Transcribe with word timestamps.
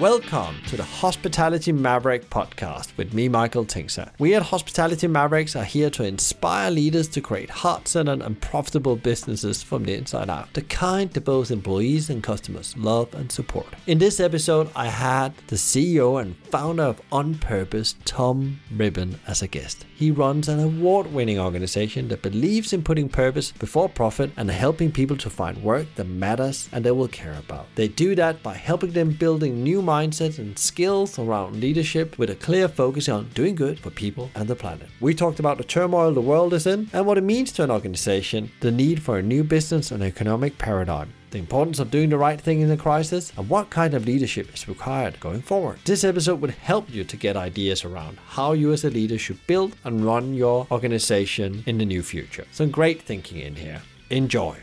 Welcome 0.00 0.56
to 0.68 0.78
the 0.78 0.84
Hospitality 0.84 1.70
Maverick 1.70 2.30
podcast 2.30 2.96
with 2.96 3.12
me, 3.12 3.28
Michael 3.28 3.66
Tingsager. 3.66 4.10
We 4.18 4.34
at 4.34 4.42
Hospitality 4.42 5.06
Mavericks 5.06 5.54
are 5.54 5.64
here 5.64 5.90
to 5.90 6.02
inspire 6.02 6.70
leaders 6.70 7.08
to 7.08 7.20
create 7.20 7.50
heart 7.50 7.86
centered 7.86 8.22
and 8.22 8.40
profitable 8.40 8.96
businesses 8.96 9.62
from 9.62 9.84
the 9.84 9.94
inside 9.94 10.30
out, 10.30 10.50
the 10.54 10.62
kind 10.62 11.10
that 11.10 11.26
both 11.26 11.50
employees 11.50 12.08
and 12.08 12.22
customers 12.22 12.74
love 12.78 13.14
and 13.14 13.30
support. 13.30 13.66
In 13.86 13.98
this 13.98 14.18
episode, 14.18 14.70
I 14.74 14.86
had 14.86 15.36
the 15.48 15.56
CEO 15.56 16.22
and 16.22 16.36
founder 16.46 16.84
of 16.84 17.02
On 17.12 17.34
Purpose, 17.34 17.94
Tom 18.06 18.60
Rippin, 18.74 19.20
as 19.26 19.42
a 19.42 19.46
guest. 19.46 19.84
He 19.94 20.10
runs 20.10 20.48
an 20.48 20.58
award 20.58 21.12
winning 21.12 21.38
organization 21.38 22.08
that 22.08 22.22
believes 22.22 22.72
in 22.72 22.82
putting 22.82 23.10
purpose 23.10 23.52
before 23.52 23.90
profit 23.90 24.30
and 24.38 24.50
helping 24.50 24.90
people 24.90 25.18
to 25.18 25.28
find 25.28 25.62
work 25.62 25.86
that 25.96 26.04
matters 26.04 26.70
and 26.72 26.82
they 26.82 26.90
will 26.92 27.08
care 27.08 27.36
about. 27.38 27.66
They 27.74 27.88
do 27.88 28.14
that 28.14 28.42
by 28.42 28.54
helping 28.54 28.92
them 28.92 29.10
building 29.10 29.62
new 29.62 29.82
mindsets 29.92 30.38
and 30.38 30.58
skills 30.58 31.18
around 31.18 31.60
leadership 31.60 32.18
with 32.18 32.30
a 32.30 32.34
clear 32.46 32.66
focus 32.66 33.10
on 33.10 33.28
doing 33.34 33.54
good 33.54 33.78
for 33.78 33.90
people 33.90 34.30
and 34.34 34.48
the 34.48 34.56
planet. 34.56 34.88
We 35.00 35.12
talked 35.12 35.38
about 35.38 35.58
the 35.58 35.64
turmoil 35.64 36.14
the 36.14 36.20
world 36.32 36.54
is 36.54 36.66
in 36.66 36.88
and 36.94 37.04
what 37.04 37.18
it 37.18 37.24
means 37.24 37.52
to 37.52 37.64
an 37.64 37.70
organization, 37.70 38.50
the 38.60 38.70
need 38.70 39.02
for 39.02 39.18
a 39.18 39.22
new 39.22 39.44
business 39.44 39.90
and 39.90 40.02
economic 40.02 40.56
paradigm 40.56 41.12
the 41.32 41.38
importance 41.38 41.78
of 41.78 41.90
doing 41.90 42.10
the 42.10 42.18
right 42.18 42.38
thing 42.38 42.60
in 42.60 42.70
a 42.70 42.76
crisis, 42.76 43.32
and 43.38 43.48
what 43.48 43.70
kind 43.70 43.94
of 43.94 44.04
leadership 44.04 44.52
is 44.52 44.68
required 44.68 45.18
going 45.18 45.40
forward. 45.40 45.78
This 45.86 46.04
episode 46.04 46.42
would 46.42 46.50
help 46.50 46.92
you 46.92 47.04
to 47.04 47.16
get 47.16 47.38
ideas 47.38 47.86
around 47.86 48.18
how 48.26 48.52
you 48.52 48.70
as 48.72 48.84
a 48.84 48.90
leader 48.90 49.16
should 49.16 49.40
build 49.46 49.74
and 49.84 50.04
run 50.04 50.34
your 50.34 50.66
organization 50.70 51.64
in 51.66 51.78
the 51.78 51.86
new 51.86 52.02
future. 52.02 52.44
Some 52.52 52.70
great 52.70 53.00
thinking 53.00 53.38
in 53.38 53.56
here. 53.56 53.80
Enjoy. 54.10 54.58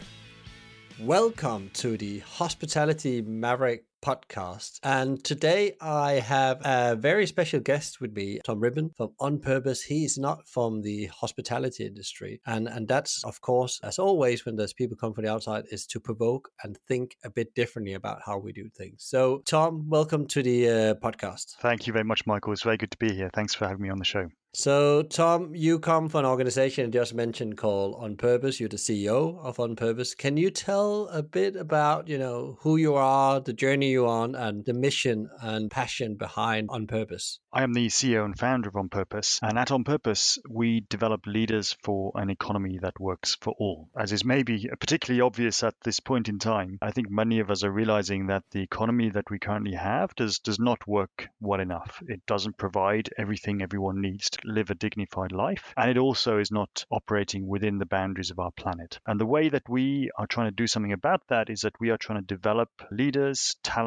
Welcome 0.99 1.71
to 1.75 1.97
the 1.97 2.19
Hospitality 2.19 3.23
Maverick 3.23 3.88
podcast. 4.01 4.79
And 4.83 5.23
today 5.23 5.73
I 5.81 6.13
have 6.13 6.61
a 6.65 6.95
very 6.95 7.25
special 7.27 7.59
guest 7.59 8.01
with 8.01 8.13
me, 8.15 8.39
Tom 8.43 8.59
Rippin 8.59 8.91
from 8.95 9.11
On 9.19 9.39
Purpose. 9.39 9.81
He's 9.81 10.17
not 10.17 10.47
from 10.47 10.81
the 10.81 11.07
hospitality 11.07 11.85
industry. 11.85 12.41
And 12.45 12.67
and 12.67 12.87
that's 12.87 13.23
of 13.23 13.41
course, 13.41 13.79
as 13.83 13.99
always, 13.99 14.45
when 14.45 14.55
there's 14.55 14.73
people 14.73 14.97
come 14.97 15.13
from 15.13 15.25
the 15.25 15.31
outside, 15.31 15.65
is 15.71 15.85
to 15.87 15.99
provoke 15.99 16.49
and 16.63 16.77
think 16.87 17.17
a 17.23 17.29
bit 17.29 17.53
differently 17.55 17.93
about 17.93 18.21
how 18.25 18.37
we 18.37 18.51
do 18.51 18.69
things. 18.69 19.03
So 19.03 19.41
Tom, 19.45 19.89
welcome 19.89 20.27
to 20.27 20.43
the 20.43 20.69
uh, 20.69 20.93
podcast. 20.95 21.55
Thank 21.61 21.87
you 21.87 21.93
very 21.93 22.05
much, 22.05 22.25
Michael. 22.25 22.53
It's 22.53 22.63
very 22.63 22.77
good 22.77 22.91
to 22.91 22.97
be 22.97 23.13
here. 23.13 23.29
Thanks 23.33 23.53
for 23.53 23.67
having 23.67 23.83
me 23.83 23.89
on 23.89 23.99
the 23.99 24.05
show. 24.05 24.29
So, 24.53 25.03
Tom, 25.03 25.53
you 25.53 25.77
come 25.77 26.09
from 26.09 26.21
an 26.21 26.25
organization 26.25 26.87
I 26.87 26.89
just 26.89 27.13
mentioned 27.13 27.57
called 27.57 27.95
On 27.99 28.17
Purpose. 28.17 28.59
You're 28.59 28.67
the 28.67 28.77
CEO 28.77 29.37
of 29.43 29.59
On 29.59 29.75
Purpose. 29.75 30.15
Can 30.15 30.37
you 30.37 30.49
tell 30.49 31.07
a 31.09 31.21
bit 31.21 31.55
about, 31.55 32.07
you 32.07 32.17
know, 32.17 32.57
who 32.61 32.77
you 32.77 32.95
are, 32.95 33.39
the 33.39 33.53
journey 33.53 33.88
you're 33.89 34.07
on, 34.07 34.35
and 34.35 34.63
the 34.65 34.73
mission 34.73 35.29
and 35.41 35.69
passion 35.69 36.15
behind 36.15 36.69
On 36.71 36.87
Purpose? 36.87 37.39
I 37.51 37.63
am 37.63 37.73
the 37.73 37.87
CEO 37.87 38.25
and 38.25 38.37
founder 38.37 38.69
of 38.69 38.75
On 38.75 38.89
Purpose. 38.89 39.39
And 39.41 39.57
at 39.57 39.71
On 39.71 39.83
Purpose, 39.83 40.39
we 40.49 40.81
develop 40.81 41.25
leaders 41.25 41.75
for 41.83 42.11
an 42.15 42.29
economy 42.29 42.79
that 42.81 42.99
works 42.99 43.35
for 43.41 43.55
all. 43.59 43.89
As 43.97 44.11
is 44.11 44.23
maybe 44.23 44.69
particularly 44.79 45.21
obvious 45.21 45.63
at 45.63 45.73
this 45.83 45.99
point 45.99 46.29
in 46.29 46.39
time, 46.39 46.77
I 46.81 46.91
think 46.91 47.09
many 47.09 47.39
of 47.39 47.49
us 47.49 47.63
are 47.63 47.71
realizing 47.71 48.27
that 48.27 48.43
the 48.51 48.61
economy 48.61 49.09
that 49.09 49.29
we 49.31 49.39
currently 49.39 49.73
have 49.73 50.13
does, 50.15 50.39
does 50.39 50.59
not 50.59 50.87
work 50.87 51.29
well 51.39 51.59
enough. 51.59 52.01
It 52.07 52.25
doesn't 52.25 52.57
provide 52.57 53.09
everything 53.17 53.61
everyone 53.61 54.01
needs 54.01 54.29
to 54.29 54.39
live 54.43 54.69
a 54.69 54.75
dignified 54.75 55.31
life. 55.31 55.73
And 55.75 55.89
it 55.89 55.97
also 55.97 56.37
is 56.37 56.51
not 56.51 56.85
operating 56.91 57.47
within 57.47 57.79
the 57.79 57.85
boundaries 57.85 58.31
of 58.31 58.39
our 58.39 58.51
planet. 58.51 58.99
And 59.07 59.19
the 59.19 59.25
way 59.25 59.49
that 59.49 59.67
we 59.67 60.11
are 60.17 60.27
trying 60.27 60.47
to 60.47 60.55
do 60.55 60.67
something 60.67 60.93
about 60.93 61.21
that 61.29 61.49
is 61.49 61.61
that 61.61 61.79
we 61.79 61.89
are 61.89 61.97
trying 61.97 62.19
to 62.19 62.25
develop 62.25 62.69
leaders, 62.91 63.55
talent 63.63 63.78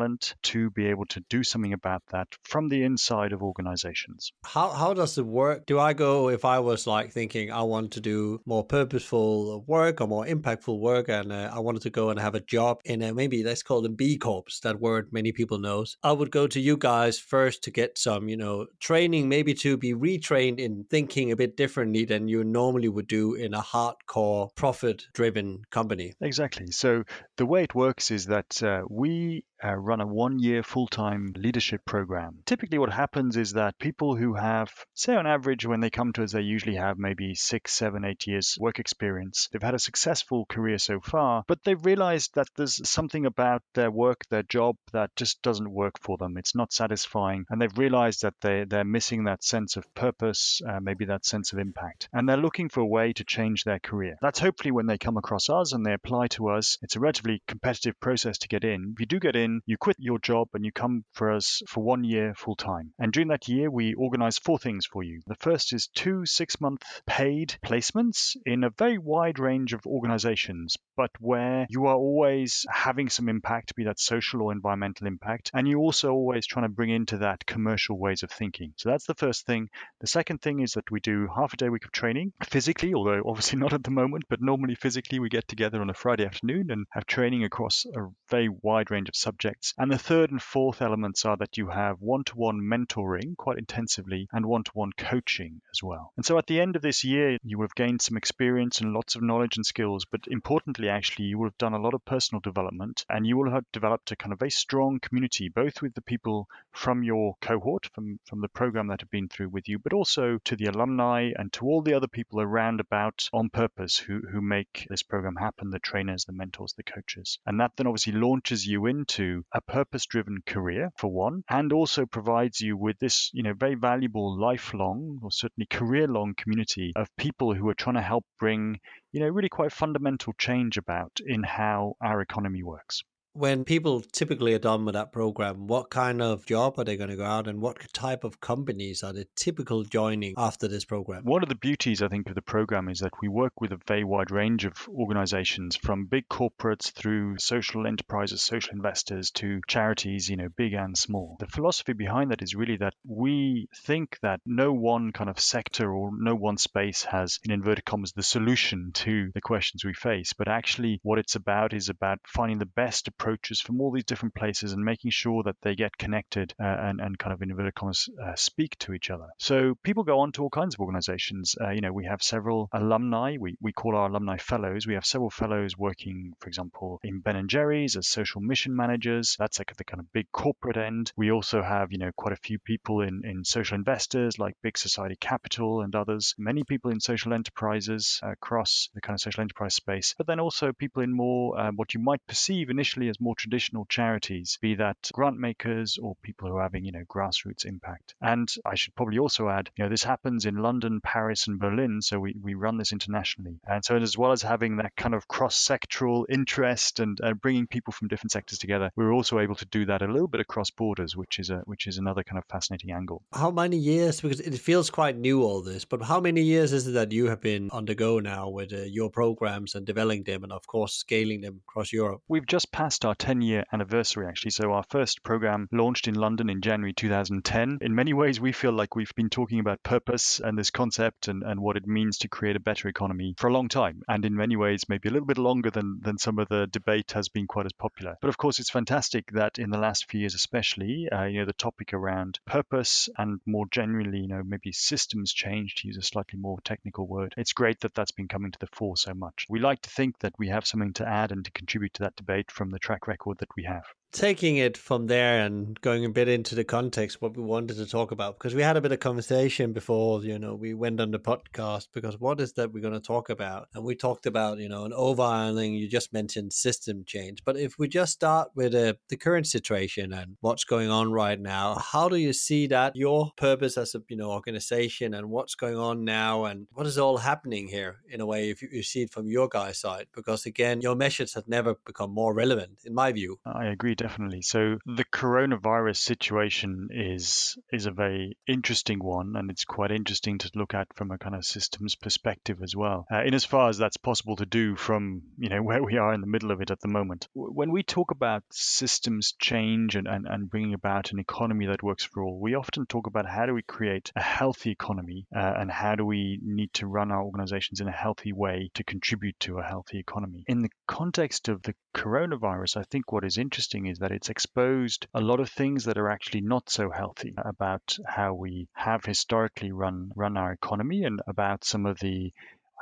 to 0.43 0.71
be 0.71 0.87
able 0.87 1.07
to 1.07 1.21
do 1.29 1.43
something 1.43 1.73
about 1.73 2.03
that 2.11 2.29
from 2.43 2.69
the 2.69 2.83
inside 2.83 3.33
of 3.33 3.43
organizations. 3.43 4.33
How, 4.45 4.71
how 4.71 4.95
does 4.95 5.19
it 5.19 5.27
work? 5.27 5.67
Do 5.67 5.79
I 5.79 5.93
go, 5.93 6.29
if 6.29 6.45
I 6.45 6.59
was 6.61 6.87
like 6.87 7.13
thinking 7.13 7.51
I 7.51 7.63
want 7.63 7.93
to 7.93 8.01
do 8.01 8.41
more 8.47 8.65
purposeful 8.65 9.65
work 9.67 10.01
or 10.01 10.07
more 10.07 10.27
impactful 10.27 10.79
work, 10.79 11.09
and 11.09 11.33
uh, 11.33 11.51
I 11.53 11.59
wanted 11.61 11.83
to 11.83 11.91
go 11.91 12.11
and 12.11 12.19
have 12.21 12.35
a 12.35 12.41
job 12.41 12.81
in 12.85 13.03
a, 13.03 13.13
maybe 13.13 13.43
let's 13.43 13.63
call 13.63 13.83
them 13.83 13.95
B 13.95 14.19
Corps, 14.19 14.61
that 14.63 14.81
word 14.81 15.09
many 15.13 15.33
people 15.33 15.59
knows, 15.59 15.97
I 16.03 16.13
would 16.13 16.31
go 16.31 16.47
to 16.47 16.61
you 16.61 16.77
guys 16.77 17.19
first 17.19 17.65
to 17.65 17.71
get 17.71 17.99
some, 17.99 18.29
you 18.29 18.37
know, 18.37 18.67
training, 18.81 19.29
maybe 19.29 19.55
to 19.55 19.77
be 19.77 19.95
retrained 19.95 20.59
in 20.59 20.85
thinking 20.91 21.33
a 21.33 21.37
bit 21.37 21.57
differently 21.57 22.05
than 22.05 22.29
you 22.29 22.45
normally 22.45 22.89
would 22.89 23.07
do 23.07 23.35
in 23.35 23.55
a 23.55 23.63
hardcore 23.63 24.55
profit 24.55 25.07
driven 25.15 25.63
company. 25.71 26.13
Exactly. 26.21 26.71
So 26.71 27.05
the 27.37 27.47
way 27.47 27.65
it 27.65 27.75
works 27.75 28.11
is 28.11 28.27
that 28.27 28.63
uh, 28.63 28.83
we 28.89 29.45
uh, 29.65 29.75
run 29.75 30.01
a 30.01 30.07
one 30.07 30.39
year 30.39 30.63
full 30.63 30.87
time 30.87 31.33
leadership 31.37 31.85
program. 31.85 32.39
Typically, 32.47 32.79
what 32.79 32.93
happens 32.93 33.37
is 33.37 33.53
that 33.53 33.79
people 33.79 34.17
who 34.17 34.35
have, 34.35 34.71
say, 34.95 35.15
on 35.15 35.27
average, 35.27 35.67
when 35.67 35.81
they 35.81 35.91
come 35.91 36.13
to 36.13 36.23
us, 36.23 36.33
they 36.33 36.41
usually 36.41 36.77
have 36.77 36.99
maybe 36.99 37.35
six, 37.35 37.73
seven, 37.73 38.05
eight 38.05 38.27
years 38.27 38.57
work 38.59 38.79
experience. 38.79 39.49
They've 39.53 39.63
had 39.63 39.75
a 39.75 39.79
successful 39.79 40.47
career 40.47 40.79
so 40.79 41.01
far, 41.01 41.45
but 41.47 41.63
they've 41.65 41.87
realized 41.87 42.35
that 42.35 42.49
there's 42.57 42.89
something 42.89 43.27
about 43.27 43.63
their 43.75 43.91
work, 43.91 44.27
their 44.29 44.43
job, 44.43 44.77
that 44.93 45.15
just 45.17 45.43
doesn't 45.43 45.71
work 45.71 46.01
for 46.01 46.17
them. 46.17 46.37
It's 46.37 46.55
not 46.55 46.73
satisfying. 46.73 47.45
And 47.49 47.61
they've 47.61 47.79
realized 47.79 48.23
that 48.23 48.35
they, 48.41 48.65
they're 48.65 48.85
missing 48.85 49.25
that 49.25 49.45
sense 49.45 49.77
of 49.77 49.93
purpose, 49.95 50.61
uh, 50.69 50.81
maybe 50.81 51.05
that 51.07 51.25
sense 51.25 51.53
of 51.53 51.59
impact. 51.59 52.09
And 52.13 52.29
they're 52.29 52.37
looking 52.37 52.69
for 52.69 52.81
a 52.81 52.87
way 52.87 53.13
to 53.15 53.25
change 53.25 53.65
their 53.65 53.79
career. 53.79 54.17
That's 54.21 54.39
hopefully 54.39 54.73
when 54.73 54.87
they 54.87 54.99
come 54.99 55.17
across 55.17 55.49
us 55.49 55.73
and 55.73 55.85
they 55.85 55.93
apply 55.93 56.29
to 56.29 56.49
us. 56.49 56.79
It's 56.83 56.97
a 56.97 57.01
relatively 57.01 57.43
competitive 57.47 57.99
process 58.01 58.39
to 58.39 58.49
get 58.49 58.65
in. 58.65 58.93
If 58.95 59.01
you 59.01 59.07
do 59.07 59.21
get 59.21 59.37
in, 59.37 59.52
you 59.67 59.77
quit 59.77 59.97
your 59.99 60.19
job 60.19 60.49
and 60.55 60.65
you 60.65 60.73
come 60.73 61.05
for 61.13 61.33
us 61.33 61.63
for 61.69 61.83
one 61.83 62.05
year 62.05 62.35
full 62.35 62.57
time. 62.57 62.93
And 62.99 63.13
during 63.13 63.29
that 63.29 63.49
year, 63.49 63.71
we 63.71 63.95
organize 63.95 64.39
four 64.39 64.59
things 64.59 64.87
for 64.87 65.03
you. 65.03 65.21
The 65.27 65.35
first 65.37 65.73
is 65.73 65.89
two 65.89 66.25
six 66.25 66.61
month 66.61 66.83
paid 67.07 67.55
placements 67.65 68.37
in 68.47 68.65
a 68.65 68.71
very 68.71 68.99
wide 68.99 69.39
range 69.39 69.73
of 69.73 69.87
organizations, 69.87 70.77
but 70.97 71.11
where 71.19 71.67
you 71.69 71.87
are 71.87 71.97
always 71.97 72.65
having 72.71 73.09
some 73.09 73.29
impact, 73.29 73.75
be 73.75 73.85
that 73.85 74.01
social 74.01 74.43
or 74.43 74.53
environmental 74.53 75.07
impact, 75.07 75.51
and 75.55 75.69
you're 75.69 75.79
also 75.79 76.13
always 76.13 76.47
trying 76.47 76.65
to 76.65 76.69
bring 76.69 76.91
into 76.91 77.19
that 77.19 77.45
commercial 77.47 77.99
ways 77.99 78.23
of 78.23 78.31
thinking. 78.31 78.73
So 78.77 78.89
that's 78.89 79.07
the 79.07 79.15
first 79.15 79.47
thing. 79.47 79.69
The 80.01 80.07
second 80.07 80.41
thing 80.43 80.61
is 80.61 80.73
that 80.73 80.91
we 80.91 81.01
do 81.01 81.29
half 81.35 81.53
a 81.53 81.57
day 81.57 81.69
week 81.69 81.85
of 81.85 81.93
training 81.93 82.33
physically, 82.45 82.95
although 82.95 83.23
obviously 83.27 83.59
not 83.61 83.73
at 83.73 83.85
the 83.85 83.91
moment, 83.91 84.25
but 84.29 84.41
normally 84.41 84.75
physically 84.75 85.19
we 85.19 85.29
get 85.29 85.49
together 85.49 85.81
on 85.81 85.91
a 85.91 85.95
Friday 85.95 86.25
afternoon 86.25 86.71
and 86.71 86.87
have 86.91 87.07
training 87.07 87.45
across 87.45 87.85
a 87.95 88.09
very 88.31 88.49
wide 88.49 88.91
range 88.91 89.09
of 89.09 89.17
subjects 89.17 89.42
subjects. 89.43 89.75
And 89.77 89.91
the 89.91 89.99
third 89.99 90.31
and 90.31 90.41
fourth 90.41 90.81
elements 90.81 91.25
are 91.25 91.37
that 91.39 91.59
you 91.59 91.69
have 91.69 92.01
one 92.01 92.23
to 92.25 92.37
one 92.37 92.61
mentoring 92.61 93.37
quite 93.37 93.59
intensively 93.59 94.29
and 94.33 94.47
one 94.47 94.63
to 94.63 94.71
one 94.73 94.93
coaching 94.97 95.61
as 95.75 95.83
well. 95.83 96.13
And 96.17 96.25
so 96.25 96.39
at 96.39 96.47
the 96.47 96.61
end 96.61 96.77
of 96.77 96.83
this 96.83 97.03
year, 97.03 97.39
you 97.43 97.59
will 97.59 97.65
have 97.65 97.75
gained 97.75 98.03
some 98.03 98.17
experience 98.17 98.81
and 98.81 98.93
lots 98.93 99.17
of 99.17 99.23
knowledge 99.23 99.57
and 99.57 99.67
skills, 99.67 100.05
but 100.05 100.21
importantly, 100.29 100.89
actually, 100.89 101.25
you 101.25 101.39
will 101.39 101.47
have 101.47 101.59
done 101.59 101.73
a 101.73 101.81
lot 101.81 101.95
of 101.95 102.05
personal 102.05 102.41
development 102.41 103.05
and 103.09 103.27
you 103.27 103.37
will 103.37 103.51
have 103.51 103.65
developed 103.73 104.13
a 104.13 104.17
kind 104.17 104.33
of 104.33 104.39
very 104.39 104.51
strong 104.51 105.01
community, 105.01 105.49
both 105.49 105.83
with 105.83 105.95
the 105.95 106.03
people 106.03 106.47
from 106.71 107.03
your 107.03 107.35
cohort, 107.41 107.91
from, 107.95 108.21
from 108.27 108.43
the 108.43 108.49
program 108.49 108.87
that 108.87 109.01
have 109.01 109.11
been 109.11 109.29
through 109.29 109.49
with 109.49 109.69
you, 109.69 109.79
but 109.79 109.93
also 109.93 110.39
to 110.45 110.55
the 110.55 110.67
alumni 110.67 111.33
and 111.37 111.53
to 111.53 111.67
all 111.67 111.83
the 111.83 111.95
other 111.95 112.07
people 112.07 112.41
around 112.41 112.79
about 112.79 113.29
on 113.33 113.51
purpose 113.51 113.99
who, 113.99 114.21
who 114.31 114.41
make 114.41 114.87
this 114.89 115.03
program 115.03 115.35
happen 115.35 115.71
the 115.71 115.81
trainers, 115.81 116.27
the 116.27 116.33
mentors, 116.33 116.75
the 116.75 116.83
coaches. 116.85 117.41
And 117.45 117.59
that 117.59 117.73
then 117.77 117.89
obviously 117.89 118.13
launches 118.13 118.65
you 118.67 118.87
into 118.87 119.32
a 119.55 119.61
purpose 119.63 120.05
driven 120.07 120.43
career, 120.47 120.91
for 120.99 121.11
one, 121.11 121.43
and 121.49 121.73
also 121.73 122.05
provides 122.07 122.61
you 122.61 122.77
with 122.77 122.99
this, 122.99 123.31
you 123.33 123.43
know, 123.43 123.55
very 123.55 123.75
valuable 123.75 124.39
lifelong 124.39 125.19
or 125.23 125.31
certainly 125.31 125.67
career 125.67 126.07
long 126.07 126.35
community 126.37 126.93
of 126.97 127.09
people 127.17 127.55
who 127.55 127.69
are 127.69 127.75
trying 127.75 127.97
to 127.97 128.03
help 128.03 128.25
bring, 128.39 128.79
you 129.13 129.21
know, 129.21 129.29
really 129.29 129.49
quite 129.49 129.73
fundamental 129.73 130.33
change 130.39 130.77
about 130.77 131.13
in 131.25 131.43
how 131.43 131.95
our 132.01 132.21
economy 132.21 132.63
works 132.63 133.03
when 133.35 133.65
people 133.65 134.01
typically 134.01 134.53
are 134.53 134.59
done 134.59 134.85
with 134.85 134.95
that 134.95 135.11
program, 135.11 135.67
what 135.67 135.89
kind 135.89 136.21
of 136.21 136.45
job 136.45 136.79
are 136.79 136.85
they 136.85 136.97
going 136.97 137.09
to 137.09 137.17
go 137.17 137.25
out 137.25 137.49
and 137.49 137.61
what 137.61 137.79
type 137.93 138.25
of 138.25 138.41
companies 138.41 139.03
are 139.03 139.13
they 139.13 139.25
typical 139.37 139.85
joining 139.85 140.35
after 140.37 140.69
this 140.69 140.85
program? 140.85 141.25
One 141.25 141.43
of 141.43 141.49
the 141.49 141.55
beauties, 141.55 142.03
I 142.03 142.09
think, 142.09 142.29
of 142.29 142.35
the 142.35 142.43
program 142.43 142.89
is 142.89 143.01
that 143.01 143.13
we 143.23 143.29
work 143.29 143.61
with 143.61 143.73
a 143.73 143.81
very 143.87 144.05
wide 144.05 144.31
range 144.31 144.67
of 144.67 144.87
organizations 144.89 145.77
from 145.77 146.07
big 146.07 146.29
corporates 146.29 146.93
through 146.93 147.39
social 147.39 147.87
enterprises, 147.87 148.43
social 148.43 148.75
investors 148.75 149.31
to 149.33 149.61
charities, 149.67 150.29
you 150.29 150.37
know, 150.37 150.49
big 150.55 150.75
and 150.75 150.97
small. 150.97 151.37
The 151.41 151.47
philosophy 151.47 151.95
behind 151.95 152.33
that 152.33 152.43
is 152.43 152.55
really 152.55 152.77
that 152.79 152.95
we 153.07 153.69
think 153.75 154.19
that 154.21 154.41
no 154.45 154.73
one 154.73 155.13
kind 155.13 155.31
of 155.31 155.41
sector 155.41 155.91
or 155.91 156.11
no 156.15 156.35
one 156.35 156.59
space 156.59 157.05
has, 157.05 157.39
in 157.45 157.51
inverted 157.51 157.87
commas, 157.87 158.13
the 158.13 158.23
solution 158.23 158.91
to 158.93 159.31
the 159.33 159.41
questions 159.41 159.85
we 159.85 159.95
face, 159.95 160.35
but 160.35 160.49
actually 160.49 161.01
what 161.03 161.19
it's 161.19 161.37
about 161.37 161.73
is 161.73 161.89
about 161.89 162.19
finding 162.27 162.59
the 162.59 162.67
best 162.67 163.09
approaches 163.23 163.61
from 163.61 163.81
all 163.81 163.93
these 163.93 164.05
different 164.05 164.35
places 164.35 164.73
and 164.73 164.85
making 164.85 165.11
sure 165.11 165.45
that 165.45 165.55
they 165.63 165.77
get 165.77 165.97
connected 165.97 166.53
uh, 166.61 166.65
and, 166.65 167.01
and 167.01 167.19
kind 167.19 167.33
of 167.33 167.41
in 167.41 167.51
inverted 167.51 167.75
commas 167.75 168.09
uh, 168.21 168.35
speak 168.35 168.77
to 168.79 168.95
each 168.95 169.11
other. 169.11 169.29
So 169.39 169.77
people 169.85 170.03
go 170.03 170.21
on 170.21 170.33
to 170.33 170.43
all 170.43 170.51
kinds 170.51 170.75
of 170.75 170.81
organizations. 170.81 171.55
Uh, 171.61 171.71
you 171.71 171.81
know, 171.81 171.93
we 171.93 172.07
have 172.07 172.23
several 172.23 172.69
alumni. 172.73 173.37
We, 173.39 173.57
we 173.61 173.73
call 173.73 173.95
our 173.95 174.09
alumni 174.09 174.39
fellows. 174.39 174.87
We 174.87 174.95
have 174.95 175.07
several 175.07 175.31
fellows 175.31 175.79
working, 175.79 176.35
for 176.41 176.49
example, 176.49 176.99
in 177.05 177.21
Ben 177.21 177.37
and 177.37 177.49
Jerry's 177.49 177.97
as 177.97 178.09
social 178.09 178.41
mission 178.41 178.75
managers. 178.75 179.37
That's 179.39 179.59
like 179.61 179.77
the 179.77 179.85
kind 179.85 180.01
of 180.01 180.13
big 180.13 180.27
corporate 180.33 180.77
end. 180.77 181.13
We 181.17 181.31
also 181.31 181.63
have, 181.63 181.93
you 181.93 181.99
know, 181.99 182.11
quite 182.17 182.33
a 182.33 182.43
few 182.49 182.59
people 182.59 183.03
in, 183.03 183.23
in 183.25 183.45
social 183.45 183.77
investors 183.77 184.39
like 184.39 184.57
Big 184.63 184.77
Society 184.77 185.17
Capital 185.21 185.83
and 185.83 185.95
others. 185.95 186.35
Many 186.39 186.65
people 186.65 186.91
in 186.91 186.99
social 186.99 187.33
enterprises 187.33 188.19
across 188.23 188.89
the 188.95 189.01
kind 189.01 189.15
of 189.15 189.21
social 189.21 189.43
enterprise 189.43 189.75
space, 189.75 190.15
but 190.19 190.27
then 190.27 190.41
also 190.41 190.73
people 190.73 191.03
in 191.03 191.13
more 191.13 191.59
uh, 191.59 191.71
what 191.77 191.95
you 191.95 192.01
might 192.01 192.27
perceive 192.27 192.71
initially 192.71 193.12
as 193.13 193.21
more 193.21 193.35
traditional 193.37 193.85
charities, 193.89 194.59
be 194.63 194.75
that 194.77 194.97
grant 195.13 195.39
makers 195.39 195.99
or 196.03 196.17
people 196.23 196.49
who 196.49 196.57
are 196.57 196.63
having, 196.63 196.85
you 196.85 196.93
know, 196.93 197.05
grassroots 197.05 197.67
impact. 197.67 198.15
And 198.21 198.49
I 198.65 198.75
should 198.75 198.95
probably 198.95 199.19
also 199.19 199.49
add, 199.49 199.71
you 199.77 199.85
know, 199.85 199.91
this 199.91 200.03
happens 200.03 200.47
in 200.47 200.57
London, 200.57 201.01
Paris, 201.03 201.47
and 201.47 201.61
Berlin, 201.61 202.01
so 202.01 202.19
we, 202.19 202.35
we 202.41 202.55
run 202.55 202.79
this 202.79 202.93
internationally. 202.93 203.61
And 203.69 203.85
so 203.85 203.97
as 203.97 204.17
well 204.17 204.33
as 204.33 204.43
having 204.43 204.79
that 204.79 204.97
kind 204.97 205.15
of 205.15 205.29
cross-sectoral 205.29 206.25
interest 206.31 207.01
and 207.01 207.21
uh, 207.21 207.35
bringing 207.35 207.67
people 207.67 207.93
from 207.93 208.09
different 208.09 208.33
sectors 208.33 208.59
together, 208.59 208.91
we're 208.97 209.13
also 209.13 209.39
able 209.39 209.57
to 209.57 209.67
do 209.67 209.85
that 209.87 210.03
a 210.03 210.07
little 210.07 210.29
bit 210.29 210.41
across 210.41 210.71
borders, 210.71 211.15
which 211.15 211.39
is 211.39 211.51
a 211.51 211.59
which 211.67 211.87
is 211.87 211.99
another 211.99 212.23
kind 212.23 212.39
of 212.39 212.45
fascinating 212.47 212.93
angle. 212.93 213.23
How 213.33 213.51
many 213.51 213.77
years? 213.77 214.21
Because 214.21 214.41
it 214.41 214.57
feels 214.59 214.89
quite 214.91 215.19
new 215.19 215.43
all 215.43 215.63
this, 215.63 215.85
but 215.85 216.03
how 216.03 216.21
many 216.21 216.43
years 216.43 216.73
is 216.73 216.87
it 216.87 216.93
that 216.93 217.13
you 217.13 217.27
have 217.27 217.41
been 217.41 217.69
on 217.71 217.85
the 217.85 217.95
go 217.95 218.21
now 218.21 218.49
with 218.49 218.73
uh, 218.73 218.83
your 218.83 219.11
programs 219.11 219.75
and 219.75 219.87
developing 219.87 220.25
them, 220.25 220.45
and 220.45 220.53
of 220.53 220.67
course 220.67 220.95
scaling 220.95 221.41
them 221.41 221.61
across 221.69 221.93
Europe? 221.93 222.23
We've 222.29 222.47
just 222.47 222.73
passed 222.73 223.02
our 223.05 223.15
10-year 223.15 223.65
anniversary 223.73 224.27
actually. 224.27 224.51
So 224.53 224.73
our 224.73 224.85
first 224.89 225.23
program 225.23 225.69
launched 225.73 226.09
in 226.09 226.15
London 226.15 226.51
in 226.51 226.61
January 226.61 226.93
2010. 226.93 227.79
In 227.81 227.95
many 227.95 228.13
ways, 228.13 228.41
we 228.41 228.53
feel 228.53 228.73
like 228.73 228.95
we've 228.95 229.15
been 229.15 229.31
talking 229.31 229.61
about 229.61 229.83
purpose 229.83 230.41
and 230.41 230.59
this 230.59 230.71
concept 230.71 231.29
and, 231.29 231.43
and 231.43 231.61
what 231.61 231.77
it 231.77 231.87
means 231.87 232.19
to 232.19 232.29
create 232.29 232.57
a 232.57 232.61
better 232.61 232.89
economy 232.89 233.35
for 233.39 233.49
a 233.49 233.53
long 233.53 233.69
time, 233.69 234.03
and 234.09 234.25
in 234.25 234.35
many 234.35 234.57
ways 234.57 234.89
maybe 234.89 235.09
a 235.09 235.13
little 235.13 235.27
bit 235.27 235.39
longer 235.39 235.71
than 235.71 236.01
than 236.03 236.19
some 236.19 236.39
of 236.39 236.49
the 236.49 236.67
debate 236.67 237.13
has 237.13 237.29
been 237.29 237.47
quite 237.47 237.67
as 237.67 237.73
popular. 237.73 238.17
But 238.21 238.29
of 238.29 238.39
course, 238.39 238.59
it's 238.61 238.71
fantastic 238.71 239.31
that 239.33 239.59
in 239.59 239.71
the 239.71 239.79
last 239.79 240.11
few 240.11 240.21
years, 240.21 240.35
especially, 240.35 241.09
uh, 241.11 241.25
you 241.25 241.41
know, 241.41 241.47
the 241.47 241.53
topic 241.53 241.93
around 241.93 242.39
purpose 242.47 243.09
and 243.19 243.41
more 243.47 243.67
generally, 243.71 244.21
you 244.21 244.29
know, 244.29 244.43
maybe 244.45 244.73
systems 244.73 245.33
change 245.33 245.77
to 245.77 245.89
use 245.89 245.97
a 245.97 246.03
slightly 246.03 246.39
more 246.39 246.59
technical 246.65 247.07
word. 247.07 247.35
It's 247.37 247.53
great 247.53 247.81
that 247.81 247.95
that's 247.95 248.11
been 248.13 248.29
coming 248.29 248.53
to 248.53 248.59
the 248.59 248.69
fore 248.73 248.97
so 248.97 249.15
much. 249.15 249.47
We 249.49 249.61
like 249.61 249.83
to 249.83 249.91
think 249.91 250.19
that 250.21 250.35
we 250.39 250.49
have 250.49 250.67
something 250.67 250.93
to 250.95 251.09
add 251.09 251.33
and 251.33 251.45
to 251.45 251.51
contribute 251.51 251.95
to 251.95 252.03
that 252.05 252.17
debate 252.17 252.51
from 252.51 252.71
the 252.71 252.79
track 252.93 253.09
record 253.09 253.39
that 253.39 253.49
we 253.57 253.63
have 253.63 253.85
taking 254.13 254.59
it 254.59 254.77
from 254.77 255.07
there 255.07 255.41
and 255.41 255.81
going 255.81 256.05
a 256.05 256.11
bit 256.11 256.29
into 256.29 256.55
the 256.55 256.65
context 256.65 257.23
what 257.23 257.35
we 257.35 257.43
wanted 257.43 257.77
to 257.79 257.87
talk 257.87 258.13
about 258.13 258.39
because 258.39 258.55
we 258.55 258.63
had 258.63 258.77
a 258.77 258.81
bit 258.81 258.93
of 258.93 259.01
conversation 259.01 259.73
before 259.73 260.23
you 260.23 260.39
know 260.39 260.55
we 260.55 260.75
went 260.75 261.01
on 261.01 261.11
the 261.11 261.19
podcast 261.19 261.89
because 261.95 262.21
what 262.21 262.39
is 262.39 262.53
that 262.53 262.73
we're 262.73 262.83
going 262.83 262.93
to 262.93 263.01
talk 263.01 263.31
about? 263.31 263.69
And 263.75 263.85
we 263.85 263.95
talked 263.95 264.27
about 264.27 264.59
you 264.59 264.69
know 264.69 264.85
an 264.85 264.93
overhauling 264.93 265.73
you 265.75 265.89
just 265.89 266.13
mentioned 266.13 266.53
system 266.53 267.05
change. 267.07 267.43
But 267.45 267.57
if 267.57 267.79
we 267.79 267.89
just 267.89 268.13
start 268.13 268.51
with 268.55 268.75
uh, 268.75 268.95
the 269.09 269.17
current 269.17 269.47
situation 269.47 270.13
and 270.13 270.37
what's 270.41 270.65
going 270.65 270.91
on 270.91 271.11
right 271.11 271.41
now 271.41 271.75
how 271.93 272.09
do 272.09 272.17
you 272.17 272.33
see 272.33 272.67
that 272.67 272.95
your 272.95 273.31
purpose 273.37 273.79
as 273.79 273.95
a 273.95 274.03
you 274.09 274.17
know 274.17 274.31
organization 274.31 275.15
and 275.15 275.31
what's 275.31 275.55
going 275.55 275.79
on 275.79 276.05
now 276.05 276.45
and 276.45 276.67
what 276.73 276.87
is 276.87 276.99
all 276.99 277.17
happening 277.17 277.67
here 277.69 277.97
in 278.11 278.21
a 278.21 278.27
way 278.27 278.51
if 278.51 278.61
you, 278.61 278.69
you 278.71 278.83
see 278.83 279.03
it 279.03 279.11
from 279.11 279.27
your 279.27 279.49
guy's 279.49 279.79
side? 279.79 280.07
Because 280.15 280.45
again 280.45 280.83
your 280.83 280.95
measures 280.95 281.33
have 281.33 281.49
never 281.49 281.77
become 281.87 282.13
more 282.13 282.35
relevant 282.35 282.81
in 282.85 282.93
my 282.93 283.11
view. 283.11 283.39
I 283.47 283.67
agree 283.67 283.95
definitely. 284.03 284.43
So 284.43 284.79
the 284.85 285.05
coronavirus 285.05 285.97
situation 285.97 286.89
is 286.91 287.57
is 287.73 287.87
a 287.87 287.93
very 287.93 288.37
interesting 288.49 288.99
one, 288.99 289.35
and 289.37 289.49
it's 289.51 289.65
quite 289.65 289.93
interesting 289.93 290.39
to 290.39 290.51
look 290.57 290.75
at 290.75 290.89
from 290.97 291.13
a 291.13 291.19
kind 291.19 291.37
of 291.37 291.45
systems 291.45 291.95
perspective 291.95 292.59
as 292.63 292.75
well. 292.75 293.07
Uh, 293.13 293.23
in 293.23 293.33
as 293.33 293.45
far 293.45 293.69
as 293.69 293.79
that's 293.79 293.97
possible 293.97 294.35
to 294.37 294.47
do 294.47 294.75
from 294.75 295.23
you 295.39 295.49
know 295.49 295.63
where 295.69 295.83
we 295.83 295.99
are 295.99 296.13
in 296.13 296.21
the 296.21 296.27
middle 296.27 296.51
of 296.51 296.61
it 296.61 296.73
at 296.73 296.81
the 296.81 296.89
moment. 296.89 297.29
When 297.35 297.71
we 297.71 297.85
talk 297.85 298.11
about 298.11 298.43
systems 298.51 299.35
change 299.41 299.95
and, 299.95 300.09
and, 300.09 300.27
and 300.27 300.51
bringing 300.51 300.75
about 300.75 301.13
an 301.13 301.21
economy 301.21 301.67
that 301.67 301.83
works 301.83 302.05
for 302.05 302.25
all, 302.25 302.41
we 302.41 302.57
often 302.57 302.87
talk 302.87 303.07
about 303.07 303.27
how 303.27 303.47
do 303.47 303.55
we 303.55 303.63
create 303.63 304.11
a 304.17 304.23
healthy 304.23 304.71
economy 304.73 305.27
uh, 305.35 305.55
and 305.59 305.71
how 305.71 305.95
do 305.95 306.05
we 306.05 306.41
need 306.43 306.73
to 306.75 306.89
run 306.89 307.13
our 307.13 307.23
organizations 307.23 307.81
in 307.81 307.87
a 307.87 307.93
healthy 307.93 308.33
way 308.33 308.71
to 308.75 308.83
contribute 308.83 309.39
to 309.39 309.59
a 309.59 309.63
healthy 309.63 310.01
economy. 310.01 310.45
In 310.49 310.63
the 310.63 310.71
context 310.89 311.49
of 311.49 311.63
the 311.63 311.75
coronavirus, 311.95 312.79
I 312.79 312.83
think 312.91 313.13
what 313.13 313.25
is 313.25 313.39
interesting 313.39 313.92
that 313.99 314.13
it's 314.13 314.31
exposed 314.31 315.07
a 315.15 315.21
lot 315.21 315.41
of 315.41 315.51
things 315.51 315.85
that 315.85 315.99
are 315.99 316.11
actually 316.11 316.41
not 316.41 316.71
so 316.71 316.91
healthy 316.91 317.35
about 317.37 317.97
how 318.07 318.35
we 318.35 318.69
have 318.75 319.05
historically 319.05 319.73
run 319.73 320.11
run 320.17 320.37
our 320.37 320.53
economy 320.53 321.05
and 321.05 321.21
about 321.27 321.65
some 321.65 321.87
of 321.87 321.99
the 322.01 322.33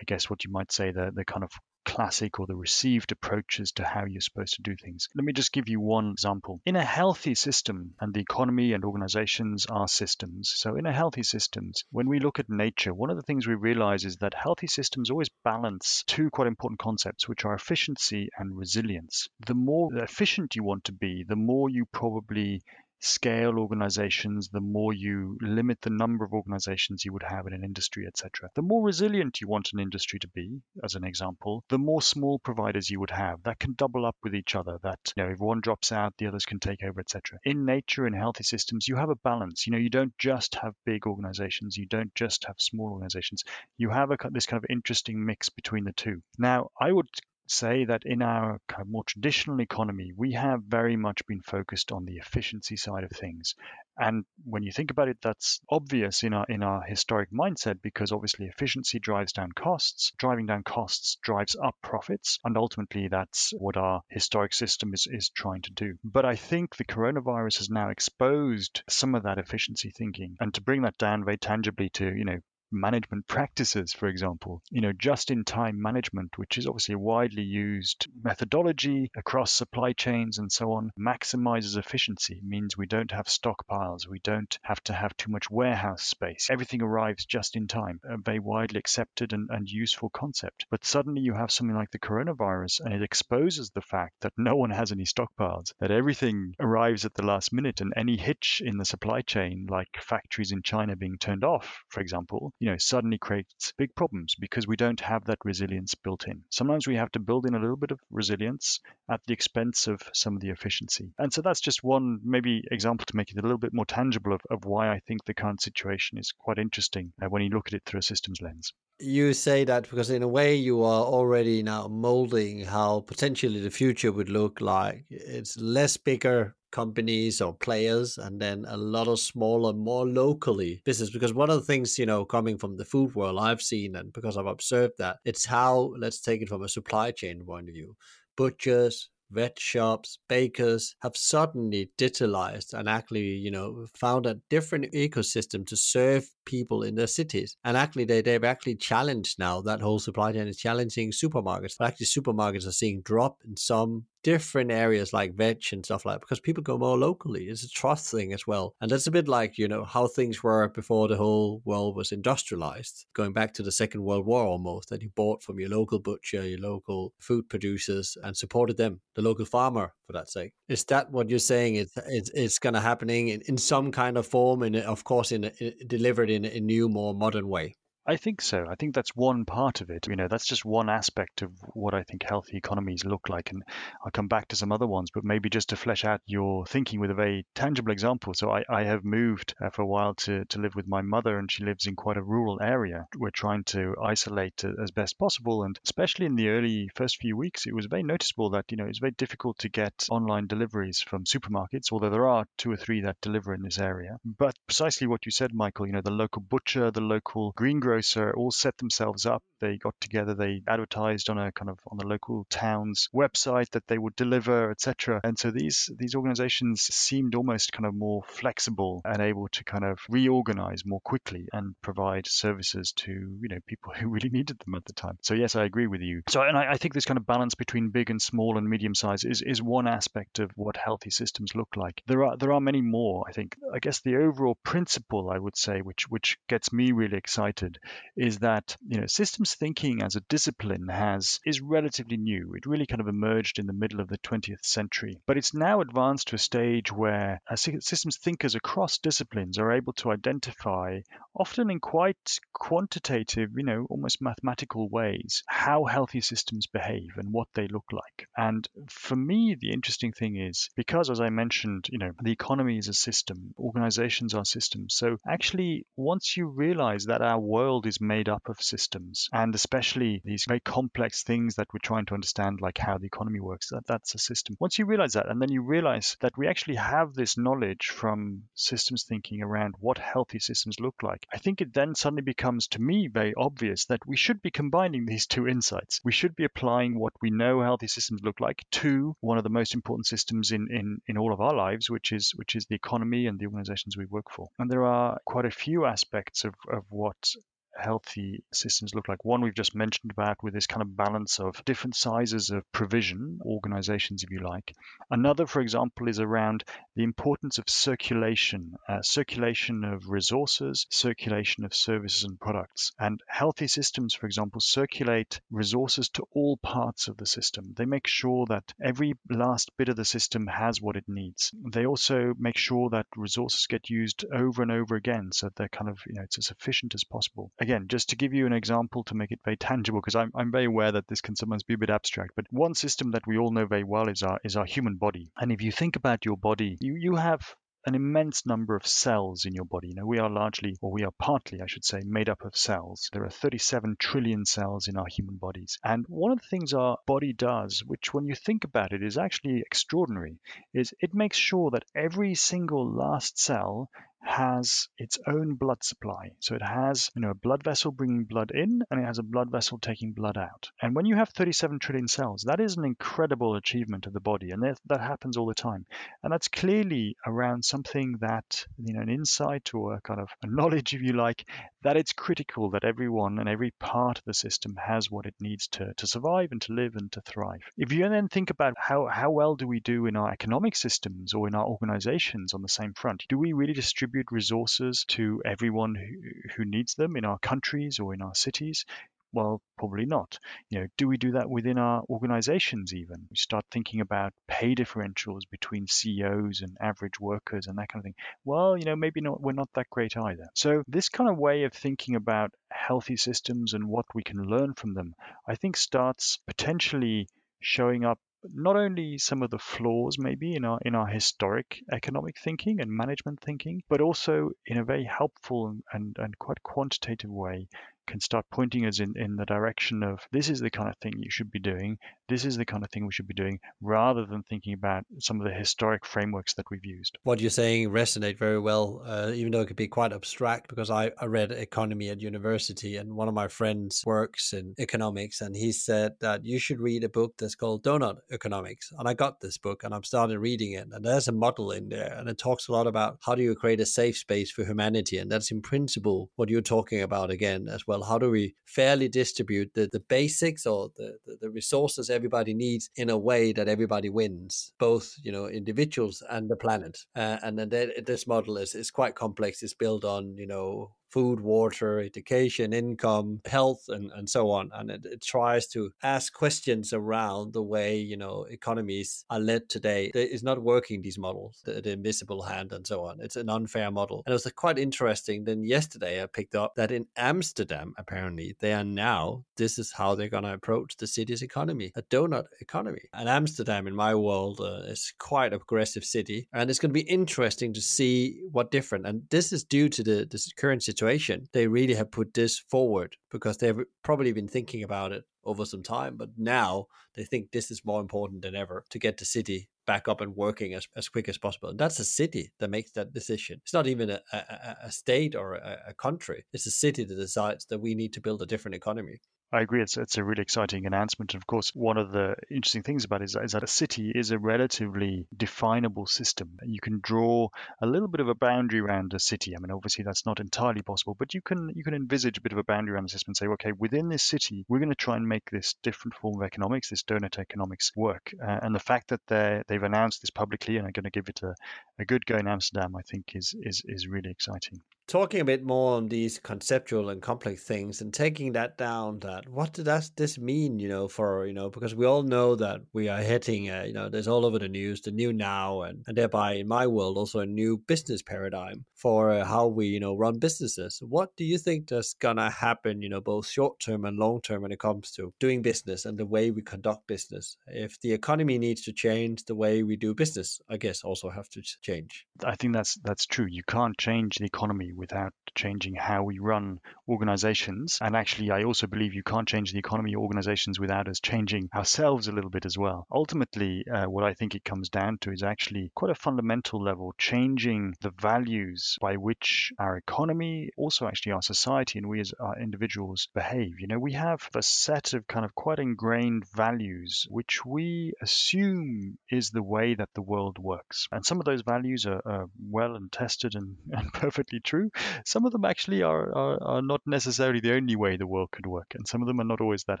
I 0.00 0.04
guess 0.06 0.30
what 0.30 0.44
you 0.44 0.50
might 0.50 0.72
say 0.72 0.90
the 0.92 1.10
the 1.14 1.24
kind 1.24 1.44
of 1.44 1.50
classic 1.88 2.38
or 2.38 2.46
the 2.46 2.54
received 2.54 3.12
approaches 3.12 3.72
to 3.72 3.82
how 3.82 4.04
you're 4.04 4.20
supposed 4.20 4.54
to 4.54 4.62
do 4.62 4.76
things. 4.76 5.08
Let 5.14 5.24
me 5.24 5.32
just 5.32 5.52
give 5.52 5.70
you 5.70 5.80
one 5.80 6.10
example. 6.10 6.60
In 6.66 6.76
a 6.76 6.84
healthy 6.84 7.34
system, 7.34 7.94
and 7.98 8.12
the 8.12 8.20
economy 8.20 8.74
and 8.74 8.84
organizations 8.84 9.64
are 9.66 9.88
systems, 9.88 10.52
so 10.54 10.76
in 10.76 10.84
a 10.84 10.92
healthy 10.92 11.22
systems, 11.22 11.84
when 11.90 12.06
we 12.06 12.20
look 12.20 12.38
at 12.38 12.50
nature, 12.50 12.92
one 12.92 13.08
of 13.08 13.16
the 13.16 13.22
things 13.22 13.46
we 13.46 13.54
realize 13.54 14.04
is 14.04 14.18
that 14.18 14.34
healthy 14.34 14.66
systems 14.66 15.10
always 15.10 15.30
balance 15.44 16.04
two 16.06 16.28
quite 16.28 16.46
important 16.46 16.78
concepts, 16.78 17.26
which 17.26 17.46
are 17.46 17.54
efficiency 17.54 18.28
and 18.38 18.56
resilience. 18.56 19.26
The 19.46 19.54
more 19.54 19.88
efficient 19.94 20.56
you 20.56 20.64
want 20.64 20.84
to 20.84 20.92
be, 20.92 21.24
the 21.26 21.36
more 21.36 21.70
you 21.70 21.86
probably 21.90 22.62
scale 23.00 23.58
organizations, 23.58 24.48
the 24.48 24.60
more 24.60 24.92
you 24.92 25.38
limit 25.40 25.80
the 25.80 25.90
number 25.90 26.24
of 26.24 26.32
organizations 26.32 27.04
you 27.04 27.12
would 27.12 27.22
have 27.22 27.46
in 27.46 27.52
an 27.52 27.64
industry, 27.64 28.06
etc. 28.06 28.50
The 28.54 28.62
more 28.62 28.82
resilient 28.82 29.40
you 29.40 29.48
want 29.48 29.72
an 29.72 29.80
industry 29.80 30.18
to 30.20 30.28
be, 30.28 30.60
as 30.82 30.94
an 30.94 31.04
example, 31.04 31.64
the 31.68 31.78
more 31.78 32.02
small 32.02 32.38
providers 32.38 32.90
you 32.90 33.00
would 33.00 33.10
have 33.10 33.42
that 33.44 33.58
can 33.58 33.74
double 33.74 34.04
up 34.04 34.16
with 34.22 34.34
each 34.34 34.54
other, 34.54 34.78
that 34.82 34.98
you 35.16 35.22
know, 35.22 35.30
if 35.30 35.38
one 35.38 35.60
drops 35.60 35.92
out, 35.92 36.14
the 36.18 36.26
others 36.26 36.44
can 36.44 36.60
take 36.60 36.82
over, 36.82 37.00
etc. 37.00 37.38
In 37.44 37.64
nature, 37.64 38.06
in 38.06 38.12
healthy 38.12 38.44
systems, 38.44 38.88
you 38.88 38.96
have 38.96 39.10
a 39.10 39.16
balance. 39.16 39.66
You 39.66 39.72
know, 39.72 39.78
you 39.78 39.90
don't 39.90 40.16
just 40.18 40.56
have 40.56 40.74
big 40.84 41.06
organizations, 41.06 41.76
you 41.76 41.86
don't 41.86 42.14
just 42.14 42.44
have 42.46 42.56
small 42.58 42.92
organizations. 42.92 43.44
You 43.76 43.90
have 43.90 44.10
a, 44.10 44.16
this 44.30 44.46
kind 44.46 44.62
of 44.62 44.70
interesting 44.70 45.24
mix 45.24 45.48
between 45.48 45.84
the 45.84 45.92
two. 45.92 46.22
Now, 46.38 46.70
I 46.80 46.92
would 46.92 47.08
say 47.50 47.84
that 47.84 48.04
in 48.04 48.22
our 48.22 48.60
more 48.86 49.04
traditional 49.04 49.60
economy, 49.60 50.12
we 50.16 50.32
have 50.32 50.62
very 50.62 50.96
much 50.96 51.26
been 51.26 51.40
focused 51.40 51.92
on 51.92 52.04
the 52.04 52.16
efficiency 52.16 52.76
side 52.76 53.04
of 53.04 53.10
things. 53.10 53.54
And 53.98 54.24
when 54.44 54.62
you 54.62 54.70
think 54.70 54.90
about 54.90 55.08
it, 55.08 55.18
that's 55.20 55.60
obvious 55.68 56.22
in 56.22 56.32
our 56.32 56.46
in 56.48 56.62
our 56.62 56.82
historic 56.82 57.30
mindset 57.32 57.82
because 57.82 58.12
obviously 58.12 58.46
efficiency 58.46 58.98
drives 58.98 59.32
down 59.32 59.52
costs, 59.52 60.12
driving 60.18 60.46
down 60.46 60.62
costs 60.62 61.16
drives 61.22 61.56
up 61.56 61.74
profits, 61.82 62.38
and 62.44 62.56
ultimately 62.56 63.08
that's 63.08 63.52
what 63.58 63.76
our 63.76 64.02
historic 64.08 64.52
system 64.52 64.94
is, 64.94 65.08
is 65.10 65.30
trying 65.30 65.62
to 65.62 65.72
do. 65.72 65.98
But 66.04 66.24
I 66.24 66.36
think 66.36 66.76
the 66.76 66.84
coronavirus 66.84 67.58
has 67.58 67.70
now 67.70 67.88
exposed 67.88 68.82
some 68.88 69.14
of 69.14 69.24
that 69.24 69.38
efficiency 69.38 69.90
thinking. 69.90 70.36
And 70.40 70.54
to 70.54 70.62
bring 70.62 70.82
that 70.82 70.98
down 70.98 71.24
very 71.24 71.38
tangibly 71.38 71.88
to, 71.90 72.04
you 72.04 72.24
know, 72.24 72.38
management 72.70 73.26
practices, 73.26 73.92
for 73.92 74.08
example. 74.08 74.62
You 74.70 74.80
know, 74.80 74.92
just 74.92 75.30
in 75.30 75.44
time 75.44 75.80
management, 75.80 76.38
which 76.38 76.58
is 76.58 76.66
obviously 76.66 76.94
a 76.94 76.98
widely 76.98 77.42
used 77.42 78.08
methodology 78.22 79.10
across 79.16 79.52
supply 79.52 79.92
chains 79.92 80.38
and 80.38 80.50
so 80.50 80.72
on, 80.72 80.90
maximizes 80.98 81.76
efficiency. 81.76 82.34
It 82.34 82.44
means 82.44 82.76
we 82.76 82.86
don't 82.86 83.10
have 83.10 83.26
stockpiles, 83.26 84.08
we 84.08 84.20
don't 84.20 84.58
have 84.62 84.82
to 84.84 84.92
have 84.92 85.16
too 85.16 85.30
much 85.30 85.50
warehouse 85.50 86.02
space. 86.02 86.48
Everything 86.50 86.82
arrives 86.82 87.24
just 87.24 87.56
in 87.56 87.66
time, 87.68 88.00
a 88.04 88.16
very 88.18 88.38
widely 88.38 88.78
accepted 88.78 89.32
and, 89.32 89.48
and 89.50 89.68
useful 89.68 90.10
concept. 90.10 90.66
But 90.70 90.84
suddenly 90.84 91.22
you 91.22 91.34
have 91.34 91.50
something 91.50 91.76
like 91.76 91.90
the 91.90 91.98
coronavirus 91.98 92.80
and 92.80 92.94
it 92.94 93.02
exposes 93.02 93.70
the 93.70 93.80
fact 93.80 94.14
that 94.20 94.32
no 94.36 94.56
one 94.56 94.70
has 94.70 94.92
any 94.92 95.04
stockpiles, 95.04 95.72
that 95.80 95.90
everything 95.90 96.54
arrives 96.60 97.04
at 97.04 97.14
the 97.14 97.24
last 97.24 97.52
minute 97.52 97.80
and 97.80 97.92
any 97.96 98.16
hitch 98.16 98.62
in 98.64 98.78
the 98.78 98.84
supply 98.84 99.22
chain, 99.22 99.66
like 99.70 99.88
factories 100.00 100.52
in 100.52 100.62
China 100.62 100.96
being 100.96 101.18
turned 101.18 101.44
off, 101.44 101.84
for 101.88 102.00
example, 102.00 102.52
you 102.60 102.70
know, 102.70 102.76
suddenly 102.78 103.18
creates 103.18 103.72
big 103.76 103.94
problems 103.94 104.34
because 104.38 104.66
we 104.66 104.76
don't 104.76 105.00
have 105.00 105.24
that 105.26 105.38
resilience 105.44 105.94
built 105.94 106.26
in. 106.26 106.42
Sometimes 106.50 106.86
we 106.86 106.96
have 106.96 107.10
to 107.12 107.20
build 107.20 107.46
in 107.46 107.54
a 107.54 107.58
little 107.58 107.76
bit 107.76 107.90
of 107.90 108.00
resilience 108.10 108.80
at 109.10 109.20
the 109.26 109.32
expense 109.32 109.86
of 109.86 110.02
some 110.12 110.34
of 110.34 110.40
the 110.40 110.50
efficiency. 110.50 111.12
And 111.18 111.32
so 111.32 111.42
that's 111.42 111.60
just 111.60 111.84
one 111.84 112.18
maybe 112.24 112.62
example 112.70 113.06
to 113.06 113.16
make 113.16 113.30
it 113.30 113.38
a 113.38 113.42
little 113.42 113.58
bit 113.58 113.72
more 113.72 113.86
tangible 113.86 114.32
of, 114.32 114.40
of 114.50 114.64
why 114.64 114.90
I 114.90 115.00
think 115.06 115.24
the 115.24 115.34
current 115.34 115.62
situation 115.62 116.18
is 116.18 116.32
quite 116.32 116.58
interesting 116.58 117.12
uh, 117.22 117.26
when 117.26 117.42
you 117.42 117.50
look 117.50 117.68
at 117.68 117.74
it 117.74 117.82
through 117.86 118.00
a 118.00 118.02
systems 118.02 118.40
lens. 118.40 118.72
You 119.00 119.32
say 119.32 119.62
that 119.64 119.88
because 119.88 120.10
in 120.10 120.24
a 120.24 120.28
way 120.28 120.56
you 120.56 120.82
are 120.82 121.04
already 121.04 121.62
now 121.62 121.86
molding 121.86 122.64
how 122.64 123.00
potentially 123.00 123.60
the 123.60 123.70
future 123.70 124.10
would 124.10 124.28
look 124.28 124.60
like. 124.60 125.04
It's 125.08 125.56
less 125.56 125.96
bigger 125.96 126.56
companies 126.70 127.40
or 127.40 127.54
players 127.54 128.18
and 128.18 128.40
then 128.40 128.64
a 128.68 128.76
lot 128.76 129.08
of 129.08 129.18
smaller 129.18 129.72
more 129.72 130.06
locally 130.06 130.82
business 130.84 131.10
because 131.10 131.32
one 131.32 131.50
of 131.50 131.56
the 131.56 131.64
things 131.64 131.98
you 131.98 132.06
know 132.06 132.24
coming 132.24 132.58
from 132.58 132.76
the 132.76 132.84
food 132.84 133.14
world 133.14 133.38
i've 133.40 133.62
seen 133.62 133.96
and 133.96 134.12
because 134.12 134.36
i've 134.36 134.46
observed 134.46 134.94
that 134.98 135.16
it's 135.24 135.44
how 135.44 135.92
let's 135.98 136.20
take 136.20 136.42
it 136.42 136.48
from 136.48 136.62
a 136.62 136.68
supply 136.68 137.10
chain 137.10 137.42
point 137.44 137.68
of 137.68 137.74
view 137.74 137.96
butchers 138.36 139.08
vet 139.30 139.58
shops, 139.58 140.18
bakers 140.28 140.94
have 141.00 141.16
suddenly 141.16 141.90
digitalized 141.98 142.72
and 142.74 142.88
actually, 142.88 143.26
you 143.26 143.50
know, 143.50 143.86
found 143.94 144.26
a 144.26 144.38
different 144.48 144.90
ecosystem 144.92 145.66
to 145.66 145.76
serve 145.76 146.28
people 146.44 146.82
in 146.82 146.94
their 146.94 147.06
cities. 147.06 147.56
And 147.64 147.76
actually, 147.76 148.04
they, 148.04 148.22
they've 148.22 148.44
actually 148.44 148.76
challenged 148.76 149.38
now 149.38 149.60
that 149.62 149.80
whole 149.80 149.98
supply 149.98 150.32
chain 150.32 150.48
is 150.48 150.56
challenging 150.56 151.10
supermarkets. 151.10 151.74
But 151.78 151.88
actually, 151.88 152.06
supermarkets 152.06 152.66
are 152.66 152.72
seeing 152.72 153.02
drop 153.02 153.42
in 153.46 153.56
some 153.56 154.04
different 154.22 154.70
areas 154.70 155.12
like 155.12 155.34
veg 155.34 155.62
and 155.72 155.84
stuff 155.84 156.04
like 156.04 156.16
that 156.16 156.20
because 156.20 156.40
people 156.40 156.62
go 156.62 156.78
more 156.78 156.98
locally. 156.98 157.44
It's 157.44 157.64
a 157.64 157.68
trust 157.68 158.10
thing 158.10 158.32
as 158.32 158.46
well. 158.46 158.74
And 158.80 158.90
that's 158.90 159.06
a 159.06 159.10
bit 159.10 159.28
like, 159.28 159.58
you 159.58 159.68
know, 159.68 159.84
how 159.84 160.06
things 160.06 160.42
were 160.42 160.68
before 160.68 161.08
the 161.08 161.16
whole 161.16 161.62
world 161.64 161.96
was 161.96 162.12
industrialized, 162.12 163.06
going 163.14 163.32
back 163.32 163.54
to 163.54 163.62
the 163.62 163.72
Second 163.72 164.02
World 164.02 164.26
War 164.26 164.44
almost, 164.44 164.90
that 164.90 165.02
you 165.02 165.10
bought 165.14 165.42
from 165.42 165.58
your 165.58 165.70
local 165.70 165.98
butcher, 165.98 166.46
your 166.46 166.60
local 166.60 167.12
food 167.20 167.48
producers 167.48 168.16
and 168.22 168.36
supported 168.36 168.76
them, 168.76 169.00
the 169.14 169.22
local 169.22 169.44
farmer 169.44 169.94
for 170.06 170.12
that 170.12 170.28
sake. 170.28 170.52
Is 170.68 170.84
that 170.84 171.10
what 171.10 171.30
you're 171.30 171.38
saying? 171.38 171.76
It's, 171.76 171.96
it's, 172.06 172.30
it's 172.34 172.58
going 172.58 172.74
to 172.74 172.80
happening 172.80 173.28
in, 173.28 173.42
in 173.46 173.56
some 173.56 173.92
kind 173.92 174.16
of 174.16 174.26
form 174.26 174.62
and 174.62 174.76
of 174.76 175.04
course 175.04 175.32
in, 175.32 175.44
in 175.44 175.74
delivered 175.86 176.30
in 176.30 176.44
a 176.44 176.60
new, 176.60 176.88
more 176.88 177.14
modern 177.14 177.48
way? 177.48 177.74
I 178.08 178.16
think 178.16 178.40
so. 178.40 178.64
I 178.66 178.74
think 178.74 178.94
that's 178.94 179.14
one 179.14 179.44
part 179.44 179.82
of 179.82 179.90
it. 179.90 180.06
You 180.08 180.16
know, 180.16 180.28
that's 180.28 180.46
just 180.46 180.64
one 180.64 180.88
aspect 180.88 181.42
of 181.42 181.52
what 181.74 181.92
I 181.92 182.04
think 182.04 182.22
healthy 182.22 182.56
economies 182.56 183.04
look 183.04 183.28
like. 183.28 183.50
And 183.50 183.62
I'll 184.02 184.10
come 184.10 184.28
back 184.28 184.48
to 184.48 184.56
some 184.56 184.72
other 184.72 184.86
ones, 184.86 185.10
but 185.12 185.24
maybe 185.24 185.50
just 185.50 185.68
to 185.68 185.76
flesh 185.76 186.06
out 186.06 186.22
your 186.24 186.64
thinking 186.64 187.00
with 187.00 187.10
a 187.10 187.14
very 187.14 187.44
tangible 187.54 187.92
example. 187.92 188.32
So 188.32 188.50
I, 188.50 188.64
I 188.66 188.84
have 188.84 189.04
moved 189.04 189.54
uh, 189.60 189.68
for 189.68 189.82
a 189.82 189.86
while 189.86 190.14
to, 190.14 190.46
to 190.46 190.58
live 190.58 190.74
with 190.74 190.88
my 190.88 191.02
mother, 191.02 191.38
and 191.38 191.52
she 191.52 191.64
lives 191.64 191.86
in 191.86 191.96
quite 191.96 192.16
a 192.16 192.22
rural 192.22 192.58
area. 192.62 193.06
We're 193.14 193.28
trying 193.28 193.64
to 193.64 193.94
isolate 194.02 194.64
as 194.64 194.90
best 194.90 195.18
possible. 195.18 195.64
And 195.64 195.78
especially 195.84 196.24
in 196.24 196.36
the 196.36 196.48
early 196.48 196.88
first 196.94 197.18
few 197.18 197.36
weeks, 197.36 197.66
it 197.66 197.74
was 197.74 197.84
very 197.90 198.04
noticeable 198.04 198.48
that, 198.50 198.70
you 198.70 198.78
know, 198.78 198.86
it's 198.86 199.00
very 199.00 199.12
difficult 199.18 199.58
to 199.58 199.68
get 199.68 200.06
online 200.10 200.46
deliveries 200.46 201.02
from 201.02 201.24
supermarkets, 201.24 201.92
although 201.92 202.08
there 202.08 202.26
are 202.26 202.46
two 202.56 202.72
or 202.72 202.76
three 202.78 203.02
that 203.02 203.20
deliver 203.20 203.52
in 203.52 203.60
this 203.60 203.78
area. 203.78 204.16
But 204.24 204.54
precisely 204.66 205.06
what 205.06 205.26
you 205.26 205.30
said, 205.30 205.52
Michael, 205.52 205.86
you 205.86 205.92
know, 205.92 206.00
the 206.00 206.10
local 206.10 206.40
butcher, 206.40 206.90
the 206.90 207.02
local 207.02 207.52
greengrocer, 207.54 207.97
grocer 207.98 208.34
all 208.36 208.50
set 208.52 208.76
themselves 208.78 209.26
up. 209.26 209.42
They 209.60 209.76
got 209.76 209.94
together, 210.00 210.34
they 210.34 210.62
advertised 210.66 211.30
on 211.30 211.38
a 211.38 211.52
kind 211.52 211.70
of 211.70 211.78
on 211.86 211.98
the 211.98 212.06
local 212.06 212.46
town's 212.50 213.08
website 213.14 213.70
that 213.70 213.86
they 213.86 213.98
would 213.98 214.16
deliver, 214.16 214.70
etc. 214.70 215.20
And 215.24 215.38
so 215.38 215.50
these 215.50 215.90
these 215.98 216.14
organizations 216.14 216.82
seemed 216.82 217.34
almost 217.34 217.72
kind 217.72 217.86
of 217.86 217.94
more 217.94 218.22
flexible 218.26 219.02
and 219.04 219.20
able 219.20 219.48
to 219.48 219.64
kind 219.64 219.84
of 219.84 220.00
reorganize 220.08 220.84
more 220.84 221.00
quickly 221.00 221.48
and 221.52 221.74
provide 221.82 222.26
services 222.26 222.92
to 222.92 223.12
you 223.12 223.48
know 223.48 223.58
people 223.66 223.92
who 223.96 224.08
really 224.08 224.30
needed 224.30 224.58
them 224.60 224.74
at 224.74 224.84
the 224.84 224.92
time. 224.92 225.18
So 225.22 225.34
yes, 225.34 225.56
I 225.56 225.64
agree 225.64 225.86
with 225.86 226.00
you. 226.00 226.22
So 226.28 226.42
and 226.42 226.56
I, 226.56 226.72
I 226.72 226.76
think 226.76 226.94
this 226.94 227.04
kind 227.04 227.18
of 227.18 227.26
balance 227.26 227.54
between 227.54 227.90
big 227.90 228.10
and 228.10 228.20
small 228.20 228.58
and 228.58 228.68
medium 228.68 228.94
size 228.94 229.24
is 229.24 229.42
is 229.42 229.62
one 229.62 229.86
aspect 229.86 230.38
of 230.38 230.50
what 230.54 230.76
healthy 230.76 231.10
systems 231.10 231.54
look 231.54 231.76
like. 231.76 232.02
There 232.06 232.24
are 232.24 232.36
there 232.36 232.52
are 232.52 232.60
many 232.60 232.80
more. 232.80 233.24
I 233.28 233.32
think 233.32 233.56
I 233.72 233.78
guess 233.78 234.00
the 234.00 234.16
overall 234.16 234.58
principle 234.62 235.30
I 235.30 235.38
would 235.38 235.56
say, 235.56 235.80
which 235.80 236.08
which 236.08 236.38
gets 236.48 236.72
me 236.72 236.92
really 236.92 237.16
excited, 237.16 237.78
is 238.16 238.38
that 238.40 238.76
you 238.86 239.00
know 239.00 239.06
systems 239.06 239.47
thinking 239.54 240.02
as 240.02 240.16
a 240.16 240.20
discipline 240.20 240.88
has 240.88 241.40
is 241.44 241.60
relatively 241.60 242.16
new. 242.16 242.54
It 242.54 242.66
really 242.66 242.86
kind 242.86 243.00
of 243.00 243.08
emerged 243.08 243.58
in 243.58 243.66
the 243.66 243.72
middle 243.72 244.00
of 244.00 244.08
the 244.08 244.18
20th 244.18 244.64
century, 244.64 245.20
but 245.26 245.36
it's 245.36 245.54
now 245.54 245.80
advanced 245.80 246.28
to 246.28 246.36
a 246.36 246.38
stage 246.38 246.92
where 246.92 247.40
uh, 247.48 247.56
systems 247.56 248.16
thinkers 248.16 248.54
across 248.54 248.98
disciplines 248.98 249.58
are 249.58 249.72
able 249.72 249.92
to 249.94 250.10
identify, 250.10 251.00
often 251.34 251.70
in 251.70 251.80
quite 251.80 252.38
quantitative, 252.52 253.50
you 253.56 253.64
know, 253.64 253.86
almost 253.88 254.20
mathematical 254.20 254.88
ways, 254.88 255.42
how 255.46 255.84
healthy 255.84 256.20
systems 256.20 256.66
behave 256.66 257.16
and 257.16 257.32
what 257.32 257.48
they 257.54 257.68
look 257.68 257.86
like. 257.92 258.28
And 258.36 258.68
for 258.88 259.16
me, 259.16 259.56
the 259.58 259.72
interesting 259.72 260.12
thing 260.12 260.36
is 260.36 260.68
because, 260.76 261.10
as 261.10 261.20
I 261.20 261.30
mentioned, 261.30 261.88
you 261.90 261.98
know, 261.98 262.12
the 262.22 262.32
economy 262.32 262.78
is 262.78 262.88
a 262.88 262.94
system, 262.94 263.54
organizations 263.58 264.34
are 264.34 264.44
systems. 264.44 264.94
So 264.94 265.18
actually, 265.26 265.86
once 265.96 266.36
you 266.36 266.46
realize 266.46 267.04
that 267.06 267.22
our 267.22 267.38
world 267.38 267.86
is 267.86 268.00
made 268.00 268.28
up 268.28 268.48
of 268.48 268.60
systems, 268.60 269.28
and 269.38 269.54
especially 269.54 270.20
these 270.24 270.46
very 270.48 270.58
complex 270.58 271.22
things 271.22 271.54
that 271.54 271.68
we're 271.72 271.78
trying 271.78 272.04
to 272.06 272.14
understand, 272.14 272.60
like 272.60 272.76
how 272.76 272.98
the 272.98 273.06
economy 273.06 273.38
works. 273.38 273.68
That 273.68 273.86
that's 273.86 274.16
a 274.16 274.18
system. 274.18 274.56
Once 274.58 274.80
you 274.80 274.84
realize 274.84 275.12
that, 275.12 275.28
and 275.28 275.40
then 275.40 275.52
you 275.52 275.62
realize 275.62 276.16
that 276.20 276.36
we 276.36 276.48
actually 276.48 276.74
have 276.74 277.14
this 277.14 277.38
knowledge 277.38 277.86
from 277.86 278.42
systems 278.54 279.04
thinking 279.04 279.40
around 279.40 279.76
what 279.78 279.96
healthy 279.98 280.40
systems 280.40 280.80
look 280.80 280.96
like, 281.04 281.24
I 281.32 281.38
think 281.38 281.60
it 281.60 281.72
then 281.72 281.94
suddenly 281.94 282.22
becomes 282.22 282.66
to 282.68 282.80
me 282.80 283.06
very 283.06 283.32
obvious 283.36 283.84
that 283.86 284.04
we 284.08 284.16
should 284.16 284.42
be 284.42 284.50
combining 284.50 285.06
these 285.06 285.28
two 285.28 285.46
insights. 285.46 286.00
We 286.02 286.10
should 286.10 286.34
be 286.34 286.44
applying 286.44 286.98
what 286.98 287.12
we 287.22 287.30
know 287.30 287.62
healthy 287.62 287.86
systems 287.86 288.22
look 288.24 288.40
like 288.40 288.64
to 288.82 289.14
one 289.20 289.38
of 289.38 289.44
the 289.44 289.50
most 289.50 289.72
important 289.72 290.06
systems 290.06 290.50
in 290.50 290.66
in 290.68 290.98
in 291.06 291.16
all 291.16 291.32
of 291.32 291.40
our 291.40 291.54
lives, 291.54 291.88
which 291.88 292.10
is 292.10 292.32
which 292.34 292.56
is 292.56 292.66
the 292.66 292.74
economy 292.74 293.28
and 293.28 293.38
the 293.38 293.46
organizations 293.46 293.96
we 293.96 294.06
work 294.06 294.32
for. 294.32 294.48
And 294.58 294.68
there 294.68 294.84
are 294.84 295.20
quite 295.24 295.44
a 295.44 295.50
few 295.50 295.84
aspects 295.84 296.44
of, 296.44 296.54
of 296.68 296.82
what 296.88 297.36
healthy 297.78 298.42
systems 298.52 298.94
look 298.94 299.08
like. 299.08 299.24
One 299.24 299.40
we've 299.40 299.54
just 299.54 299.74
mentioned 299.74 300.10
about 300.10 300.42
with 300.42 300.54
this 300.54 300.66
kind 300.66 300.82
of 300.82 300.96
balance 300.96 301.38
of 301.38 301.64
different 301.64 301.96
sizes 301.96 302.50
of 302.50 302.70
provision, 302.72 303.38
organizations, 303.44 304.22
if 304.22 304.30
you 304.30 304.40
like. 304.40 304.74
Another, 305.10 305.46
for 305.46 305.60
example, 305.60 306.08
is 306.08 306.20
around 306.20 306.64
the 306.96 307.04
importance 307.04 307.58
of 307.58 307.68
circulation, 307.68 308.74
uh, 308.88 309.02
circulation 309.02 309.84
of 309.84 310.08
resources, 310.08 310.86
circulation 310.90 311.64
of 311.64 311.74
services 311.74 312.24
and 312.24 312.40
products. 312.40 312.92
And 312.98 313.20
healthy 313.28 313.68
systems, 313.68 314.14
for 314.14 314.26
example, 314.26 314.60
circulate 314.60 315.40
resources 315.50 316.08
to 316.10 316.26
all 316.32 316.56
parts 316.56 317.08
of 317.08 317.16
the 317.16 317.26
system. 317.26 317.74
They 317.76 317.84
make 317.84 318.06
sure 318.06 318.46
that 318.46 318.72
every 318.82 319.14
last 319.30 319.70
bit 319.76 319.88
of 319.88 319.96
the 319.96 320.04
system 320.04 320.46
has 320.46 320.82
what 320.82 320.96
it 320.96 321.04
needs. 321.08 321.52
They 321.72 321.86
also 321.86 322.34
make 322.38 322.56
sure 322.56 322.90
that 322.90 323.06
resources 323.16 323.66
get 323.66 323.90
used 323.90 324.24
over 324.32 324.62
and 324.62 324.72
over 324.72 324.96
again 324.96 325.30
so 325.32 325.46
that 325.46 325.56
they're 325.56 325.68
kind 325.68 325.90
of, 325.90 325.98
you 326.06 326.14
know, 326.14 326.22
it's 326.22 326.38
as 326.38 326.50
efficient 326.50 326.94
as 326.94 327.04
possible 327.04 327.52
again, 327.58 327.67
just 327.88 328.10
to 328.10 328.16
give 328.16 328.34
you 328.34 328.46
an 328.46 328.52
example 328.52 329.04
to 329.04 329.14
make 329.14 329.32
it 329.32 329.40
very 329.44 329.56
tangible, 329.56 330.00
because 330.00 330.14
I'm, 330.14 330.32
I'm 330.34 330.50
very 330.50 330.66
aware 330.66 330.92
that 330.92 331.08
this 331.08 331.20
can 331.20 331.36
sometimes 331.36 331.62
be 331.62 331.74
a 331.74 331.78
bit 331.78 331.90
abstract, 331.90 332.32
but 332.36 332.46
one 332.50 332.74
system 332.74 333.12
that 333.12 333.26
we 333.26 333.38
all 333.38 333.50
know 333.50 333.66
very 333.66 333.84
well 333.84 334.08
is 334.08 334.22
our 334.22 334.38
is 334.44 334.56
our 334.56 334.64
human 334.64 334.96
body. 334.96 335.30
And 335.36 335.52
if 335.52 335.62
you 335.62 335.72
think 335.72 335.96
about 335.96 336.24
your 336.24 336.36
body, 336.36 336.78
you, 336.80 336.94
you 336.94 337.16
have 337.16 337.54
an 337.86 337.94
immense 337.94 338.44
number 338.44 338.76
of 338.76 338.86
cells 338.86 339.44
in 339.46 339.54
your 339.54 339.64
body. 339.64 339.88
You 339.88 339.94
know, 339.94 340.06
we 340.06 340.18
are 340.18 340.28
largely, 340.28 340.76
or 340.82 340.90
we 340.90 341.04
are 341.04 341.12
partly, 341.18 341.62
I 341.62 341.66
should 341.66 341.84
say, 341.84 342.02
made 342.04 342.28
up 342.28 342.44
of 342.44 342.56
cells. 342.56 343.08
There 343.12 343.24
are 343.24 343.30
37 343.30 343.96
trillion 343.98 344.44
cells 344.44 344.88
in 344.88 344.96
our 344.96 345.06
human 345.06 345.36
bodies. 345.36 345.78
And 345.82 346.04
one 346.08 346.32
of 346.32 346.40
the 346.40 346.48
things 346.50 346.74
our 346.74 346.98
body 347.06 347.32
does, 347.32 347.82
which 347.86 348.12
when 348.12 348.26
you 348.26 348.34
think 348.34 348.64
about 348.64 348.92
it 348.92 349.02
is 349.02 349.16
actually 349.16 349.60
extraordinary, 349.60 350.38
is 350.74 350.92
it 351.00 351.14
makes 351.14 351.36
sure 351.36 351.70
that 351.70 351.84
every 351.94 352.34
single 352.34 352.92
last 352.92 353.38
cell 353.38 353.88
has 354.20 354.88
its 354.98 355.18
own 355.26 355.54
blood 355.54 355.82
supply. 355.82 356.32
So 356.40 356.54
it 356.54 356.62
has, 356.62 357.10
you 357.14 357.22
know, 357.22 357.30
a 357.30 357.34
blood 357.34 357.62
vessel 357.62 357.92
bringing 357.92 358.24
blood 358.24 358.50
in 358.50 358.82
and 358.90 359.00
it 359.00 359.06
has 359.06 359.18
a 359.18 359.22
blood 359.22 359.50
vessel 359.50 359.78
taking 359.78 360.12
blood 360.12 360.36
out. 360.36 360.70
And 360.82 360.94
when 360.94 361.06
you 361.06 361.16
have 361.16 361.30
37 361.30 361.78
trillion 361.78 362.08
cells, 362.08 362.44
that 362.46 362.60
is 362.60 362.76
an 362.76 362.84
incredible 362.84 363.54
achievement 363.54 364.06
of 364.06 364.12
the 364.12 364.20
body. 364.20 364.50
And 364.50 364.62
that, 364.62 364.78
that 364.86 365.00
happens 365.00 365.36
all 365.36 365.46
the 365.46 365.54
time. 365.54 365.86
And 366.22 366.32
that's 366.32 366.48
clearly 366.48 367.16
around 367.26 367.64
something 367.64 368.18
that, 368.20 368.66
you 368.76 368.94
know, 368.94 369.00
an 369.00 369.08
insight 369.08 369.72
or 369.72 369.94
a 369.94 370.00
kind 370.00 370.20
of 370.20 370.28
a 370.42 370.46
knowledge, 370.50 370.94
if 370.94 371.00
you 371.00 371.12
like, 371.12 371.48
that 371.82 371.96
it's 371.96 372.12
critical 372.12 372.70
that 372.70 372.84
everyone 372.84 373.38
and 373.38 373.48
every 373.48 373.70
part 373.78 374.18
of 374.18 374.24
the 374.24 374.34
system 374.34 374.76
has 374.84 375.10
what 375.10 375.26
it 375.26 375.34
needs 375.40 375.68
to, 375.68 375.94
to 375.96 376.06
survive 376.06 376.50
and 376.50 376.62
to 376.62 376.72
live 376.72 376.96
and 376.96 377.10
to 377.12 377.20
thrive. 377.20 377.60
If 377.76 377.92
you 377.92 378.08
then 378.08 378.28
think 378.28 378.50
about 378.50 378.74
how, 378.76 379.06
how 379.06 379.30
well 379.30 379.54
do 379.54 379.66
we 379.66 379.80
do 379.80 380.06
in 380.06 380.16
our 380.16 380.30
economic 380.30 380.74
systems 380.74 381.34
or 381.34 381.46
in 381.46 381.54
our 381.54 381.66
organizations 381.66 382.52
on 382.52 382.62
the 382.62 382.68
same 382.68 382.94
front, 382.94 383.24
do 383.28 383.38
we 383.38 383.52
really 383.52 383.72
distribute 383.72 384.07
resources 384.30 385.04
to 385.08 385.42
everyone 385.44 385.94
who, 385.94 386.50
who 386.56 386.64
needs 386.64 386.94
them 386.94 387.16
in 387.16 387.24
our 387.24 387.38
countries 387.38 387.98
or 387.98 388.14
in 388.14 388.22
our 388.22 388.34
cities? 388.34 388.84
Well, 389.32 389.60
probably 389.76 390.06
not. 390.06 390.38
You 390.70 390.80
know, 390.80 390.86
do 390.96 391.06
we 391.06 391.18
do 391.18 391.32
that 391.32 391.50
within 391.50 391.76
our 391.76 392.02
organizations 392.08 392.94
even? 392.94 393.26
We 393.30 393.36
start 393.36 393.66
thinking 393.70 394.00
about 394.00 394.32
pay 394.46 394.74
differentials 394.74 395.42
between 395.50 395.86
CEOs 395.86 396.62
and 396.62 396.76
average 396.80 397.20
workers 397.20 397.66
and 397.66 397.76
that 397.78 397.90
kind 397.90 398.00
of 398.00 398.04
thing. 398.04 398.14
Well, 398.44 398.76
you 398.78 398.84
know, 398.84 398.96
maybe 398.96 399.20
not 399.20 399.40
we're 399.40 399.52
not 399.52 399.68
that 399.74 399.90
great 399.90 400.16
either. 400.16 400.48
So 400.54 400.82
this 400.88 401.10
kind 401.10 401.28
of 401.28 401.36
way 401.36 401.64
of 401.64 401.74
thinking 401.74 402.14
about 402.14 402.52
healthy 402.70 403.16
systems 403.16 403.74
and 403.74 403.88
what 403.88 404.06
we 404.14 404.22
can 404.22 404.42
learn 404.42 404.72
from 404.72 404.94
them, 404.94 405.14
I 405.46 405.56
think 405.56 405.76
starts 405.76 406.38
potentially 406.46 407.28
showing 407.60 408.04
up 408.04 408.18
not 408.54 408.76
only 408.76 409.18
some 409.18 409.42
of 409.42 409.50
the 409.50 409.58
flaws 409.58 410.16
maybe 410.16 410.54
in 410.54 410.64
our 410.64 410.78
in 410.82 410.94
our 410.94 411.08
historic 411.08 411.82
economic 411.90 412.38
thinking 412.38 412.80
and 412.80 412.88
management 412.90 413.40
thinking, 413.40 413.82
but 413.88 414.00
also 414.00 414.50
in 414.66 414.78
a 414.78 414.84
very 414.84 415.04
helpful 415.04 415.76
and, 415.92 416.16
and 416.18 416.38
quite 416.38 416.62
quantitative 416.62 417.30
way 417.30 417.68
can 418.08 418.20
start 418.20 418.46
pointing 418.50 418.86
us 418.86 418.98
in, 418.98 419.14
in 419.16 419.36
the 419.36 419.44
direction 419.44 420.02
of 420.02 420.20
this 420.32 420.48
is 420.48 420.60
the 420.60 420.70
kind 420.70 420.88
of 420.88 420.96
thing 420.98 421.12
you 421.18 421.30
should 421.30 421.50
be 421.50 421.60
doing, 421.60 421.98
this 422.28 422.44
is 422.44 422.56
the 422.56 422.64
kind 422.64 422.82
of 422.82 422.90
thing 422.90 423.06
we 423.06 423.12
should 423.12 423.28
be 423.28 423.34
doing, 423.34 423.60
rather 423.80 424.24
than 424.26 424.42
thinking 424.42 424.72
about 424.72 425.04
some 425.20 425.40
of 425.40 425.46
the 425.46 425.54
historic 425.54 426.04
frameworks 426.04 426.54
that 426.54 426.66
we've 426.70 426.84
used. 426.84 427.18
What 427.22 427.40
you're 427.40 427.50
saying 427.50 427.90
resonate 427.90 428.38
very 428.38 428.58
well, 428.58 429.02
uh, 429.04 429.30
even 429.34 429.52
though 429.52 429.60
it 429.60 429.66
could 429.66 429.76
be 429.76 429.88
quite 429.88 430.12
abstract, 430.12 430.68
because 430.68 430.90
I, 430.90 431.12
I 431.20 431.26
read 431.26 431.52
economy 431.52 432.08
at 432.08 432.20
university, 432.20 432.96
and 432.96 433.14
one 433.14 433.28
of 433.28 433.34
my 433.34 433.48
friends 433.48 434.02
works 434.04 434.52
in 434.52 434.74
economics, 434.78 435.40
and 435.40 435.54
he 435.54 435.72
said 435.72 436.12
that 436.20 436.44
you 436.44 436.58
should 436.58 436.80
read 436.80 437.04
a 437.04 437.08
book 437.08 437.34
that's 437.38 437.54
called 437.54 437.82
Doughnut 437.82 438.16
Economics. 438.32 438.92
And 438.98 439.08
I 439.08 439.14
got 439.14 439.40
this 439.40 439.58
book, 439.58 439.84
and 439.84 439.94
I've 439.94 440.06
started 440.06 440.38
reading 440.38 440.72
it, 440.72 440.88
and 440.90 441.04
there's 441.04 441.28
a 441.28 441.32
model 441.32 441.70
in 441.72 441.88
there, 441.88 442.14
and 442.18 442.28
it 442.28 442.38
talks 442.38 442.68
a 442.68 442.72
lot 442.72 442.86
about 442.86 443.18
how 443.20 443.34
do 443.34 443.42
you 443.42 443.54
create 443.54 443.80
a 443.80 443.86
safe 443.86 444.16
space 444.16 444.50
for 444.50 444.64
humanity, 444.64 445.18
and 445.18 445.30
that's 445.30 445.50
in 445.50 445.60
principle 445.60 446.30
what 446.36 446.48
you're 446.48 446.60
talking 446.60 447.02
about 447.02 447.30
again 447.30 447.68
as 447.68 447.86
well. 447.86 447.97
How 448.02 448.18
do 448.18 448.30
we 448.30 448.54
fairly 448.66 449.08
distribute 449.08 449.72
the, 449.74 449.88
the 449.92 450.00
basics 450.00 450.66
or 450.66 450.90
the, 450.96 451.18
the, 451.26 451.38
the 451.42 451.50
resources 451.50 452.10
everybody 452.10 452.54
needs 452.54 452.90
in 452.96 453.10
a 453.10 453.18
way 453.18 453.52
that 453.52 453.68
everybody 453.68 454.08
wins, 454.08 454.72
both 454.78 455.14
you 455.22 455.32
know 455.32 455.46
individuals 455.46 456.22
and 456.30 456.48
the 456.48 456.56
planet. 456.56 456.98
Uh, 457.16 457.38
and 457.42 457.58
then 457.58 457.92
this 458.06 458.26
model 458.26 458.56
is 458.56 458.74
is 458.74 458.90
quite 458.90 459.14
complex. 459.14 459.62
It's 459.62 459.74
built 459.74 460.04
on 460.04 460.36
you 460.36 460.46
know 460.46 460.92
food, 461.10 461.40
water, 461.40 462.00
education, 462.00 462.72
income, 462.72 463.40
health, 463.46 463.84
and, 463.88 464.10
and 464.12 464.28
so 464.28 464.50
on. 464.50 464.70
And 464.74 464.90
it, 464.90 465.04
it, 465.04 465.22
tries 465.22 465.66
to 465.68 465.90
ask 466.02 466.32
questions 466.32 466.92
around 466.92 467.52
the 467.52 467.62
way, 467.62 467.98
you 467.98 468.16
know, 468.16 468.46
economies 468.50 469.24
are 469.30 469.40
led 469.40 469.68
today. 469.68 470.10
It's 470.14 470.42
not 470.42 470.62
working, 470.62 471.02
these 471.02 471.18
models, 471.18 471.60
the, 471.64 471.80
the, 471.80 471.92
invisible 471.92 472.42
hand 472.42 472.72
and 472.72 472.86
so 472.86 473.04
on. 473.04 473.20
It's 473.20 473.36
an 473.36 473.50
unfair 473.50 473.90
model. 473.90 474.22
And 474.24 474.32
it 474.32 474.34
was 474.34 474.50
quite 474.52 474.78
interesting. 474.78 475.44
Then 475.44 475.64
yesterday 475.64 476.22
I 476.22 476.26
picked 476.26 476.54
up 476.54 476.74
that 476.76 476.90
in 476.90 477.06
Amsterdam, 477.16 477.94
apparently, 477.98 478.56
they 478.60 478.72
are 478.72 478.84
now, 478.84 479.44
this 479.56 479.78
is 479.78 479.92
how 479.92 480.14
they're 480.14 480.28
going 480.28 480.44
to 480.44 480.52
approach 480.52 480.96
the 480.96 481.06
city's 481.06 481.42
economy, 481.42 481.92
a 481.94 482.02
donut 482.02 482.44
economy. 482.60 483.02
And 483.12 483.28
Amsterdam, 483.28 483.86
in 483.86 483.94
my 483.94 484.14
world, 484.14 484.60
uh, 484.60 484.82
is 484.86 485.12
quite 485.18 485.52
a 485.52 485.58
progressive 485.58 486.04
city. 486.04 486.48
And 486.52 486.70
it's 486.70 486.78
going 486.78 486.90
to 486.90 486.94
be 486.94 487.08
interesting 487.08 487.72
to 487.74 487.80
see 487.80 488.42
what 488.52 488.70
different. 488.70 489.06
And 489.06 489.22
this 489.30 489.52
is 489.52 489.64
due 489.64 489.88
to 489.90 490.02
the, 490.02 490.26
the 490.30 490.52
current 490.56 490.82
situation 490.82 490.97
situation, 490.98 491.48
they 491.52 491.68
really 491.68 491.94
have 491.94 492.10
put 492.10 492.34
this 492.34 492.58
forward 492.58 493.16
because 493.30 493.58
they've 493.58 493.84
probably 494.02 494.32
been 494.32 494.48
thinking 494.48 494.82
about 494.82 495.12
it 495.12 495.24
over 495.44 495.64
some 495.64 495.82
time. 495.82 496.16
But 496.16 496.30
now 496.36 496.86
they 497.14 497.24
think 497.24 497.50
this 497.50 497.70
is 497.70 497.84
more 497.84 498.00
important 498.00 498.42
than 498.42 498.56
ever 498.56 498.84
to 498.90 498.98
get 498.98 499.16
the 499.16 499.24
city 499.24 499.68
back 499.86 500.08
up 500.08 500.20
and 500.20 500.36
working 500.36 500.74
as, 500.74 500.86
as 500.96 501.08
quick 501.08 501.28
as 501.28 501.38
possible. 501.38 501.68
And 501.68 501.78
that's 501.78 502.00
a 502.00 502.04
city 502.04 502.50
that 502.58 502.70
makes 502.70 502.90
that 502.92 503.14
decision. 503.14 503.60
It's 503.62 503.72
not 503.72 503.86
even 503.86 504.10
a, 504.10 504.20
a, 504.32 504.76
a 504.84 504.92
state 504.92 505.34
or 505.34 505.54
a, 505.54 505.78
a 505.88 505.94
country. 505.94 506.44
It's 506.52 506.66
a 506.66 506.70
city 506.70 507.04
that 507.04 507.14
decides 507.14 507.64
that 507.66 507.80
we 507.80 507.94
need 507.94 508.12
to 508.14 508.20
build 508.20 508.42
a 508.42 508.46
different 508.46 508.74
economy. 508.74 509.20
I 509.50 509.62
agree. 509.62 509.80
It's, 509.80 509.96
it's 509.96 510.18
a 510.18 510.24
really 510.24 510.42
exciting 510.42 510.84
announcement. 510.84 511.32
And 511.32 511.40
of 511.40 511.46
course, 511.46 511.74
one 511.74 511.96
of 511.96 512.12
the 512.12 512.36
interesting 512.50 512.82
things 512.82 513.06
about 513.06 513.22
it 513.22 513.30
is, 513.30 513.36
is 513.42 513.52
that 513.52 513.62
a 513.62 513.66
city 513.66 514.12
is 514.14 514.30
a 514.30 514.38
relatively 514.38 515.26
definable 515.34 516.06
system. 516.06 516.58
You 516.62 516.80
can 516.80 517.00
draw 517.02 517.48
a 517.80 517.86
little 517.86 518.08
bit 518.08 518.20
of 518.20 518.28
a 518.28 518.34
boundary 518.34 518.80
around 518.80 519.14
a 519.14 519.18
city. 519.18 519.56
I 519.56 519.60
mean, 519.60 519.70
obviously 519.70 520.04
that's 520.04 520.26
not 520.26 520.38
entirely 520.38 520.82
possible, 520.82 521.16
but 521.18 521.32
you 521.32 521.40
can 521.40 521.72
you 521.74 521.82
can 521.82 521.94
envisage 521.94 522.36
a 522.36 522.42
bit 522.42 522.52
of 522.52 522.58
a 522.58 522.62
boundary 522.62 522.94
around 522.94 523.04
the 523.04 523.08
system 523.08 523.30
and 523.30 523.38
say, 523.38 523.46
okay, 523.46 523.72
within 523.72 524.10
this 524.10 524.22
city, 524.22 524.66
we're 524.68 524.80
going 524.80 524.90
to 524.90 524.94
try 524.94 525.16
and 525.16 525.26
make 525.26 525.50
this 525.50 525.74
different 525.82 526.14
form 526.16 526.42
of 526.42 526.46
economics, 526.46 526.90
this 526.90 527.02
donut 527.02 527.38
economics, 527.38 527.92
work. 527.96 528.34
Uh, 528.42 528.58
and 528.60 528.74
the 528.74 528.80
fact 528.80 529.08
that 529.08 529.26
they 529.28 529.62
they've 529.66 529.82
announced 529.82 530.20
this 530.20 530.30
publicly 530.30 530.76
and 530.76 530.86
are 530.86 530.92
going 530.92 531.04
to 531.04 531.10
give 531.10 531.30
it 531.30 531.42
a, 531.42 531.54
a 531.98 532.04
good 532.04 532.26
go 532.26 532.36
in 532.36 532.48
Amsterdam, 532.48 532.94
I 532.94 533.02
think, 533.02 533.34
is 533.34 533.54
is 533.62 533.82
is 533.86 534.06
really 534.06 534.30
exciting 534.30 534.82
talking 535.08 535.40
a 535.40 535.44
bit 535.44 535.64
more 535.64 535.96
on 535.96 536.08
these 536.08 536.38
conceptual 536.38 537.08
and 537.08 537.22
complex 537.22 537.64
things 537.64 538.02
and 538.02 538.12
taking 538.12 538.52
that 538.52 538.76
down 538.76 539.18
that 539.20 539.48
what 539.48 539.72
does 539.72 540.10
this 540.16 540.38
mean 540.38 540.78
you 540.78 540.88
know 540.88 541.08
for 541.08 541.46
you 541.46 541.54
know? 541.54 541.70
Because 541.70 541.94
we 541.94 542.06
all 542.06 542.22
know 542.22 542.54
that 542.56 542.82
we 542.92 543.08
are 543.08 543.18
hitting 543.18 543.70
uh, 543.70 543.84
you 543.86 543.94
know 543.94 544.08
there's 544.08 544.28
all 544.28 544.44
over 544.44 544.58
the 544.58 544.68
news 544.68 545.00
the 545.00 545.10
new 545.10 545.32
now 545.32 545.82
and, 545.82 546.04
and 546.06 546.16
thereby 546.16 546.52
in 546.54 546.68
my 546.68 546.86
world 546.86 547.16
also 547.16 547.40
a 547.40 547.46
new 547.46 547.78
business 547.78 548.22
paradigm 548.22 548.84
for 548.94 549.30
uh, 549.30 549.44
how 549.44 549.66
we 549.66 549.86
you 549.86 550.00
know 550.00 550.14
run 550.14 550.38
businesses. 550.38 551.00
What 551.02 551.34
do 551.36 551.44
you 551.44 551.58
think 551.58 551.88
that's 551.88 552.14
gonna 552.14 552.50
happen 552.50 553.00
you 553.02 553.08
know 553.08 553.20
both 553.20 553.48
short 553.48 553.80
term 553.80 554.04
and 554.04 554.18
long 554.18 554.42
term 554.42 554.62
when 554.62 554.72
it 554.72 554.78
comes 554.78 555.10
to 555.12 555.32
doing 555.40 555.62
business 555.62 556.04
and 556.04 556.18
the 556.18 556.26
way 556.26 556.50
we 556.50 556.62
conduct 556.62 557.06
business? 557.06 557.56
If 557.66 557.98
the 558.00 558.12
economy 558.12 558.58
needs 558.58 558.82
to 558.82 558.92
change 558.92 559.44
the 559.44 559.54
way 559.54 559.82
we 559.82 559.96
do 559.96 560.14
business 560.14 560.60
i 560.68 560.76
guess 560.76 561.02
also 561.02 561.30
have 561.30 561.48
to 561.50 561.62
change. 561.80 562.26
I 562.44 562.54
think 562.56 562.74
that's 562.74 562.94
that's 562.96 563.26
true. 563.26 563.46
You 563.46 563.62
can't 563.62 563.96
change 563.96 564.36
the 564.36 564.44
economy 564.44 564.92
without 564.98 565.32
changing 565.54 565.94
how 565.94 566.22
we 566.22 566.38
run 566.38 566.80
organizations. 567.08 567.98
And 568.00 568.14
actually, 568.14 568.50
I 568.50 568.64
also 568.64 568.86
believe 568.86 569.14
you 569.14 569.22
can't 569.22 569.48
change 569.48 569.72
the 569.72 569.78
economy 569.78 570.14
or 570.14 570.22
organizations 570.22 570.78
without 570.78 571.08
us 571.08 571.20
changing 571.20 571.70
ourselves 571.74 572.28
a 572.28 572.32
little 572.32 572.50
bit 572.50 572.66
as 572.66 572.76
well. 572.76 573.06
Ultimately, 573.10 573.84
uh, 573.88 574.06
what 574.06 574.24
I 574.24 574.34
think 574.34 574.54
it 574.54 574.64
comes 574.64 574.88
down 574.88 575.18
to 575.22 575.32
is 575.32 575.42
actually 575.42 575.90
quite 575.94 576.10
a 576.10 576.14
fundamental 576.14 576.82
level, 576.82 577.14
changing 577.18 577.94
the 578.00 578.10
values 578.10 578.96
by 579.00 579.16
which 579.16 579.72
our 579.78 579.96
economy, 579.96 580.70
also 580.76 581.06
actually 581.06 581.32
our 581.32 581.42
society, 581.42 581.98
and 581.98 582.08
we 582.08 582.20
as 582.20 582.32
our 582.38 582.58
individuals 582.58 583.28
behave. 583.34 583.80
You 583.80 583.86
know, 583.86 583.98
we 583.98 584.12
have 584.12 584.48
a 584.54 584.62
set 584.62 585.14
of 585.14 585.26
kind 585.26 585.44
of 585.44 585.54
quite 585.54 585.78
ingrained 585.78 586.44
values 586.54 587.26
which 587.30 587.64
we 587.64 588.12
assume 588.20 589.18
is 589.30 589.50
the 589.50 589.62
way 589.62 589.94
that 589.94 590.10
the 590.14 590.22
world 590.22 590.58
works. 590.58 591.08
And 591.12 591.24
some 591.24 591.38
of 591.38 591.44
those 591.44 591.62
values 591.62 592.06
are, 592.06 592.22
are 592.24 592.46
well 592.60 592.96
and 592.96 593.10
tested 593.10 593.54
and, 593.54 593.76
and 593.90 594.12
perfectly 594.12 594.60
true 594.60 594.87
some 595.24 595.44
of 595.44 595.52
them 595.52 595.64
actually 595.64 596.02
are, 596.02 596.34
are, 596.34 596.62
are, 596.62 596.82
not 596.82 597.00
necessarily 597.06 597.60
the 597.60 597.74
only 597.74 597.96
way 597.96 598.16
the 598.16 598.26
world 598.26 598.50
could 598.50 598.66
work, 598.66 598.94
and 598.94 599.06
some 599.06 599.22
of 599.22 599.28
them 599.28 599.40
are 599.40 599.44
not 599.44 599.60
always 599.60 599.84
that 599.84 600.00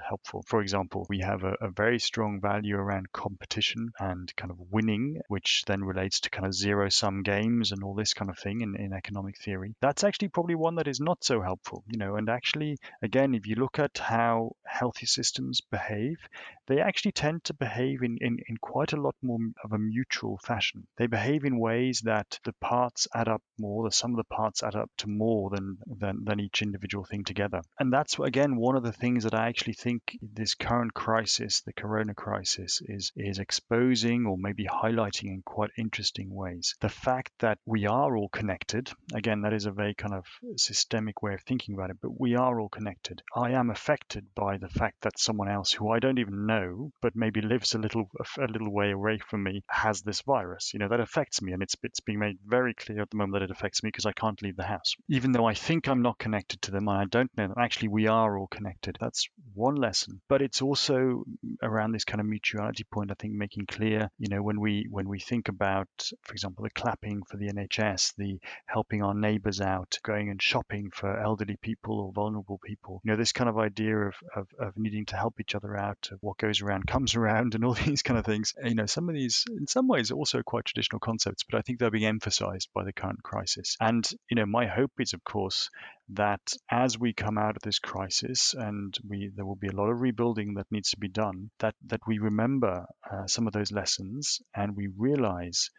helpful. 0.06 0.44
For 0.46 0.60
example, 0.60 1.06
we 1.08 1.20
have 1.20 1.44
a, 1.44 1.54
a 1.60 1.70
very 1.70 1.98
strong 1.98 2.40
value 2.40 2.76
around 2.76 3.12
competition 3.12 3.90
and 3.98 4.34
kind 4.36 4.50
of 4.50 4.58
winning, 4.70 5.20
which 5.28 5.64
then 5.66 5.84
relates 5.84 6.20
to 6.20 6.30
kind 6.30 6.46
of 6.46 6.54
zero 6.54 6.88
sum 6.88 7.22
games 7.22 7.72
and 7.72 7.82
all 7.82 7.94
this 7.94 8.14
kind 8.14 8.30
of 8.30 8.38
thing 8.38 8.60
in, 8.60 8.76
in 8.76 8.92
economic 8.92 9.38
theory. 9.38 9.74
That's 9.80 10.04
actually 10.04 10.28
probably 10.28 10.54
one 10.54 10.76
that 10.76 10.88
is 10.88 11.00
not 11.00 11.24
so 11.24 11.40
helpful, 11.42 11.84
you 11.88 11.98
know, 11.98 12.16
and 12.16 12.28
actually, 12.28 12.76
again, 13.02 13.34
if 13.34 13.46
you 13.46 13.56
look 13.56 13.78
at 13.78 13.98
how 13.98 14.52
healthy 14.64 15.06
systems 15.06 15.60
behave, 15.60 16.18
they 16.66 16.80
actually 16.80 17.12
tend 17.12 17.44
to 17.44 17.54
behave 17.54 18.02
in, 18.02 18.18
in, 18.20 18.38
in 18.48 18.56
quite 18.58 18.92
a 18.92 19.00
lot 19.00 19.14
more 19.22 19.38
of 19.64 19.72
a 19.72 19.78
mutual 19.78 20.38
fashion. 20.44 20.86
They 20.96 21.06
behave 21.06 21.44
in 21.44 21.58
ways 21.58 22.02
that 22.04 22.38
the 22.44 22.52
parts 22.60 23.08
add 23.14 23.28
up 23.28 23.42
more, 23.58 23.84
the 23.84 23.92
sum 23.92 24.12
of 24.12 24.18
the 24.18 24.34
parts 24.34 24.62
add 24.62 24.74
up 24.78 24.90
to 24.98 25.08
more 25.08 25.50
than, 25.50 25.78
than, 25.86 26.24
than 26.24 26.40
each 26.40 26.62
individual 26.62 27.04
thing 27.04 27.24
together. 27.24 27.60
And 27.78 27.92
that's, 27.92 28.18
again, 28.18 28.56
one 28.56 28.76
of 28.76 28.82
the 28.82 28.92
things 28.92 29.24
that 29.24 29.34
I 29.34 29.48
actually 29.48 29.74
think 29.74 30.16
this 30.22 30.54
current 30.54 30.94
crisis, 30.94 31.60
the 31.62 31.72
corona 31.72 32.14
crisis, 32.14 32.80
is, 32.84 33.12
is 33.16 33.38
exposing 33.38 34.26
or 34.26 34.36
maybe 34.38 34.64
highlighting 34.64 35.28
in 35.34 35.42
quite 35.44 35.70
interesting 35.76 36.34
ways. 36.34 36.74
The 36.80 36.88
fact 36.88 37.32
that 37.40 37.58
we 37.66 37.86
are 37.86 38.16
all 38.16 38.28
connected, 38.28 38.90
again, 39.14 39.42
that 39.42 39.52
is 39.52 39.66
a 39.66 39.72
very 39.72 39.94
kind 39.94 40.14
of 40.14 40.24
systemic 40.56 41.22
way 41.22 41.34
of 41.34 41.42
thinking 41.42 41.74
about 41.74 41.90
it, 41.90 41.98
but 42.00 42.18
we 42.18 42.34
are 42.34 42.60
all 42.60 42.68
connected. 42.68 43.22
I 43.34 43.52
am 43.52 43.70
affected 43.70 44.26
by 44.34 44.58
the 44.58 44.68
fact 44.68 45.02
that 45.02 45.18
someone 45.18 45.48
else 45.48 45.72
who 45.72 45.90
I 45.90 45.98
don't 45.98 46.18
even 46.18 46.46
know, 46.46 46.92
but 47.00 47.16
maybe 47.16 47.40
lives 47.40 47.74
a 47.74 47.78
little 47.78 48.10
a 48.38 48.46
little 48.46 48.72
way 48.72 48.90
away 48.90 49.18
from 49.18 49.42
me, 49.42 49.62
has 49.68 50.02
this 50.02 50.22
virus. 50.22 50.72
You 50.72 50.80
know, 50.80 50.88
that 50.88 51.00
affects 51.00 51.42
me, 51.42 51.52
and 51.52 51.62
it's 51.62 51.76
it's 51.82 52.00
being 52.00 52.18
made 52.18 52.38
very 52.46 52.74
clear 52.74 53.02
at 53.02 53.10
the 53.10 53.16
moment 53.16 53.34
that 53.34 53.42
it 53.42 53.50
affects 53.50 53.82
me 53.82 53.88
because 53.88 54.06
I 54.06 54.12
can't 54.12 54.40
leave 54.42 54.56
the 54.56 54.64
house 54.68 54.94
even 55.08 55.32
though 55.32 55.46
I 55.46 55.54
think 55.54 55.88
I'm 55.88 56.02
not 56.02 56.18
connected 56.18 56.62
to 56.62 56.70
them 56.70 56.88
and 56.88 56.98
I 56.98 57.04
don't 57.04 57.30
know 57.36 57.48
them, 57.48 57.56
actually 57.58 57.88
we 57.88 58.06
are 58.06 58.38
all 58.38 58.46
connected. 58.46 58.96
That's 59.00 59.28
one 59.54 59.76
lesson. 59.76 60.20
But 60.28 60.42
it's 60.42 60.62
also 60.62 61.24
around 61.62 61.92
this 61.92 62.04
kind 62.04 62.20
of 62.20 62.26
mutuality 62.26 62.84
point, 62.84 63.10
I 63.10 63.14
think, 63.14 63.34
making 63.34 63.66
clear, 63.66 64.10
you 64.18 64.28
know, 64.28 64.42
when 64.42 64.60
we 64.60 64.86
when 64.90 65.08
we 65.08 65.18
think 65.18 65.48
about, 65.48 65.88
for 66.22 66.32
example, 66.32 66.64
the 66.64 66.70
clapping 66.70 67.22
for 67.24 67.36
the 67.36 67.48
NHS, 67.48 68.14
the 68.16 68.38
helping 68.66 69.02
our 69.02 69.14
neighbors 69.14 69.60
out, 69.60 69.98
going 70.02 70.30
and 70.30 70.40
shopping 70.42 70.90
for 70.92 71.18
elderly 71.18 71.56
people 71.60 72.00
or 72.00 72.12
vulnerable 72.12 72.60
people, 72.64 73.00
you 73.04 73.10
know, 73.10 73.16
this 73.16 73.32
kind 73.32 73.48
of 73.48 73.58
idea 73.58 73.96
of, 73.96 74.14
of, 74.34 74.48
of 74.58 74.76
needing 74.76 75.06
to 75.06 75.16
help 75.16 75.40
each 75.40 75.54
other 75.54 75.76
out, 75.76 76.08
of 76.12 76.18
what 76.20 76.38
goes 76.38 76.62
around 76.62 76.86
comes 76.86 77.14
around 77.14 77.54
and 77.54 77.64
all 77.64 77.74
these 77.86 78.02
kind 78.02 78.18
of 78.18 78.26
things. 78.26 78.54
You 78.62 78.74
know, 78.74 78.86
some 78.86 79.08
of 79.08 79.14
these 79.14 79.44
in 79.48 79.66
some 79.66 79.88
ways 79.88 80.10
also 80.10 80.42
quite 80.42 80.66
traditional 80.66 81.00
concepts, 81.00 81.44
but 81.48 81.58
I 81.58 81.62
think 81.62 81.78
they're 81.78 81.90
being 81.90 82.04
emphasized 82.04 82.68
by 82.74 82.84
the 82.84 82.92
current 82.92 83.22
crisis. 83.22 83.76
And, 83.80 84.08
you 84.30 84.36
know, 84.36 84.46
my 84.46 84.57
hope 84.66 84.92
is 84.98 85.12
of 85.12 85.24
course, 85.24 85.70
that 86.10 86.52
as 86.70 86.98
we 86.98 87.12
come 87.12 87.38
out 87.38 87.56
of 87.56 87.62
this 87.62 87.78
crisis 87.78 88.54
and 88.54 88.96
we 89.06 89.30
there 89.34 89.46
will 89.46 89.56
be 89.56 89.68
a 89.68 89.76
lot 89.76 89.90
of 89.90 90.00
rebuilding 90.00 90.54
that 90.54 90.70
needs 90.70 90.90
to 90.90 90.98
be 90.98 91.08
done, 91.08 91.50
that 91.58 91.74
that 91.86 92.06
we 92.06 92.18
remember 92.18 92.86
uh, 93.10 93.26
some 93.26 93.46
of 93.46 93.52
those 93.52 93.72
lessons 93.72 94.40
and 94.54 94.76
we 94.76 94.88
realize 94.96 95.70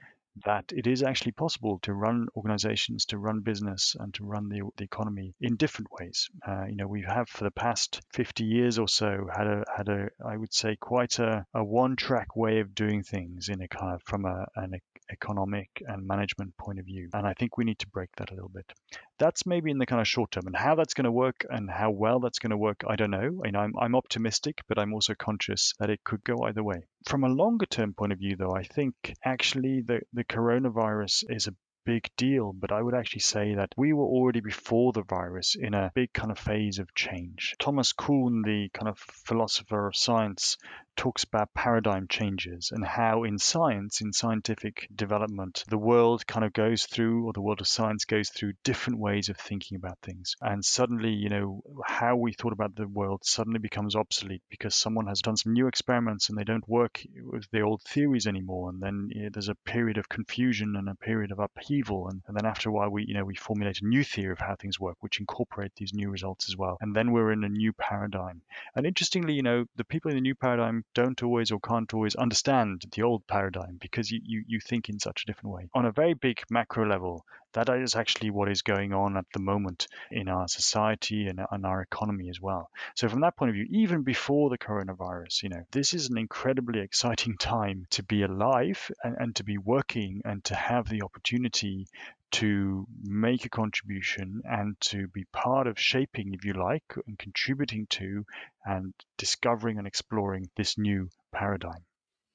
that 0.45 0.71
it 0.71 0.87
is 0.87 1.03
actually 1.03 1.31
possible 1.31 1.79
to 1.79 1.93
run 1.93 2.27
organizations, 2.35 3.05
to 3.05 3.17
run 3.17 3.41
business, 3.41 3.95
and 3.99 4.13
to 4.13 4.23
run 4.23 4.47
the, 4.49 4.61
the 4.77 4.83
economy 4.83 5.33
in 5.41 5.55
different 5.55 5.87
ways. 5.91 6.29
Uh, 6.47 6.65
you 6.65 6.75
know, 6.75 6.87
we 6.87 7.01
have 7.01 7.27
for 7.27 7.43
the 7.43 7.51
past 7.51 8.01
50 8.13 8.43
years 8.43 8.79
or 8.79 8.87
so 8.87 9.27
had 9.35 9.47
a 9.47 9.63
had 9.75 9.89
a 9.89 10.09
I 10.25 10.37
would 10.37 10.53
say 10.53 10.75
quite 10.75 11.19
a, 11.19 11.45
a 11.53 11.63
one 11.63 11.95
track 11.95 12.35
way 12.35 12.59
of 12.59 12.75
doing 12.75 13.03
things 13.03 13.49
in 13.49 13.61
a 13.61 13.67
kind 13.67 13.95
of 13.95 14.01
from 14.03 14.25
a, 14.25 14.45
an 14.55 14.73
economic 15.11 15.69
and 15.87 16.07
management 16.07 16.55
point 16.57 16.79
of 16.79 16.85
view. 16.85 17.09
And 17.13 17.25
I 17.25 17.33
think 17.33 17.57
we 17.57 17.65
need 17.65 17.79
to 17.79 17.87
break 17.87 18.09
that 18.17 18.31
a 18.31 18.33
little 18.33 18.49
bit. 18.49 18.71
That's 19.17 19.45
maybe 19.45 19.71
in 19.71 19.77
the 19.77 19.85
kind 19.85 20.01
of 20.01 20.07
short 20.07 20.31
term. 20.31 20.47
And 20.47 20.55
how 20.55 20.75
that's 20.75 20.93
going 20.93 21.05
to 21.05 21.11
work 21.11 21.45
and 21.49 21.69
how 21.69 21.91
well 21.91 22.19
that's 22.19 22.39
going 22.39 22.51
to 22.51 22.57
work, 22.57 22.83
I 22.87 22.95
don't 22.95 23.11
know. 23.11 23.41
And 23.43 23.57
I'm, 23.57 23.73
I'm 23.79 23.95
optimistic, 23.95 24.59
but 24.67 24.79
I'm 24.79 24.93
also 24.93 25.15
conscious 25.15 25.73
that 25.79 25.89
it 25.89 26.03
could 26.03 26.23
go 26.23 26.43
either 26.43 26.63
way. 26.63 26.83
From 27.07 27.23
a 27.23 27.29
longer 27.29 27.65
term 27.65 27.93
point 27.93 28.13
of 28.13 28.19
view, 28.19 28.35
though, 28.35 28.55
I 28.55 28.63
think 28.63 28.95
actually 29.23 29.81
the, 29.81 30.01
the 30.13 30.23
coronavirus 30.23 31.25
is 31.29 31.47
a 31.47 31.55
big 31.85 32.09
deal, 32.17 32.53
but 32.53 32.71
I 32.71 32.81
would 32.81 32.93
actually 32.93 33.21
say 33.21 33.55
that 33.55 33.73
we 33.75 33.93
were 33.93 34.05
already 34.05 34.41
before 34.41 34.91
the 34.93 35.01
virus 35.01 35.55
in 35.55 35.73
a 35.73 35.91
big 35.95 36.13
kind 36.13 36.29
of 36.29 36.37
phase 36.37 36.77
of 36.77 36.93
change. 36.93 37.55
Thomas 37.59 37.93
Kuhn, 37.93 38.43
the 38.43 38.69
kind 38.73 38.87
of 38.87 38.99
philosopher 38.99 39.87
of 39.87 39.95
science, 39.95 40.57
talks 40.99 41.23
about 41.23 41.53
paradigm 41.53 42.07
changes 42.09 42.71
and 42.73 42.85
how 42.85 43.23
in 43.23 43.39
science, 43.39 44.01
in 44.01 44.11
scientific 44.11 44.85
development, 44.93 45.63
the 45.69 45.77
world 45.77 46.27
kind 46.27 46.43
of 46.43 46.51
goes 46.51 46.85
through, 46.87 47.25
or 47.25 47.31
the 47.31 47.39
world 47.39 47.61
of 47.61 47.67
science 47.69 48.03
goes 48.03 48.27
through 48.27 48.51
different 48.65 48.99
ways 48.99 49.29
of 49.29 49.37
thinking 49.37 49.77
about 49.77 49.97
things. 50.03 50.35
And 50.41 50.63
suddenly, 50.63 51.11
you 51.11 51.29
know, 51.29 51.61
how 51.85 52.17
we 52.17 52.33
thought 52.33 52.51
about 52.51 52.75
the 52.75 52.85
world 52.85 53.21
suddenly 53.23 53.59
becomes 53.59 53.95
obsolete 53.95 54.43
because 54.49 54.75
someone 54.75 55.07
has 55.07 55.21
done 55.21 55.37
some 55.37 55.53
new 55.53 55.67
experiments 55.67 56.27
and 56.27 56.37
they 56.37 56.43
don't 56.43 56.67
work 56.67 57.01
with 57.23 57.49
the 57.49 57.61
old 57.61 57.81
theories 57.83 58.27
anymore. 58.27 58.69
And 58.69 58.81
then 58.81 59.07
you 59.15 59.23
know, 59.23 59.29
there's 59.31 59.47
a 59.47 59.55
period 59.55 59.97
of 59.97 60.09
confusion 60.09 60.75
and 60.75 60.89
a 60.89 60.95
period 60.95 61.31
of 61.31 61.39
upheaval. 61.39 62.09
And, 62.09 62.21
and 62.27 62.35
then 62.35 62.45
after 62.45 62.67
a 62.67 62.73
while, 62.73 62.89
we, 62.89 63.05
you 63.05 63.13
know, 63.13 63.23
we 63.23 63.35
formulate 63.35 63.79
a 63.81 63.87
new 63.87 64.03
theory 64.03 64.33
of 64.33 64.39
how 64.39 64.57
things 64.57 64.81
work, 64.81 64.97
which 64.99 65.21
incorporate 65.21 65.71
these 65.77 65.93
new 65.93 66.09
results 66.09 66.49
as 66.49 66.57
well. 66.57 66.77
And 66.81 66.93
then 66.93 67.13
we're 67.13 67.31
in 67.31 67.45
a 67.45 67.49
new 67.49 67.71
paradigm. 67.71 68.41
And 68.75 68.85
interestingly, 68.85 69.31
you 69.31 69.43
know, 69.43 69.63
the 69.77 69.85
people 69.85 70.11
in 70.11 70.17
the 70.17 70.21
new 70.21 70.35
paradigm 70.35 70.83
don't 70.93 71.21
always 71.23 71.51
or 71.51 71.59
can't 71.59 71.93
always 71.93 72.15
understand 72.15 72.83
the 72.91 73.03
old 73.03 73.25
paradigm 73.27 73.77
because 73.79 74.11
you, 74.11 74.19
you, 74.23 74.43
you 74.47 74.59
think 74.59 74.89
in 74.89 74.99
such 74.99 75.23
a 75.23 75.25
different 75.25 75.53
way. 75.55 75.69
On 75.73 75.85
a 75.85 75.91
very 75.91 76.13
big 76.13 76.41
macro 76.49 76.87
level, 76.87 77.25
that 77.53 77.69
is 77.69 77.95
actually 77.95 78.29
what 78.29 78.49
is 78.49 78.61
going 78.61 78.93
on 78.93 79.17
at 79.17 79.25
the 79.33 79.39
moment 79.39 79.87
in 80.11 80.27
our 80.27 80.47
society 80.47 81.27
and, 81.27 81.39
and 81.51 81.65
our 81.65 81.81
economy 81.81 82.29
as 82.29 82.39
well. 82.39 82.69
So 82.95 83.09
from 83.09 83.21
that 83.21 83.35
point 83.35 83.49
of 83.49 83.55
view, 83.55 83.67
even 83.71 84.03
before 84.03 84.49
the 84.49 84.57
coronavirus, 84.57 85.43
you 85.43 85.49
know, 85.49 85.63
this 85.71 85.93
is 85.93 86.09
an 86.09 86.17
incredibly 86.17 86.79
exciting 86.89 87.37
time 87.37 87.87
to 87.91 88.03
be 88.03 88.23
alive 88.23 88.91
and, 89.03 89.15
and 89.19 89.35
to 89.37 89.43
be 89.43 89.57
working 89.57 90.21
and 90.25 90.43
to 90.45 90.55
have 90.55 90.87
the 90.87 91.01
opportunity 91.01 91.87
to 92.31 92.87
make 93.03 93.45
a 93.45 93.49
contribution 93.49 94.41
and 94.45 94.79
to 94.81 95.07
be 95.07 95.25
part 95.25 95.67
of 95.67 95.79
shaping, 95.79 96.33
if 96.33 96.45
you 96.45 96.53
like, 96.53 96.83
and 97.07 97.17
contributing 97.17 97.87
to 97.87 98.25
and 98.65 98.93
discovering 99.17 99.77
and 99.77 99.87
exploring 99.87 100.49
this 100.55 100.77
new 100.77 101.09
paradigm 101.31 101.83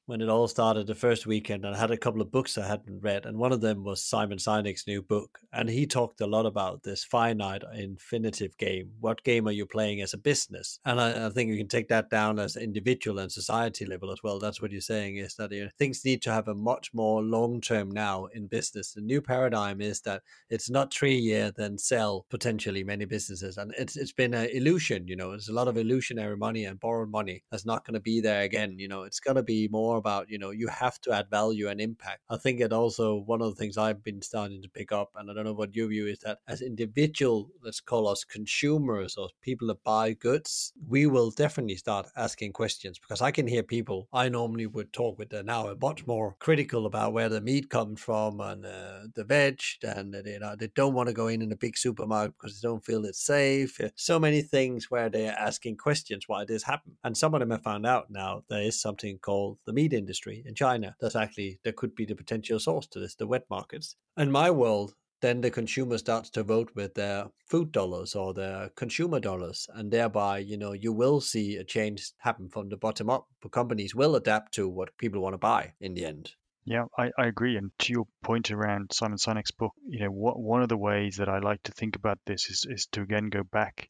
when 0.07 0.21
it 0.21 0.29
all 0.29 0.47
started 0.47 0.87
the 0.87 0.95
first 0.95 1.27
weekend 1.27 1.65
and 1.65 1.75
I 1.75 1.79
had 1.79 1.91
a 1.91 1.97
couple 1.97 2.21
of 2.21 2.31
books 2.31 2.59
I 2.59 2.67
hadn't 2.67 3.01
read 3.01 3.25
and 3.25 3.39
one 3.39 3.53
of 3.53 3.63
them 3.63 3.85
was 3.85 4.05
Simon 4.05 4.37
Sinek's 4.37 4.87
new 4.87 5.01
book 5.01 5.39
and 5.53 5.69
he 5.69 5.87
talked 5.87 6.21
a 6.21 6.27
lot 6.27 6.45
about 6.45 6.83
this 6.83 7.05
finite 7.05 7.63
infinitive 7.75 8.57
game. 8.59 8.91
What 9.01 9.25
game 9.25 9.49
are 9.49 9.53
you 9.53 9.65
playing 9.65 10.03
as 10.03 10.13
a 10.13 10.19
business? 10.19 10.79
And 10.85 11.01
I, 11.01 11.27
I 11.27 11.31
think 11.31 11.51
you 11.51 11.57
can 11.57 11.69
take 11.69 11.89
that 11.89 12.11
down 12.11 12.39
as 12.39 12.57
individual 12.57 13.19
and 13.19 13.33
society 13.33 13.87
level 13.87 14.11
as 14.13 14.23
well. 14.23 14.39
That's 14.39 14.61
what 14.61 14.73
you're 14.73 14.83
saying 14.83 15.17
is 15.17 15.37
that 15.37 15.53
you 15.53 15.65
know, 15.65 15.71
things 15.79 16.05
need 16.05 16.21
to 16.23 16.33
have 16.33 16.49
a 16.49 16.55
much 16.55 16.93
more 16.93 17.23
long 17.23 17.63
term 17.63 17.91
now 17.91 18.27
in 18.35 18.47
business. 18.47 18.93
The 18.93 19.01
new 19.01 19.23
paradigm 19.23 19.81
is 19.81 20.03
that 20.03 20.23
it's 20.51 20.69
not 20.69 20.93
three 20.93 21.17
year 21.17 21.51
then 21.57 21.79
sell 21.79 22.27
potentially 22.29 22.85
many 22.85 23.07
businesses. 23.07 23.57
And 23.57 23.73
it's, 23.79 23.97
it's 23.97 24.13
been 24.13 24.35
an 24.35 24.51
illusion 24.53 25.09
you 25.09 25.17
know 25.17 25.31
there's 25.31 25.49
a 25.49 25.53
lot 25.53 25.69
of 25.69 25.79
illusionary 25.79 26.37
money 26.37 26.67
and 26.67 26.79
borrowed 26.79 27.11
money 27.11 27.43
that's 27.51 27.65
not 27.65 27.87
going 27.87 27.95
to 27.95 28.01
be 28.01 28.21
there 28.21 28.43
again 28.43 28.79
you 28.79 28.89
know. 28.89 29.05
It's 29.05 29.21
going 29.21 29.37
to 29.37 29.43
be 29.43 29.69
more 29.69 29.94
more 29.95 29.99
about, 29.99 30.29
you 30.29 30.39
know, 30.39 30.51
you 30.51 30.69
have 30.69 31.01
to 31.03 31.13
add 31.13 31.31
value 31.31 31.69
and 31.69 31.81
impact. 31.81 32.23
I 32.29 32.37
think 32.37 32.61
it 32.61 32.73
also, 32.73 33.17
one 33.17 33.41
of 33.41 33.51
the 33.51 33.55
things 33.55 33.79
I've 33.79 34.03
been 34.03 34.23
starting 34.23 34.61
to 34.63 34.69
pick 34.69 34.91
up, 34.91 35.11
and 35.15 35.31
I 35.31 35.35
don't 35.35 35.45
know 35.45 35.53
what 35.53 35.75
your 35.75 35.89
view 35.89 36.07
is 36.07 36.19
that 36.21 36.39
as 36.49 36.63
individual, 36.63 37.51
let's 37.63 37.81
call 37.81 38.09
us 38.09 38.25
consumers 38.25 39.17
or 39.17 39.29
people 39.41 39.69
that 39.69 39.85
buy 39.85 40.15
goods, 40.15 40.73
we 40.89 41.07
will 41.07 41.31
definitely 41.31 41.77
start 41.77 42.09
asking 42.17 42.53
questions 42.53 42.99
because 42.99 43.23
I 43.23 43.31
can 43.31 43.47
hear 43.47 43.63
people 43.63 44.09
I 44.13 44.29
normally 44.29 44.67
would 44.67 44.93
talk 44.93 45.19
with 45.19 45.33
now 45.33 45.69
are 45.69 45.77
much 45.81 46.07
more 46.07 46.37
critical 46.39 46.87
about 46.87 47.13
where 47.13 47.29
the 47.29 47.41
meat 47.41 47.69
comes 47.71 48.01
from 48.01 48.41
and 48.41 48.65
uh, 48.65 49.01
the 49.15 49.25
veg, 49.25 49.61
and 49.83 50.15
you 50.25 50.39
know, 50.39 50.55
they 50.57 50.69
don't 50.75 50.95
want 50.95 51.09
to 51.09 51.13
go 51.15 51.29
in 51.29 51.43
in 51.43 51.53
a 51.53 51.57
big 51.57 51.77
supermarket 51.77 52.35
because 52.39 52.61
they 52.61 52.69
don't 52.69 52.85
feel 52.85 53.05
it's 53.05 53.25
safe. 53.25 53.81
So 53.97 54.19
many 54.19 54.43
things 54.43 54.91
where 54.91 55.09
they 55.09 55.29
are 55.29 55.39
asking 55.39 55.77
questions 55.77 56.25
why 56.27 56.45
this 56.45 56.63
happened. 56.63 56.97
And 57.05 57.17
some 57.17 57.35
of 57.35 57.41
them 57.41 57.51
have 57.51 57.63
found 57.63 57.87
out 57.87 58.11
now 58.11 58.43
there 58.49 58.63
is 58.63 58.81
something 58.81 59.19
called 59.19 59.59
the 59.67 59.73
meat 59.73 59.84
meat 59.85 59.93
industry 59.93 60.43
in 60.47 60.55
China. 60.55 60.97
That's 61.01 61.17
actually, 61.17 61.61
there 61.63 61.75
could 61.75 61.95
be 61.95 62.07
the 62.07 62.15
potential 62.15 62.59
source 62.59 62.87
to 62.89 63.01
this, 63.01 63.15
the 63.15 63.27
wet 63.27 63.45
markets. 63.51 63.97
In 64.17 64.31
my 64.31 64.51
world, 64.51 64.95
then 65.21 65.41
the 65.41 65.51
consumer 65.51 65.99
starts 65.99 66.31
to 66.31 66.43
vote 66.43 66.71
with 66.75 66.95
their 66.95 67.27
food 67.47 67.71
dollars 67.73 68.15
or 68.15 68.33
their 68.35 68.71
consumer 68.77 69.21
dollars 69.21 69.67
and 69.75 69.91
thereby 69.91 70.39
you 70.39 70.59
know 70.59 70.73
you 70.73 70.93
will 70.93 71.21
see 71.21 71.57
a 71.57 71.65
change 71.65 72.11
happen 72.19 72.49
from 72.49 72.69
the 72.69 72.77
bottom 72.77 73.09
up 73.09 73.27
But 73.41 73.53
companies 73.53 73.95
will 73.95 74.17
adapt 74.17 74.53
to 74.55 74.69
what 74.69 74.99
people 74.99 75.23
want 75.23 75.33
to 75.33 75.39
buy 75.39 75.73
in 75.81 75.95
the 75.95 76.05
end 76.05 76.33
yeah, 76.67 76.85
I, 76.99 77.11
I 77.19 77.27
agree. 77.27 77.59
And 77.59 77.71
to 77.81 77.93
your 77.93 78.07
point 78.23 78.51
around 78.51 78.91
Simon 78.91 79.19
Sinek's 79.19 79.51
book, 79.51 79.73
you 79.87 80.01
know, 80.01 80.11
what, 80.11 80.41
one 80.41 80.63
of 80.63 80.71
the 80.71 80.79
ways 80.79 81.17
that 81.19 81.29
I 81.29 81.39
like 81.39 81.63
to 81.65 81.73
think 81.73 81.95
about 81.95 82.19
this 82.25 82.49
is, 82.49 82.67
is 82.67 82.87
to 82.93 83.03
again 83.03 83.29
go 83.29 83.43
back 83.43 83.87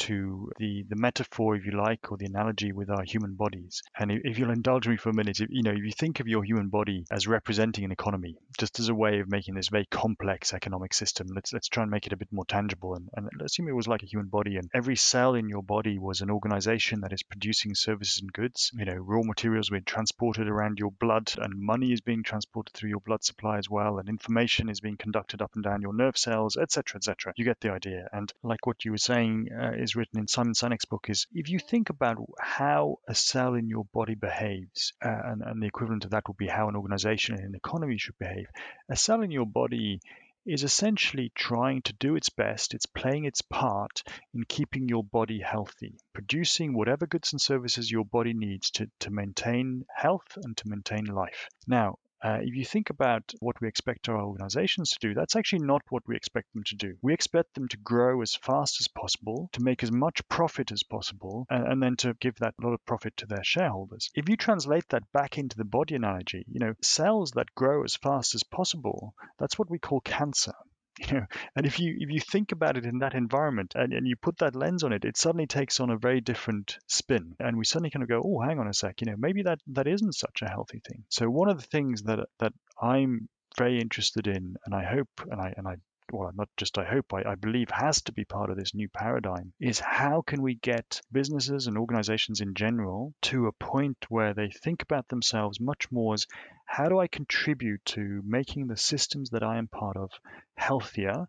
to 0.00 0.50
the, 0.58 0.84
the 0.88 0.96
metaphor, 0.96 1.56
if 1.56 1.64
you 1.64 1.72
like, 1.72 2.10
or 2.10 2.16
the 2.16 2.26
analogy 2.26 2.72
with 2.72 2.90
our 2.90 3.02
human 3.02 3.34
bodies. 3.34 3.82
And 3.98 4.10
if 4.10 4.38
you'll 4.38 4.50
indulge 4.50 4.88
me 4.88 4.96
for 4.96 5.10
a 5.10 5.14
minute, 5.14 5.40
if, 5.40 5.48
you 5.50 5.62
know, 5.62 5.72
if 5.72 5.84
you 5.84 5.92
think 5.92 6.20
of 6.20 6.28
your 6.28 6.42
human 6.42 6.68
body 6.68 7.04
as 7.10 7.26
representing 7.26 7.84
an 7.84 7.92
economy, 7.92 8.36
just 8.58 8.80
as 8.80 8.88
a 8.88 8.94
way 8.94 9.20
of 9.20 9.30
making 9.30 9.54
this 9.54 9.68
very 9.68 9.86
complex 9.86 10.52
economic 10.54 10.94
system, 10.94 11.28
let's 11.34 11.52
let's 11.52 11.68
try 11.68 11.82
and 11.82 11.90
make 11.90 12.06
it 12.06 12.12
a 12.12 12.16
bit 12.16 12.32
more 12.32 12.44
tangible. 12.44 12.94
And, 12.94 13.08
and 13.14 13.28
assume 13.42 13.68
it 13.68 13.72
was 13.72 13.88
like 13.88 14.02
a 14.02 14.06
human 14.06 14.28
body, 14.28 14.56
and 14.56 14.70
every 14.74 14.96
cell 14.96 15.34
in 15.34 15.48
your 15.48 15.62
body 15.62 15.98
was 15.98 16.20
an 16.20 16.30
organization 16.30 17.00
that 17.02 17.12
is 17.12 17.22
producing 17.22 17.74
services 17.74 18.20
and 18.20 18.32
goods. 18.32 18.70
You 18.74 18.86
know, 18.86 18.94
raw 18.94 19.22
materials 19.22 19.70
being 19.70 19.84
transported 19.84 20.48
around 20.48 20.78
your 20.78 20.92
blood, 20.92 21.32
and 21.38 21.54
money 21.54 21.92
is 21.92 22.00
being 22.00 22.22
transported 22.22 22.74
through 22.74 22.90
your 22.90 23.00
blood 23.00 23.24
supply 23.24 23.58
as 23.58 23.68
well, 23.68 23.98
and 23.98 24.08
information 24.08 24.68
is 24.68 24.80
being 24.80 24.96
conducted 24.96 25.42
up 25.42 25.54
and 25.54 25.64
down 25.64 25.82
your 25.82 25.94
nerve 25.94 26.16
cells, 26.16 26.56
etc., 26.56 26.96
etc. 26.96 27.32
You 27.36 27.44
get 27.44 27.60
the 27.60 27.72
idea. 27.72 28.08
And 28.12 28.32
like 28.42 28.66
what 28.66 28.84
you 28.84 28.92
were 28.92 28.98
saying 28.98 29.48
uh, 29.52 29.72
is 29.76 29.89
is 29.90 29.96
written 29.96 30.20
in 30.20 30.28
Simon 30.28 30.54
Sinek's 30.54 30.84
book 30.84 31.06
is 31.08 31.26
if 31.32 31.48
you 31.50 31.58
think 31.58 31.90
about 31.90 32.18
how 32.38 32.98
a 33.08 33.14
cell 33.14 33.54
in 33.54 33.68
your 33.68 33.84
body 33.92 34.14
behaves, 34.14 34.92
uh, 35.04 35.20
and, 35.24 35.42
and 35.42 35.60
the 35.60 35.66
equivalent 35.66 36.04
of 36.04 36.12
that 36.12 36.28
would 36.28 36.36
be 36.36 36.46
how 36.46 36.68
an 36.68 36.76
organization 36.76 37.34
and 37.34 37.44
an 37.44 37.54
economy 37.56 37.98
should 37.98 38.18
behave, 38.18 38.46
a 38.88 38.96
cell 38.96 39.22
in 39.22 39.32
your 39.32 39.46
body 39.46 40.00
is 40.46 40.62
essentially 40.62 41.32
trying 41.34 41.82
to 41.82 41.92
do 41.94 42.14
its 42.14 42.30
best, 42.30 42.72
it's 42.72 42.86
playing 42.86 43.24
its 43.24 43.42
part 43.42 44.02
in 44.32 44.44
keeping 44.44 44.88
your 44.88 45.04
body 45.04 45.40
healthy, 45.40 45.98
producing 46.14 46.72
whatever 46.72 47.06
goods 47.06 47.32
and 47.32 47.40
services 47.40 47.90
your 47.90 48.04
body 48.04 48.32
needs 48.32 48.70
to, 48.70 48.88
to 49.00 49.10
maintain 49.10 49.84
health 49.94 50.36
and 50.36 50.56
to 50.56 50.68
maintain 50.68 51.04
life. 51.04 51.48
Now, 51.66 51.96
uh, 52.22 52.38
if 52.42 52.54
you 52.54 52.64
think 52.64 52.90
about 52.90 53.32
what 53.40 53.60
we 53.60 53.68
expect 53.68 54.08
our 54.08 54.20
organizations 54.20 54.90
to 54.90 54.98
do, 55.00 55.14
that's 55.14 55.36
actually 55.36 55.64
not 55.64 55.82
what 55.88 56.02
we 56.06 56.16
expect 56.16 56.52
them 56.52 56.64
to 56.64 56.76
do. 56.76 56.94
We 57.02 57.14
expect 57.14 57.54
them 57.54 57.68
to 57.68 57.76
grow 57.78 58.20
as 58.20 58.34
fast 58.34 58.80
as 58.80 58.88
possible, 58.88 59.48
to 59.52 59.62
make 59.62 59.82
as 59.82 59.90
much 59.90 60.26
profit 60.28 60.72
as 60.72 60.82
possible, 60.82 61.46
and, 61.48 61.66
and 61.66 61.82
then 61.82 61.96
to 61.96 62.14
give 62.20 62.36
that 62.36 62.54
lot 62.62 62.74
of 62.74 62.84
profit 62.84 63.16
to 63.18 63.26
their 63.26 63.44
shareholders. 63.44 64.10
If 64.14 64.28
you 64.28 64.36
translate 64.36 64.88
that 64.90 65.10
back 65.12 65.38
into 65.38 65.56
the 65.56 65.64
body 65.64 65.94
analogy, 65.94 66.44
you 66.50 66.60
know, 66.60 66.74
cells 66.82 67.32
that 67.32 67.54
grow 67.54 67.84
as 67.84 67.96
fast 67.96 68.34
as 68.34 68.42
possible, 68.42 69.14
that's 69.38 69.58
what 69.58 69.70
we 69.70 69.78
call 69.78 70.00
cancer. 70.00 70.52
know 71.12 71.26
and 71.56 71.66
if 71.66 71.78
you 71.78 71.96
if 71.98 72.10
you 72.10 72.20
think 72.20 72.52
about 72.52 72.76
it 72.76 72.84
in 72.84 72.98
that 72.98 73.14
environment 73.14 73.72
and, 73.74 73.92
and 73.92 74.06
you 74.06 74.16
put 74.16 74.38
that 74.38 74.54
lens 74.54 74.82
on 74.82 74.92
it 74.92 75.04
it 75.04 75.16
suddenly 75.16 75.46
takes 75.46 75.80
on 75.80 75.90
a 75.90 75.96
very 75.96 76.20
different 76.20 76.78
spin 76.86 77.34
and 77.38 77.56
we 77.56 77.64
suddenly 77.64 77.90
kind 77.90 78.02
of 78.02 78.08
go 78.08 78.22
oh 78.24 78.40
hang 78.40 78.58
on 78.58 78.68
a 78.68 78.74
sec 78.74 79.00
you 79.00 79.06
know 79.06 79.16
maybe 79.18 79.42
that 79.42 79.58
that 79.66 79.86
isn't 79.86 80.14
such 80.14 80.42
a 80.42 80.48
healthy 80.48 80.80
thing. 80.86 81.04
So 81.08 81.28
one 81.28 81.48
of 81.48 81.58
the 81.58 81.66
things 81.66 82.02
that 82.02 82.20
that 82.38 82.52
i'm 82.80 83.28
very 83.56 83.80
interested 83.80 84.26
in 84.26 84.56
and 84.64 84.74
i 84.74 84.84
hope 84.84 85.08
and 85.30 85.40
i 85.40 85.52
and 85.56 85.66
i 85.66 85.76
well, 86.12 86.32
not 86.34 86.48
just 86.56 86.78
I 86.78 86.84
hope, 86.84 87.12
I, 87.12 87.22
I, 87.22 87.34
believe 87.34 87.70
has 87.70 88.02
to 88.02 88.12
be 88.12 88.24
part 88.24 88.50
of 88.50 88.56
this 88.56 88.74
new 88.74 88.88
paradigm 88.88 89.52
is 89.60 89.78
how 89.78 90.22
can 90.22 90.42
we 90.42 90.54
get 90.54 91.00
businesses 91.12 91.66
and 91.66 91.78
organizations 91.78 92.40
in 92.40 92.54
general 92.54 93.14
to 93.22 93.46
a 93.46 93.52
point 93.52 94.06
where 94.08 94.34
they 94.34 94.50
think 94.50 94.82
about 94.82 95.08
themselves 95.08 95.60
much 95.60 95.90
more 95.90 96.14
as 96.14 96.26
how 96.66 96.88
do 96.88 96.98
I 96.98 97.06
contribute 97.06 97.84
to 97.86 98.22
making 98.24 98.66
the 98.66 98.76
systems 98.76 99.30
that 99.30 99.42
I 99.42 99.58
am 99.58 99.68
part 99.68 99.96
of 99.96 100.10
healthier 100.56 101.28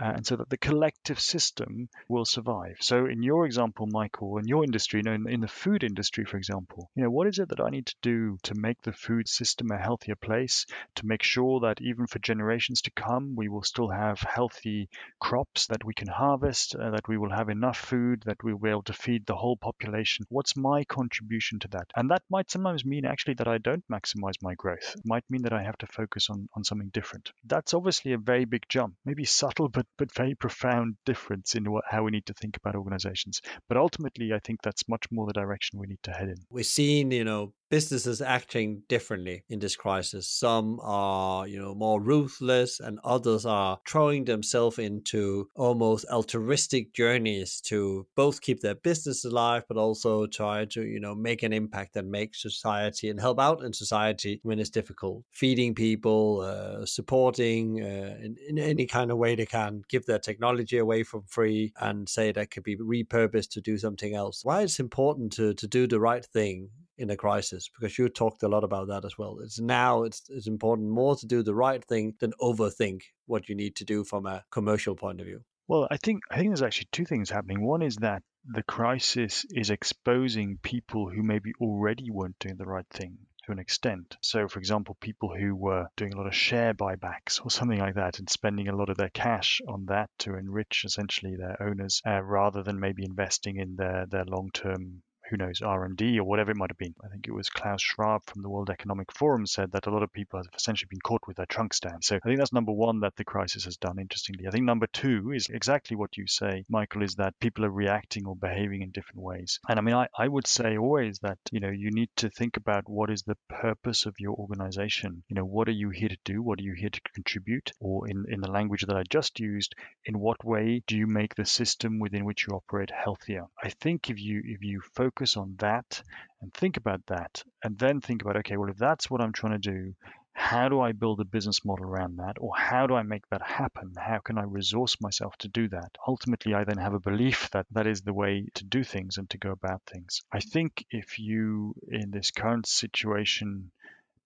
uh, 0.00 0.12
and 0.16 0.26
so 0.26 0.36
that 0.36 0.50
the 0.50 0.56
collective 0.58 1.20
system 1.20 1.88
will 2.08 2.24
survive. 2.24 2.76
So, 2.80 3.06
in 3.06 3.22
your 3.22 3.46
example, 3.46 3.86
Michael, 3.90 4.38
in 4.38 4.46
your 4.46 4.64
industry, 4.64 5.00
you 5.00 5.04
know, 5.04 5.14
in, 5.14 5.28
in 5.28 5.40
the 5.40 5.48
food 5.48 5.84
industry, 5.84 6.24
for 6.24 6.36
example, 6.36 6.90
you 6.94 7.02
know, 7.02 7.10
what 7.10 7.26
is 7.26 7.38
it 7.38 7.48
that 7.50 7.60
I 7.60 7.70
need 7.70 7.86
to 7.86 7.96
do 8.02 8.38
to 8.44 8.54
make 8.54 8.82
the 8.82 8.92
food 8.92 9.28
system 9.28 9.70
a 9.70 9.78
healthier 9.78 10.16
place, 10.16 10.66
to 10.96 11.06
make 11.06 11.22
sure 11.22 11.60
that 11.60 11.80
even 11.80 12.06
for 12.06 12.18
generations 12.18 12.82
to 12.82 12.90
come, 12.90 13.34
we 13.36 13.48
will 13.48 13.62
still 13.62 13.88
have 13.88 14.20
healthy 14.20 14.88
crops 15.20 15.66
that 15.68 15.84
we 15.84 15.94
can 15.94 16.08
harvest, 16.08 16.74
uh, 16.74 16.90
that 16.90 17.08
we 17.08 17.16
will 17.18 17.30
have 17.30 17.48
enough 17.48 17.78
food, 17.78 18.22
that 18.26 18.42
we 18.42 18.52
will 18.52 18.60
be 18.60 18.70
able 18.70 18.82
to 18.82 18.92
feed 18.92 19.26
the 19.26 19.36
whole 19.36 19.56
population? 19.56 20.26
What's 20.28 20.56
my 20.56 20.84
contribution 20.84 21.58
to 21.60 21.68
that? 21.68 21.90
And 21.96 22.10
that 22.10 22.22
might 22.30 22.50
sometimes 22.50 22.84
mean 22.84 23.04
actually 23.04 23.34
that 23.34 23.48
I 23.48 23.58
don't 23.58 23.84
maximize 23.90 24.42
my 24.42 24.54
growth. 24.54 24.94
It 24.96 25.02
might 25.04 25.24
mean 25.30 25.42
that 25.42 25.52
I 25.52 25.62
have 25.62 25.78
to 25.78 25.86
focus 25.86 26.28
on, 26.30 26.48
on 26.54 26.64
something 26.64 26.90
different. 26.92 27.32
That's 27.44 27.74
obviously 27.74 28.12
a 28.12 28.18
very 28.18 28.44
big 28.44 28.64
jump, 28.68 28.94
maybe 29.04 29.24
subtle, 29.24 29.68
but, 29.76 29.85
but 29.98 30.14
very 30.14 30.34
profound 30.34 30.96
difference 31.04 31.54
in 31.54 31.70
what, 31.70 31.84
how 31.88 32.02
we 32.02 32.10
need 32.10 32.26
to 32.26 32.34
think 32.34 32.56
about 32.56 32.74
organizations. 32.74 33.40
But 33.68 33.76
ultimately, 33.76 34.32
I 34.32 34.38
think 34.44 34.62
that's 34.62 34.88
much 34.88 35.06
more 35.10 35.26
the 35.26 35.32
direction 35.32 35.78
we 35.78 35.86
need 35.86 36.02
to 36.04 36.12
head 36.12 36.28
in. 36.28 36.36
We're 36.50 36.64
seeing, 36.64 37.12
you 37.12 37.24
know, 37.24 37.52
businesses 37.68 38.20
acting 38.20 38.82
differently 38.88 39.44
in 39.48 39.58
this 39.58 39.76
crisis. 39.76 40.28
Some 40.28 40.80
are, 40.82 41.46
you 41.46 41.58
know, 41.58 41.74
more 41.74 42.00
ruthless 42.00 42.80
and 42.80 42.98
others 43.04 43.44
are 43.46 43.78
throwing 43.86 44.24
themselves 44.24 44.78
into 44.78 45.48
almost 45.54 46.06
altruistic 46.10 46.92
journeys 46.92 47.60
to 47.62 48.06
both 48.14 48.40
keep 48.40 48.60
their 48.60 48.74
business 48.74 49.24
alive 49.24 49.64
but 49.68 49.76
also 49.76 50.26
try 50.26 50.64
to, 50.66 50.82
you 50.82 51.00
know, 51.00 51.14
make 51.14 51.42
an 51.42 51.52
impact 51.52 51.96
and 51.96 52.10
make 52.10 52.34
society 52.34 53.10
and 53.10 53.20
help 53.20 53.40
out 53.40 53.62
in 53.62 53.72
society 53.72 54.40
when 54.42 54.58
it's 54.58 54.70
difficult. 54.70 55.24
Feeding 55.32 55.74
people, 55.74 56.40
uh, 56.40 56.86
supporting 56.86 57.82
uh, 57.82 58.16
in, 58.22 58.36
in 58.48 58.58
any 58.58 58.86
kind 58.86 59.10
of 59.10 59.18
way 59.18 59.34
they 59.34 59.46
can, 59.46 59.82
give 59.88 60.06
their 60.06 60.18
technology 60.18 60.78
away 60.78 61.02
for 61.02 61.22
free 61.26 61.72
and 61.80 62.08
say 62.08 62.32
that 62.32 62.50
could 62.50 62.62
be 62.62 62.76
repurposed 62.76 63.50
to 63.50 63.60
do 63.60 63.78
something 63.78 64.14
else. 64.14 64.44
Why 64.44 64.62
it's 64.62 64.80
important 64.80 65.32
to 65.34 65.54
to 65.54 65.66
do 65.66 65.86
the 65.86 66.00
right 66.00 66.24
thing 66.24 66.70
in 66.98 67.10
a 67.10 67.16
crisis 67.16 67.68
because 67.68 67.98
you 67.98 68.08
talked 68.08 68.42
a 68.42 68.48
lot 68.48 68.64
about 68.64 68.88
that 68.88 69.04
as 69.04 69.18
well. 69.18 69.38
It's 69.42 69.60
now 69.60 70.02
it's, 70.04 70.22
it's 70.28 70.46
important 70.46 70.88
more 70.88 71.16
to 71.16 71.26
do 71.26 71.42
the 71.42 71.54
right 71.54 71.84
thing 71.84 72.14
than 72.20 72.32
overthink 72.40 73.02
what 73.26 73.48
you 73.48 73.54
need 73.54 73.76
to 73.76 73.84
do 73.84 74.04
from 74.04 74.26
a 74.26 74.44
commercial 74.50 74.96
point 74.96 75.20
of 75.20 75.26
view. 75.26 75.42
Well 75.68 75.88
i 75.90 75.96
think 75.96 76.22
i 76.30 76.36
think 76.36 76.50
there's 76.50 76.62
actually 76.62 76.88
two 76.92 77.04
things 77.04 77.28
happening. 77.30 77.64
One 77.64 77.82
is 77.82 77.96
that 77.96 78.22
the 78.48 78.62
crisis 78.62 79.44
is 79.50 79.70
exposing 79.70 80.58
people 80.62 81.10
who 81.10 81.22
maybe 81.22 81.52
already 81.60 82.10
weren't 82.10 82.38
doing 82.38 82.56
the 82.56 82.64
right 82.64 82.86
thing 82.90 83.18
to 83.46 83.52
an 83.52 83.58
extent. 83.58 84.16
So, 84.22 84.48
for 84.48 84.58
example, 84.58 84.96
people 85.00 85.34
who 85.34 85.54
were 85.54 85.86
doing 85.96 86.12
a 86.12 86.16
lot 86.16 86.26
of 86.26 86.34
share 86.34 86.74
buybacks 86.74 87.44
or 87.44 87.50
something 87.50 87.78
like 87.78 87.94
that 87.94 88.18
and 88.18 88.28
spending 88.28 88.68
a 88.68 88.76
lot 88.76 88.88
of 88.88 88.96
their 88.96 89.10
cash 89.10 89.60
on 89.68 89.86
that 89.86 90.10
to 90.20 90.36
enrich 90.36 90.82
essentially 90.84 91.36
their 91.36 91.60
owners 91.62 92.02
uh, 92.06 92.22
rather 92.22 92.62
than 92.62 92.80
maybe 92.80 93.04
investing 93.04 93.56
in 93.56 93.76
their, 93.76 94.06
their 94.06 94.24
long 94.24 94.50
term 94.52 95.02
who 95.30 95.36
knows, 95.36 95.62
R&D 95.62 96.18
or 96.18 96.24
whatever 96.24 96.50
it 96.50 96.56
might 96.56 96.70
have 96.70 96.78
been. 96.78 96.94
I 97.04 97.08
think 97.08 97.26
it 97.26 97.32
was 97.32 97.48
Klaus 97.48 97.82
Schwab 97.82 98.22
from 98.26 98.42
the 98.42 98.48
World 98.48 98.70
Economic 98.70 99.12
Forum 99.12 99.46
said 99.46 99.72
that 99.72 99.86
a 99.86 99.90
lot 99.90 100.02
of 100.02 100.12
people 100.12 100.38
have 100.38 100.46
essentially 100.54 100.88
been 100.90 101.00
caught 101.00 101.26
with 101.26 101.36
their 101.36 101.46
trunks 101.46 101.80
down. 101.80 102.02
So 102.02 102.16
I 102.16 102.20
think 102.20 102.38
that's 102.38 102.52
number 102.52 102.72
one 102.72 103.00
that 103.00 103.16
the 103.16 103.24
crisis 103.24 103.64
has 103.64 103.76
done, 103.76 103.98
interestingly. 103.98 104.46
I 104.46 104.50
think 104.50 104.64
number 104.64 104.86
two 104.86 105.32
is 105.32 105.48
exactly 105.48 105.96
what 105.96 106.16
you 106.16 106.26
say, 106.26 106.64
Michael, 106.68 107.02
is 107.02 107.16
that 107.16 107.38
people 107.40 107.64
are 107.64 107.70
reacting 107.70 108.26
or 108.26 108.36
behaving 108.36 108.82
in 108.82 108.90
different 108.90 109.22
ways. 109.22 109.58
And 109.68 109.78
I 109.78 109.82
mean, 109.82 109.94
I, 109.94 110.08
I 110.16 110.28
would 110.28 110.46
say 110.46 110.76
always 110.76 111.18
that, 111.20 111.38
you 111.50 111.60
know, 111.60 111.70
you 111.70 111.90
need 111.90 112.10
to 112.16 112.30
think 112.30 112.56
about 112.56 112.88
what 112.88 113.10
is 113.10 113.22
the 113.22 113.36
purpose 113.48 114.06
of 114.06 114.14
your 114.18 114.34
organization. 114.34 115.22
You 115.28 115.36
know, 115.36 115.44
what 115.44 115.68
are 115.68 115.72
you 115.72 115.90
here 115.90 116.08
to 116.08 116.18
do? 116.24 116.42
What 116.42 116.60
are 116.60 116.64
you 116.64 116.74
here 116.74 116.90
to 116.90 117.00
contribute? 117.14 117.72
Or 117.80 118.08
in, 118.08 118.26
in 118.28 118.40
the 118.40 118.50
language 118.50 118.84
that 118.86 118.96
I 118.96 119.02
just 119.10 119.40
used, 119.40 119.74
in 120.04 120.18
what 120.18 120.44
way 120.44 120.82
do 120.86 120.96
you 120.96 121.06
make 121.06 121.34
the 121.34 121.44
system 121.44 121.98
within 121.98 122.24
which 122.24 122.46
you 122.46 122.54
operate 122.54 122.90
healthier? 122.90 123.44
I 123.62 123.70
think 123.70 124.10
if 124.10 124.20
you 124.20 124.42
if 124.44 124.62
you 124.62 124.80
focus 124.94 125.15
focus 125.16 125.36
on 125.38 125.54
that 125.58 126.02
and 126.42 126.52
think 126.52 126.76
about 126.76 127.00
that 127.06 127.42
and 127.64 127.78
then 127.78 128.00
think 128.00 128.20
about 128.20 128.36
okay 128.36 128.58
well 128.58 128.68
if 128.68 128.76
that's 128.76 129.10
what 129.10 129.22
i'm 129.22 129.32
trying 129.32 129.58
to 129.58 129.70
do 129.70 129.94
how 130.34 130.68
do 130.68 130.80
i 130.80 130.92
build 130.92 131.18
a 131.18 131.24
business 131.24 131.64
model 131.64 131.86
around 131.86 132.18
that? 132.18 132.36
Or 132.38 132.52
how 132.54 132.86
do 132.86 132.94
i 132.94 133.02
make 133.02 133.26
that 133.30 133.40
happen? 133.40 133.94
How 133.96 134.18
can 134.18 134.36
i 134.36 134.42
resource 134.42 135.00
myself 135.00 135.34
to 135.38 135.48
do 135.48 135.66
that? 135.68 135.92
Ultimately 136.06 136.52
i 136.52 136.62
then 136.62 136.76
have 136.76 136.92
a 136.92 137.00
belief 137.00 137.48
that 137.52 137.66
that 137.70 137.86
is 137.86 138.02
the 138.02 138.12
way 138.12 138.46
to 138.56 138.64
do 138.64 138.84
things 138.84 139.16
and 139.16 139.30
to 139.30 139.38
go 139.38 139.50
about 139.50 139.80
things. 139.90 140.20
I 140.30 140.40
think 140.40 140.84
if 140.90 141.18
you 141.18 141.74
in 141.88 142.10
this 142.10 142.30
current 142.30 142.66
situation 142.66 143.70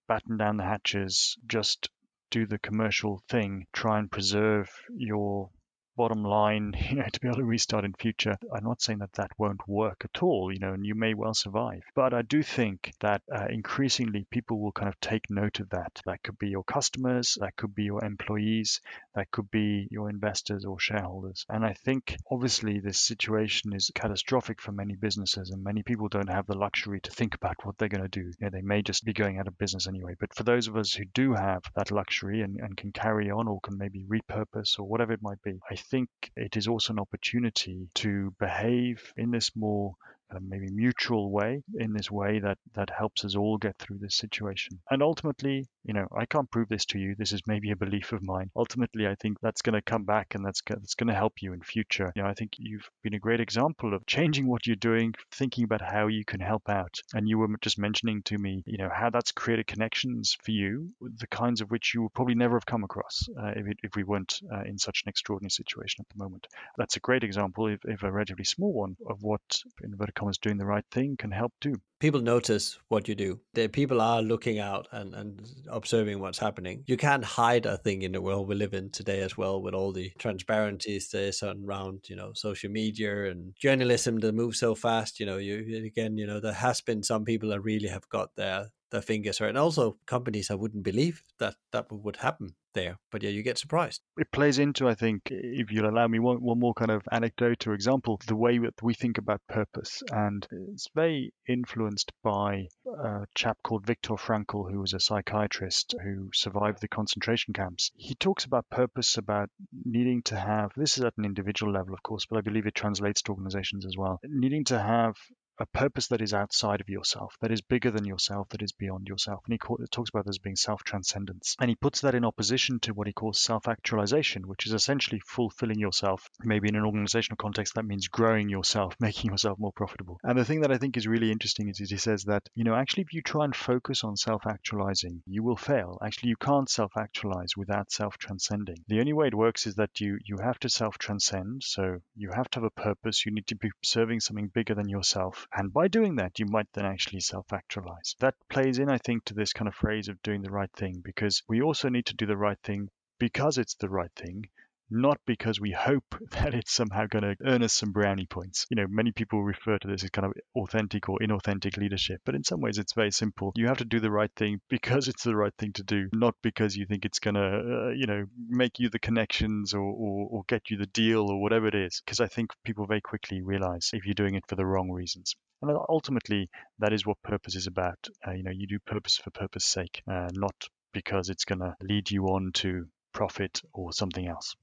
batten 0.09 0.37
down 0.37 0.57
the 0.57 0.64
hatches 0.64 1.38
just 1.46 1.88
do 2.33 2.44
the 2.44 2.59
commercial 2.59 3.22
thing 3.29 3.66
try 3.72 4.00
and 4.00 4.11
preserve 4.11 4.68
your 4.92 5.50
bottom 5.96 6.22
line, 6.22 6.74
you 6.90 6.96
know, 6.96 7.07
to 7.12 7.20
be 7.20 7.29
able 7.29 7.38
to 7.38 7.44
restart 7.44 7.85
in 7.85 7.94
future. 7.94 8.37
I'm 8.55 8.64
not 8.64 8.83
saying 8.83 9.00
that 9.00 9.12
that 9.14 9.31
won't 9.38 9.66
work 9.68 10.05
at 10.05 10.22
all, 10.22 10.53
you 10.53 10.59
know, 10.59 10.72
and 10.72 10.85
you 10.85 10.94
may 10.94 11.14
well 11.14 11.35
survive. 11.35 11.83
But 11.94 12.14
I 12.14 12.22
do 12.22 12.42
think 12.42 12.92
that 13.00 13.22
uh, 13.35 13.46
increasingly 13.50 14.26
people 14.31 14.61
will 14.61 14.72
kind 14.72 14.88
of 14.88 14.98
take 15.00 15.31
note 15.31 15.61
of 15.61 15.70
that. 15.70 16.00
That 16.07 16.22
could 16.22 16.38
be 16.38 16.48
your 16.48 16.64
customers, 16.64 17.37
that 17.40 17.57
could 17.57 17.74
be 17.74 17.85
your 17.85 18.05
employees, 18.05 18.81
that 19.14 19.31
could 19.31 19.50
be 19.50 19.88
your 19.90 20.09
investors 20.09 20.64
or 20.64 20.79
shareholders. 20.79 21.44
And 21.48 21.64
I 21.64 21.74
think 21.74 22.16
obviously 22.31 22.81
this 22.81 23.00
situation 23.00 23.72
is 23.74 23.90
catastrophic 23.94 24.61
for 24.61 24.72
many 24.72 24.94
businesses, 24.94 25.50
and 25.50 25.62
many 25.62 25.83
people 25.83 26.09
don't 26.09 26.31
have 26.31 26.46
the 26.46 26.57
luxury 26.57 27.00
to 27.00 27.11
think 27.11 27.35
about 27.35 27.57
what 27.64 27.76
they're 27.79 27.88
going 27.88 28.03
to 28.03 28.09
do. 28.09 28.26
You 28.26 28.35
know, 28.40 28.50
they 28.50 28.62
may 28.62 28.83
just 28.83 29.05
be 29.05 29.12
going 29.12 29.38
out 29.38 29.48
of 29.48 29.59
business 29.59 29.87
anyway. 29.87 30.14
But 30.18 30.35
for 30.35 30.44
those 30.44 30.68
of 30.68 30.76
us 30.76 30.92
who 30.92 31.05
do 31.12 31.35
have 31.35 31.62
that 31.74 31.90
luxury 31.90 32.42
and, 32.42 32.59
and 32.61 32.76
can 32.76 32.92
carry 32.92 33.31
on 33.31 33.48
or 33.48 33.61
can 33.61 33.76
maybe 33.79 34.05
repurpose 34.05 34.79
or 34.79 34.85
whatever 34.88 35.12
it 35.12 35.22
might 35.22 35.42
be, 35.42 35.59
I 35.70 35.76
think 35.90 36.09
it 36.37 36.57
is 36.57 36.68
also 36.68 36.92
an 36.92 37.00
opportunity 37.00 37.88
to 37.94 38.35
behave 38.38 39.12
in 39.16 39.31
this 39.31 39.50
more 39.57 39.94
a 40.31 40.40
maybe 40.40 40.69
mutual 40.71 41.31
way 41.31 41.62
in 41.79 41.93
this 41.93 42.11
way 42.11 42.38
that 42.40 42.59
that 42.75 42.90
helps 42.90 43.25
us 43.25 43.37
all 43.37 43.59
get 43.59 43.77
through 43.79 43.99
this 43.99 44.16
situation. 44.16 44.81
And 44.90 45.03
ultimately 45.03 45.66
you 45.85 45.95
know 45.95 46.07
i 46.16 46.27
can't 46.27 46.51
prove 46.51 46.69
this 46.69 46.85
to 46.87 46.99
you. 46.99 47.14
This 47.16 47.33
is 47.33 47.43
maybe 47.47 47.71
a 47.71 47.77
belief 47.77 48.12
of 48.12 48.23
mine. 48.23 48.51
Ultimately 48.57 49.07
i 49.07 49.14
think 49.14 49.38
that's 49.40 49.62
going 49.62 49.75
to 49.75 49.83
come 49.83 50.05
back 50.05 50.35
and 50.35 50.45
that's 50.45 50.62
that's 50.66 50.95
going 50.95 51.09
to 51.09 51.14
help 51.14 51.35
you 51.40 51.53
in 51.53 51.62
future. 51.62 52.12
You 52.14 52.23
know 52.23 52.29
i 52.29 52.35
think 52.35 52.53
you've 52.59 52.88
been 53.03 53.14
a 53.14 53.19
great 53.27 53.40
example 53.40 53.95
of 53.95 54.07
changing 54.07 54.47
what 54.47 54.66
you're 54.66 54.77
doing 54.77 55.14
thinking 55.33 55.64
about 55.64 55.81
how 55.81 56.07
you 56.07 56.25
can 56.25 56.40
help 56.40 56.69
out. 56.69 57.01
And 57.14 57.29
you 57.29 57.38
were 57.38 57.49
just 57.61 57.79
mentioning 57.79 58.23
to 58.25 58.38
me 58.38 58.62
you 58.66 58.79
know 58.79 58.90
how 58.93 59.11
that's 59.11 59.33
created 59.33 59.66
connections 59.66 60.37
for 60.43 60.51
you 60.51 60.90
the 61.01 61.27
kinds 61.27 61.61
of 61.61 61.71
which 61.71 61.95
you 61.95 62.03
would 62.03 62.14
probably 62.14 62.35
never 62.35 62.57
have 62.57 62.66
come 62.66 62.85
across 62.85 63.29
uh, 63.40 63.53
if, 63.57 63.66
it, 63.66 63.77
if 63.83 63.97
we 63.97 64.05
weren't 64.05 64.40
uh, 64.53 64.62
in 64.62 64.79
such 64.79 65.03
an 65.05 65.11
extraordinary 65.11 65.51
situation 65.51 66.05
at 66.05 66.09
the 66.09 66.23
moment. 66.23 66.47
That's 66.77 66.97
a 66.97 67.01
great 67.01 67.25
example 67.25 67.66
if, 67.69 67.81
if 67.85 68.03
a 68.03 68.12
relatively 68.12 68.45
small 68.45 68.73
one 68.73 68.97
of 69.09 69.23
what 69.23 69.40
inverted 69.83 70.14
commas 70.20 70.38
doing 70.38 70.59
the 70.59 70.66
right 70.66 70.85
thing 70.90 71.16
can 71.16 71.30
help 71.30 71.52
too. 71.61 71.80
People 71.98 72.20
notice 72.20 72.78
what 72.88 73.09
you 73.09 73.14
do. 73.14 73.40
The 73.54 73.68
people 73.68 74.00
are 74.00 74.22
looking 74.22 74.59
out 74.59 74.88
and, 74.92 75.14
and 75.14 75.46
observing 75.68 76.20
what's 76.20 76.38
happening. 76.38 76.83
You 76.87 76.96
can't 76.96 77.24
hide 77.24 77.66
a 77.66 77.76
thing 77.76 78.02
in 78.02 78.12
the 78.12 78.22
world 78.22 78.48
we 78.48 78.54
live 78.54 78.72
in 78.72 78.90
today 78.90 79.20
as 79.20 79.37
well 79.37 79.61
with 79.61 79.74
all 79.74 79.92
the 79.92 80.11
transparencies 80.18 81.09
there's 81.09 81.42
around, 81.42 82.04
you 82.09 82.16
know, 82.16 82.33
social 82.35 82.70
media 82.70 83.30
and 83.30 83.54
journalism 83.61 84.18
that 84.20 84.35
moves 84.35 84.59
so 84.59 84.74
fast. 84.74 85.20
You 85.20 85.26
know, 85.26 85.37
you 85.37 85.85
again, 85.85 86.16
you 86.16 86.26
know, 86.26 86.40
there 86.40 86.52
has 86.52 86.80
been 86.80 87.02
some 87.02 87.24
people 87.24 87.50
that 87.50 87.61
really 87.61 87.88
have 87.88 88.09
got 88.09 88.35
their 88.37 88.68
their 88.90 89.02
fingers 89.02 89.40
right. 89.40 89.48
And 89.48 89.59
also 89.59 89.98
companies 90.06 90.50
I 90.50 90.54
wouldn't 90.54 90.83
believe 90.83 91.22
that 91.38 91.54
that 91.72 91.87
would 91.90 92.16
happen 92.16 92.54
there. 92.74 92.96
But 93.11 93.22
yeah, 93.22 93.30
you 93.30 93.42
get 93.42 93.59
surprised. 93.59 94.00
It 94.16 94.30
plays 94.33 94.59
into, 94.59 94.88
I 94.88 94.94
think, 94.94 95.22
if 95.30 95.70
you'll 95.70 95.90
allow 95.90 96.06
me 96.06 96.18
one, 96.18 96.42
one 96.42 96.59
more 96.59 96.74
kind 96.74 96.90
of 96.90 97.02
anecdote 97.11 97.66
or 97.66 97.74
example, 97.74 98.20
the 98.26 98.37
way 98.37 98.59
that 98.59 98.83
we 98.83 98.94
think 98.94 99.18
about 99.18 99.40
purpose. 99.48 100.02
And 100.12 100.46
it's 100.50 100.88
very 100.94 101.33
influenced 101.48 102.12
by 102.22 102.68
a 102.87 103.26
chap 103.35 103.59
called 103.62 103.87
Viktor 103.87 104.14
Frankl, 104.14 104.70
who 104.70 104.80
was 104.80 104.92
a 104.92 105.00
psychiatrist 105.00 105.94
who 106.02 106.30
survived 106.33 106.80
the 106.80 106.88
concentration 106.88 107.54
camps. 107.54 107.90
He 107.94 108.14
talks 108.14 108.44
about 108.44 108.68
purpose, 108.70 109.16
about 109.16 109.50
needing 109.85 110.22
to 110.24 110.37
have, 110.37 110.72
this 110.76 110.98
is 110.98 111.04
at 111.04 111.16
an 111.18 111.24
individual 111.24 111.72
level, 111.72 111.94
of 111.94 112.02
course, 112.02 112.26
but 112.28 112.38
I 112.38 112.42
believe 112.42 112.66
it 112.66 112.74
translates 112.74 113.22
to 113.22 113.33
organizations 113.33 113.87
as 113.87 113.96
well, 113.96 114.20
needing 114.24 114.64
to 114.64 114.78
have 114.78 115.16
a 115.61 115.66
purpose 115.66 116.09
that 116.09 116.23
is 116.23 116.33
outside 116.33 116.81
of 116.81 116.88
yourself, 116.88 117.37
that 117.42 117.53
is 117.53 117.61
bigger 117.61 117.90
than 117.90 118.07
yourself, 118.07 118.49
that 118.49 118.62
is 118.62 118.73
beyond 118.73 119.07
yourself. 119.07 119.42
And 119.44 119.53
he 119.53 119.59
call, 119.59 119.79
talks 119.90 120.09
about 120.09 120.25
this 120.25 120.38
being 120.38 120.57
self 120.57 120.83
transcendence. 120.85 121.55
And 121.61 121.68
he 121.68 121.77
puts 121.77 122.01
that 122.01 122.14
in 122.14 122.25
opposition 122.25 122.81
to 122.81 122.94
what 122.94 123.07
he 123.07 123.12
calls 123.12 123.38
self 123.38 123.68
actualization, 123.68 124.49
which 124.49 124.66
is 124.66 124.73
essentially 124.73 125.20
fulfilling 125.20 125.79
yourself. 125.79 126.31
Maybe 126.42 126.68
in 126.68 126.77
an 126.77 126.87
organizational 126.87 127.37
context, 127.37 127.75
that 127.75 127.85
means 127.85 128.09
growing 128.09 128.49
yourself, 128.49 128.96
making 129.01 129.31
yourself 129.31 129.59
more 129.59 129.73
profitable. 129.73 130.18
And 130.25 130.38
the 130.38 130.46
thing 130.46 130.62
that 130.62 130.73
I 130.73 130.79
think 130.79 130.96
is 130.96 131.07
really 131.07 131.31
interesting 131.31 131.68
is 131.68 131.79
he 131.79 131.99
says 131.99 132.25
that, 132.25 132.49
you 132.55 132.64
know, 132.64 132.75
actually, 132.75 133.03
if 133.03 133.12
you 133.12 133.20
try 133.20 133.44
and 133.44 133.55
focus 133.55 134.03
on 134.03 134.16
self 134.16 134.46
actualizing, 134.46 135.23
you 135.27 135.42
will 135.42 135.57
fail. 135.57 135.99
Actually, 136.03 136.31
you 136.31 136.37
can't 136.37 136.70
self 136.70 136.96
actualize 136.96 137.55
without 137.55 137.92
self 137.92 138.16
transcending. 138.16 138.79
The 138.88 139.01
only 139.01 139.12
way 139.12 139.27
it 139.27 139.35
works 139.35 139.66
is 139.66 139.75
that 139.75 140.01
you, 140.01 140.18
you 140.25 140.38
have 140.38 140.59
to 140.61 140.70
self 140.70 140.96
transcend. 140.96 141.62
So 141.64 141.99
you 142.16 142.31
have 142.35 142.49
to 142.51 142.61
have 142.61 142.64
a 142.64 142.81
purpose. 142.81 143.27
You 143.27 143.33
need 143.33 143.46
to 143.49 143.57
be 143.57 143.70
serving 143.83 144.20
something 144.20 144.49
bigger 144.49 144.75
than 144.75 144.88
yourself 144.88 145.46
and 145.53 145.73
by 145.73 145.89
doing 145.89 146.15
that, 146.15 146.39
you 146.39 146.47
might 146.47 146.73
then 146.73 146.87
actually 146.87 147.21
self 147.21 147.53
actualize. 147.53 148.15
That 148.21 148.37
plays 148.49 148.79
in, 148.79 148.89
I 148.89 148.99
think, 148.99 149.25
to 149.25 149.35
this 149.35 149.53
kind 149.53 149.67
of 149.67 149.75
phrase 149.75 150.09
of 150.09 150.23
doing 150.23 150.43
the 150.43 150.51
right 150.51 150.71
thing 150.73 151.01
because 151.05 151.43
we 151.49 151.61
also 151.61 151.89
need 151.89 152.07
to 152.07 152.15
do 152.15 152.27
the 152.27 152.37
right 152.37 152.59
thing 152.63 152.89
because 153.19 153.59
it's 153.59 153.75
the 153.75 153.89
right 153.89 154.13
thing, 154.15 154.49
not 154.90 155.18
because 155.26 155.61
we 155.61 155.70
hope 155.70 156.05
that 156.33 156.55
it's 156.55 156.72
somehow 156.72 157.07
going 157.07 157.22
to 157.22 157.37
earn 157.44 157.62
us 157.62 157.72
some 157.72 157.92
brownie 157.92 158.26
points. 158.26 158.66
You 158.70 158.76
know, 158.76 158.87
many 158.88 159.12
people 159.12 159.42
refer 159.42 159.79
to 159.79 159.88
this 159.88 160.05
as 160.05 160.11
kind 160.11 160.26
of 160.26 160.33
authentic 160.57 161.09
or 161.09 161.18
inauthentic 161.20 161.76
leadership, 161.76 162.20
but 162.24 162.35
in 162.35 162.44
some 162.44 162.61
ways 162.61 162.79
it's 162.79 162.94
very 162.94 163.11
simple. 163.11 163.53
You 163.57 163.68
have 163.68 163.79
to 163.79 163.85
do 163.85 164.00
the 164.00 164.11
right 164.11 164.31
thing 164.37 164.61
because 164.68 165.09
it's 165.09 165.24
the 165.24 165.37
right 165.37 165.55
thing 165.59 165.72
to 165.74 165.83
do, 165.83 166.09
not 166.12 166.35
because 166.42 166.76
you 166.76 166.87
think 166.87 167.05
it's 167.05 167.18
going 167.18 167.35
to, 167.35 167.40
uh, 167.40 167.88
you 167.90 168.07
know, 168.07 168.24
make 168.48 168.79
you 168.79 168.88
the 168.90 168.98
connections 168.98 169.74
or, 169.74 169.81
or, 169.83 170.29
or 170.31 170.42
get 170.48 170.70
you 170.70 170.76
the 170.76 170.87
deal 170.87 171.31
or 171.31 171.40
whatever 171.40 171.68
it 171.68 171.74
is. 171.74 172.03
Because 172.05 172.20
I 172.20 172.26
think 172.26 172.50
people 172.64 172.87
very 172.87 173.00
quickly 173.00 173.42
realize 173.42 173.90
if 173.92 174.07
you're 174.07 174.14
doing 174.14 174.35
it 174.35 174.44
for 174.48 174.57
the 174.57 174.66
wrong 174.66 174.90
reasons. 174.90 175.35
And 175.62 175.70
ultimately, 175.88 176.48
that 176.79 176.92
is 176.92 177.05
what 177.05 177.22
purpose 177.22 177.55
is 177.55 177.66
about. 177.66 177.98
Uh, 178.26 178.33
you 178.33 178.42
know, 178.42 178.50
you 178.50 178.66
do 178.66 178.79
purpose 178.79 179.18
for 179.18 179.31
purpose 179.31 179.66
sake, 179.66 180.03
uh, 180.11 180.29
not 180.33 180.55
because 180.92 181.29
it's 181.29 181.44
going 181.44 181.61
to 181.61 181.76
lead 181.83 182.11
you 182.11 182.24
on 182.26 182.50
to 182.53 182.87
profit 183.12 183.61
or 183.72 183.92
something 183.92 184.26
else. 184.26 184.57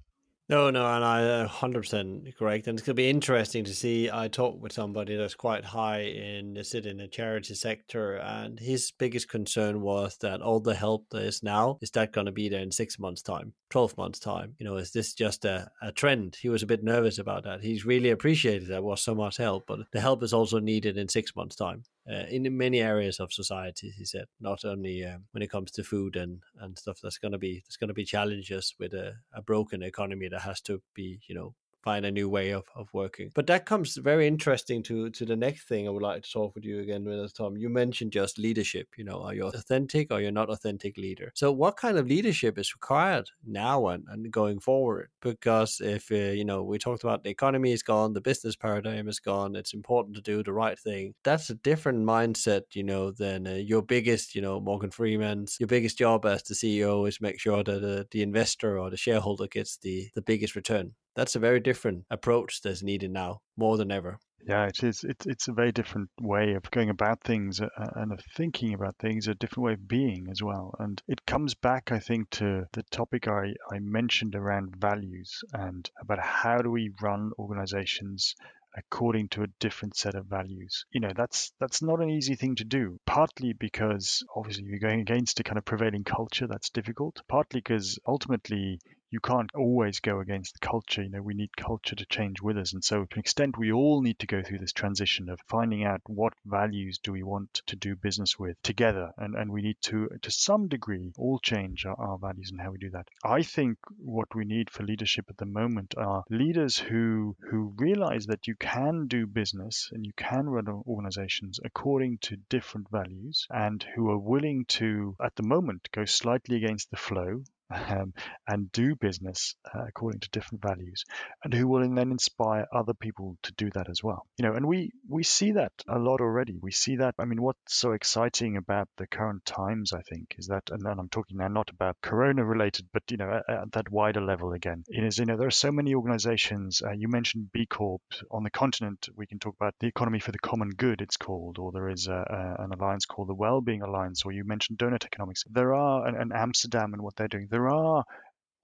No, 0.49 0.69
no, 0.69 0.85
and 0.85 1.03
I 1.03 1.23
uh, 1.25 1.47
100% 1.49 2.37
correct. 2.37 2.67
And 2.67 2.79
it's 2.79 2.85
going 2.85 2.95
to 2.95 3.01
be 3.01 3.09
interesting 3.09 3.65
to 3.65 3.73
see. 3.73 4.09
I 4.09 4.29
talked 4.29 4.61
with 4.61 4.71
somebody 4.71 5.17
that's 5.17 5.35
quite 5.35 5.65
high 5.65 6.03
in, 6.03 6.53
the 6.53 6.63
sit 6.63 6.85
in 6.85 6.97
the 6.97 7.07
charity 7.09 7.53
sector, 7.53 8.15
and 8.15 8.57
his 8.57 8.91
biggest 8.97 9.27
concern 9.27 9.81
was 9.81 10.15
that 10.21 10.41
all 10.41 10.61
the 10.61 10.73
help 10.73 11.07
there 11.11 11.25
is 11.25 11.43
now, 11.43 11.79
is 11.81 11.91
that 11.91 12.13
going 12.13 12.27
to 12.27 12.31
be 12.31 12.47
there 12.47 12.61
in 12.61 12.71
six 12.71 12.97
months' 12.97 13.21
time, 13.21 13.51
12 13.69 13.97
months' 13.97 14.19
time? 14.19 14.55
You 14.59 14.65
know, 14.65 14.77
is 14.77 14.91
this 14.91 15.13
just 15.13 15.45
a, 15.45 15.69
a 15.81 15.91
trend? 15.91 16.37
He 16.39 16.49
was 16.49 16.63
a 16.63 16.67
bit 16.67 16.83
nervous 16.83 17.17
about 17.17 17.43
that. 17.43 17.61
He's 17.61 17.85
really 17.85 18.11
appreciated 18.11 18.67
there 18.67 18.81
was 18.81 19.01
so 19.01 19.15
much 19.15 19.37
help, 19.37 19.65
but 19.67 19.79
the 19.91 19.99
help 19.99 20.23
is 20.23 20.33
also 20.33 20.59
needed 20.59 20.97
in 20.97 21.07
six 21.07 21.35
months' 21.35 21.55
time 21.55 21.83
uh, 22.09 22.25
in 22.29 22.57
many 22.57 22.81
areas 22.81 23.19
of 23.19 23.33
society. 23.33 23.93
He 23.97 24.05
said, 24.05 24.25
not 24.39 24.65
only 24.65 25.03
um, 25.05 25.25
when 25.31 25.43
it 25.43 25.51
comes 25.51 25.71
to 25.71 25.83
food 25.83 26.15
and, 26.15 26.41
and 26.59 26.77
stuff. 26.77 26.99
That's 27.01 27.17
going 27.17 27.31
to 27.31 27.37
be 27.37 27.63
there's 27.67 27.77
going 27.77 27.89
to 27.89 27.93
be 27.93 28.05
challenges 28.05 28.75
with 28.79 28.93
a, 28.93 29.15
a 29.33 29.41
broken 29.41 29.83
economy 29.83 30.27
that 30.29 30.41
has 30.41 30.61
to 30.61 30.81
be 30.93 31.19
you 31.27 31.35
know 31.35 31.55
find 31.83 32.05
a 32.05 32.11
new 32.11 32.29
way 32.29 32.51
of, 32.51 32.65
of 32.75 32.89
working. 32.93 33.31
But 33.33 33.47
that 33.47 33.65
comes 33.65 33.97
very 33.97 34.27
interesting 34.27 34.83
to 34.83 35.09
to 35.11 35.25
the 35.25 35.35
next 35.35 35.67
thing 35.67 35.87
I 35.87 35.91
would 35.91 36.03
like 36.03 36.23
to 36.23 36.31
talk 36.31 36.55
with 36.55 36.65
you 36.65 36.79
again 36.79 37.03
with 37.05 37.35
Tom. 37.35 37.57
You 37.57 37.69
mentioned 37.69 38.11
just 38.11 38.37
leadership. 38.37 38.87
You 38.97 39.05
know, 39.05 39.21
are 39.21 39.33
you 39.33 39.45
authentic 39.45 40.11
or 40.11 40.21
you're 40.21 40.31
not 40.31 40.49
authentic 40.49 40.97
leader? 40.97 41.31
So 41.35 41.51
what 41.51 41.77
kind 41.77 41.97
of 41.97 42.07
leadership 42.07 42.57
is 42.57 42.73
required 42.73 43.29
now 43.45 43.87
and, 43.87 44.03
and 44.09 44.31
going 44.31 44.59
forward? 44.59 45.09
Because 45.21 45.79
if 45.81 46.11
uh, 46.11 46.33
you 46.39 46.45
know 46.45 46.63
we 46.63 46.77
talked 46.77 47.03
about 47.03 47.23
the 47.23 47.29
economy 47.29 47.71
is 47.71 47.83
gone, 47.83 48.13
the 48.13 48.21
business 48.21 48.55
paradigm 48.55 49.07
is 49.07 49.19
gone. 49.19 49.55
It's 49.55 49.73
important 49.73 50.15
to 50.15 50.21
do 50.21 50.43
the 50.43 50.53
right 50.53 50.77
thing. 50.77 51.13
That's 51.23 51.49
a 51.49 51.55
different 51.55 52.05
mindset, 52.05 52.63
you 52.73 52.83
know, 52.83 53.11
than 53.11 53.47
uh, 53.47 53.53
your 53.53 53.81
biggest, 53.81 54.35
you 54.35 54.41
know, 54.41 54.59
Morgan 54.59 54.91
Freeman's. 54.91 55.57
Your 55.59 55.67
biggest 55.67 55.97
job 55.97 56.25
as 56.25 56.43
the 56.43 56.53
CEO 56.53 57.07
is 57.07 57.21
make 57.21 57.39
sure 57.39 57.63
that 57.63 57.83
uh, 57.83 58.03
the 58.11 58.21
investor 58.21 58.79
or 58.79 58.89
the 58.89 58.97
shareholder 58.97 59.47
gets 59.47 59.77
the 59.77 60.09
the 60.15 60.21
biggest 60.21 60.55
return 60.55 60.93
that's 61.17 61.35
a 61.35 61.39
very 61.39 61.59
different 61.59 62.05
approach 62.11 62.61
that's 62.61 62.83
needed 62.83 63.11
now 63.11 63.41
more 63.57 63.75
than 63.75 63.91
ever. 63.91 64.19
Yeah, 64.47 64.67
it 64.67 64.83
is. 64.83 65.03
It's 65.03 65.25
it's 65.25 65.47
a 65.47 65.51
very 65.53 65.71
different 65.71 66.09
way 66.21 66.53
of 66.53 66.69
going 66.71 66.89
about 66.89 67.23
things 67.23 67.59
and 67.59 68.13
of 68.13 68.21
thinking 68.35 68.73
about 68.75 68.95
things, 68.97 69.27
a 69.27 69.33
different 69.33 69.65
way 69.65 69.73
of 69.73 69.87
being 69.87 70.27
as 70.29 70.41
well. 70.43 70.75
And 70.79 71.01
it 71.07 71.25
comes 71.25 71.55
back, 71.55 71.91
I 71.91 71.99
think, 71.99 72.29
to 72.41 72.65
the 72.71 72.83
topic 72.83 73.27
I, 73.27 73.55
I 73.71 73.79
mentioned 73.79 74.35
around 74.35 74.77
values 74.77 75.43
and 75.53 75.89
about 75.99 76.19
how 76.19 76.59
do 76.59 76.69
we 76.69 76.91
run 77.01 77.31
organizations 77.39 78.35
according 78.77 79.27
to 79.29 79.41
a 79.41 79.47
different 79.59 79.97
set 79.97 80.13
of 80.13 80.27
values. 80.27 80.85
You 80.91 81.01
know, 81.01 81.11
that's 81.15 81.51
that's 81.59 81.81
not 81.81 81.99
an 81.99 82.11
easy 82.11 82.35
thing 82.35 82.55
to 82.55 82.63
do. 82.63 82.99
Partly 83.07 83.53
because 83.53 84.23
obviously 84.35 84.65
you're 84.65 84.79
going 84.79 85.01
against 85.01 85.39
a 85.39 85.43
kind 85.43 85.57
of 85.57 85.65
prevailing 85.65 86.03
culture 86.03 86.47
that's 86.47 86.69
difficult. 86.69 87.21
Partly 87.27 87.59
because 87.59 87.97
ultimately 88.05 88.79
you 89.09 89.21
can't 89.21 89.51
always 89.55 90.01
go 90.01 90.19
against 90.19 90.53
the 90.53 90.67
culture. 90.67 91.01
You 91.01 91.09
know, 91.09 91.21
we 91.21 91.33
need 91.33 91.55
culture 91.55 91.95
to 91.95 92.05
change 92.07 92.41
with 92.41 92.57
us. 92.57 92.73
And 92.73 92.83
so, 92.83 93.05
to 93.05 93.15
an 93.15 93.19
extent, 93.19 93.57
we 93.57 93.71
all 93.71 94.01
need 94.01 94.19
to 94.19 94.27
go 94.27 94.43
through 94.43 94.59
this 94.59 94.73
transition 94.73 95.29
of 95.29 95.39
finding 95.47 95.85
out 95.85 96.01
what 96.07 96.33
values 96.45 96.97
do 96.97 97.13
we 97.13 97.23
want 97.23 97.61
to 97.67 97.77
do 97.77 97.95
business 97.95 98.37
with 98.37 98.61
together. 98.63 99.13
And, 99.17 99.35
and 99.35 99.51
we 99.51 99.61
need 99.61 99.77
to, 99.83 100.09
to 100.21 100.31
some 100.31 100.67
degree, 100.67 101.13
all 101.17 101.39
change 101.39 101.85
our, 101.85 101.97
our 101.97 102.17
values 102.17 102.51
and 102.51 102.59
how 102.59 102.71
we 102.71 102.79
do 102.79 102.89
that. 102.89 103.07
I 103.23 103.43
think 103.43 103.77
what 103.97 104.35
we 104.35 104.43
need 104.43 104.69
for 104.69 104.83
leadership 104.83 105.25
at 105.29 105.37
the 105.37 105.45
moment 105.45 105.93
are 105.97 106.25
leaders 106.29 106.77
who, 106.77 107.37
who 107.49 107.73
realize 107.77 108.25
that 108.25 108.47
you 108.47 108.55
can 108.55 109.07
do 109.07 109.25
business 109.25 109.89
and 109.93 110.05
you 110.05 110.11
can 110.17 110.49
run 110.49 110.67
organizations 110.67 111.61
according 111.63 112.17
to 112.17 112.35
different 112.49 112.89
values 112.91 113.47
and 113.49 113.85
who 113.95 114.09
are 114.09 114.19
willing 114.19 114.65
to, 114.65 115.15
at 115.23 115.35
the 115.35 115.43
moment, 115.43 115.87
go 115.93 116.03
slightly 116.03 116.57
against 116.57 116.91
the 116.91 116.97
flow 116.97 117.43
um, 117.69 118.13
and 118.47 118.71
do 118.71 118.95
business 118.95 119.55
uh, 119.73 119.85
according 119.87 120.21
to 120.21 120.29
different 120.29 120.61
values, 120.61 121.03
and 121.43 121.53
who 121.53 121.67
will 121.67 121.81
then 121.81 122.11
inspire 122.11 122.65
other 122.73 122.93
people 122.93 123.37
to 123.43 123.53
do 123.53 123.69
that 123.71 123.89
as 123.89 124.03
well. 124.03 124.25
You 124.37 124.45
know, 124.45 124.53
and 124.53 124.65
we 124.67 124.91
we 125.07 125.23
see 125.23 125.53
that 125.53 125.71
a 125.87 125.99
lot 125.99 126.21
already. 126.21 126.57
We 126.61 126.71
see 126.71 126.97
that. 126.97 127.15
I 127.19 127.25
mean, 127.25 127.41
what's 127.41 127.77
so 127.77 127.91
exciting 127.91 128.57
about 128.57 128.87
the 128.97 129.07
current 129.07 129.45
times, 129.45 129.93
I 129.93 130.01
think, 130.01 130.35
is 130.37 130.47
that, 130.47 130.63
and 130.71 130.85
I'm 130.87 131.09
talking 131.09 131.37
now 131.37 131.47
not 131.47 131.69
about 131.69 131.97
Corona 132.01 132.45
related, 132.45 132.87
but 132.93 133.03
you 133.09 133.17
know, 133.17 133.41
at, 133.47 133.53
at 133.53 133.71
that 133.73 133.91
wider 133.91 134.21
level 134.21 134.53
again. 134.53 134.83
Is 134.89 135.17
you 135.17 135.25
know, 135.25 135.37
there 135.37 135.47
are 135.47 135.51
so 135.51 135.71
many 135.71 135.95
organisations. 135.95 136.81
Uh, 136.85 136.91
you 136.91 137.07
mentioned 137.07 137.51
B 137.51 137.65
Corp 137.65 138.01
on 138.31 138.43
the 138.43 138.49
continent. 138.49 139.09
We 139.15 139.27
can 139.27 139.39
talk 139.39 139.55
about 139.59 139.75
the 139.79 139.87
economy 139.87 140.19
for 140.19 140.31
the 140.31 140.39
common 140.39 140.69
good. 140.69 141.01
It's 141.01 141.17
called, 141.17 141.59
or 141.59 141.71
there 141.71 141.89
is 141.89 142.07
a, 142.07 142.55
a, 142.59 142.63
an 142.63 142.71
alliance 142.71 143.05
called 143.05 143.29
the 143.29 143.35
Wellbeing 143.35 143.81
Alliance, 143.81 144.23
or 144.25 144.31
you 144.31 144.43
mentioned 144.43 144.77
Doughnut 144.77 145.05
Economics. 145.05 145.43
There 145.49 145.73
are, 145.73 146.07
and 146.07 146.31
Amsterdam 146.33 146.93
and 146.93 147.01
what 147.01 147.15
they're 147.15 147.27
doing 147.27 147.47
there 147.49 147.56
are 147.65 148.03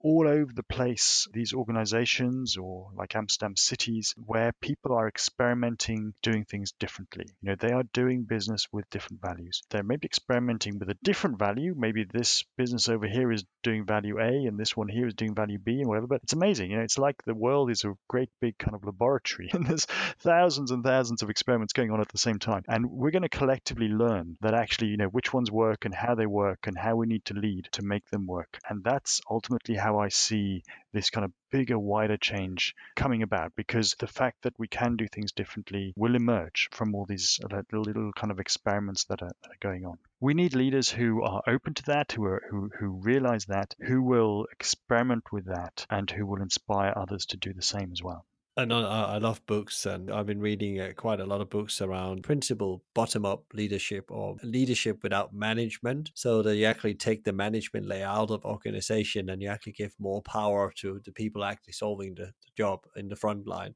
all 0.04 0.28
over 0.28 0.52
the 0.52 0.62
place 0.62 1.26
these 1.32 1.54
organizations 1.54 2.58
or 2.58 2.90
like 2.94 3.16
Amsterdam 3.16 3.56
cities 3.56 4.14
where 4.26 4.52
people 4.60 4.92
are 4.92 5.08
experimenting 5.08 6.12
doing 6.22 6.44
things 6.44 6.72
differently. 6.72 7.24
You 7.40 7.50
know, 7.50 7.56
they 7.58 7.72
are 7.72 7.84
doing 7.94 8.24
business 8.24 8.68
with 8.70 8.88
different 8.90 9.22
values. 9.22 9.62
They're 9.70 9.82
maybe 9.82 10.04
experimenting 10.04 10.78
with 10.78 10.90
a 10.90 10.98
different 11.02 11.38
value. 11.38 11.74
Maybe 11.74 12.04
this 12.04 12.44
business 12.58 12.90
over 12.90 13.06
here 13.06 13.32
is 13.32 13.44
doing 13.62 13.86
value 13.86 14.20
A 14.20 14.46
and 14.46 14.58
this 14.58 14.76
one 14.76 14.88
here 14.88 15.06
is 15.06 15.14
doing 15.14 15.34
value 15.34 15.58
B 15.58 15.80
and 15.80 15.88
whatever, 15.88 16.06
but 16.06 16.20
it's 16.22 16.34
amazing. 16.34 16.70
You 16.70 16.76
know, 16.76 16.82
it's 16.82 16.98
like 16.98 17.22
the 17.24 17.34
world 17.34 17.70
is 17.70 17.84
a 17.84 17.94
great 18.06 18.28
big 18.42 18.58
kind 18.58 18.74
of 18.74 18.84
laboratory 18.84 19.48
and 19.54 19.66
there's 19.66 19.86
thousands 20.20 20.70
and 20.70 20.84
thousands 20.84 21.22
of 21.22 21.30
experiments 21.30 21.72
going 21.72 21.90
on 21.90 22.02
at 22.02 22.08
the 22.08 22.18
same 22.18 22.38
time. 22.38 22.62
And 22.68 22.90
we're 22.90 23.10
going 23.10 23.22
to 23.22 23.30
collectively 23.30 23.88
learn 23.88 24.36
that 24.42 24.52
actually, 24.52 24.88
you 24.88 24.98
know, 24.98 25.08
which 25.08 25.32
ones 25.32 25.50
work 25.50 25.86
and 25.86 25.94
how 25.94 26.14
they 26.14 26.26
work 26.26 26.66
and 26.66 26.76
how 26.76 26.96
we 26.96 27.06
need 27.06 27.24
to 27.26 27.34
lead 27.34 27.68
to 27.72 27.82
make 27.82 28.06
them 28.10 28.26
work. 28.26 28.58
And 28.68 28.84
that's 28.84 29.22
ultimately 29.30 29.76
how 29.76 29.93
how 29.94 30.00
I 30.00 30.08
see 30.08 30.64
this 30.92 31.10
kind 31.10 31.24
of 31.24 31.32
bigger, 31.50 31.78
wider 31.78 32.16
change 32.16 32.74
coming 32.96 33.22
about 33.22 33.54
because 33.54 33.94
the 33.98 34.08
fact 34.08 34.42
that 34.42 34.58
we 34.58 34.66
can 34.66 34.96
do 34.96 35.06
things 35.06 35.32
differently 35.32 35.92
will 35.96 36.16
emerge 36.16 36.68
from 36.72 36.94
all 36.94 37.06
these 37.06 37.38
uh, 37.44 37.54
little, 37.54 37.82
little 37.82 38.12
kind 38.12 38.30
of 38.32 38.40
experiments 38.40 39.04
that 39.04 39.22
are, 39.22 39.32
that 39.42 39.50
are 39.50 39.60
going 39.60 39.86
on. 39.86 39.98
We 40.20 40.34
need 40.34 40.54
leaders 40.54 40.90
who 40.90 41.22
are 41.22 41.42
open 41.46 41.74
to 41.74 41.82
that, 41.84 42.12
who, 42.12 42.24
are, 42.24 42.42
who, 42.50 42.70
who 42.78 42.88
realize 42.88 43.44
that, 43.46 43.74
who 43.86 44.02
will 44.02 44.46
experiment 44.50 45.32
with 45.32 45.46
that, 45.46 45.86
and 45.90 46.10
who 46.10 46.26
will 46.26 46.42
inspire 46.42 46.92
others 46.96 47.26
to 47.26 47.36
do 47.36 47.52
the 47.52 47.62
same 47.62 47.92
as 47.92 48.02
well. 48.02 48.26
And 48.56 48.72
I, 48.72 49.14
I 49.14 49.18
love 49.18 49.44
books, 49.46 49.84
and 49.84 50.08
I've 50.12 50.26
been 50.26 50.40
reading 50.40 50.80
uh, 50.80 50.92
quite 50.94 51.18
a 51.18 51.26
lot 51.26 51.40
of 51.40 51.50
books 51.50 51.80
around 51.80 52.22
principle 52.22 52.84
bottom 52.94 53.26
up 53.26 53.42
leadership 53.52 54.12
or 54.12 54.36
leadership 54.44 55.02
without 55.02 55.34
management. 55.34 56.12
So 56.14 56.40
that 56.42 56.54
you 56.54 56.66
actually 56.66 56.94
take 56.94 57.24
the 57.24 57.32
management 57.32 57.86
layer 57.86 58.06
out 58.06 58.30
of 58.30 58.44
organization 58.44 59.28
and 59.28 59.42
you 59.42 59.48
actually 59.48 59.72
give 59.72 59.92
more 59.98 60.22
power 60.22 60.72
to 60.76 61.00
the 61.04 61.10
people 61.10 61.42
actually 61.42 61.72
solving 61.72 62.14
the, 62.14 62.26
the 62.26 62.52
job 62.56 62.86
in 62.94 63.08
the 63.08 63.16
front 63.16 63.48
line 63.48 63.74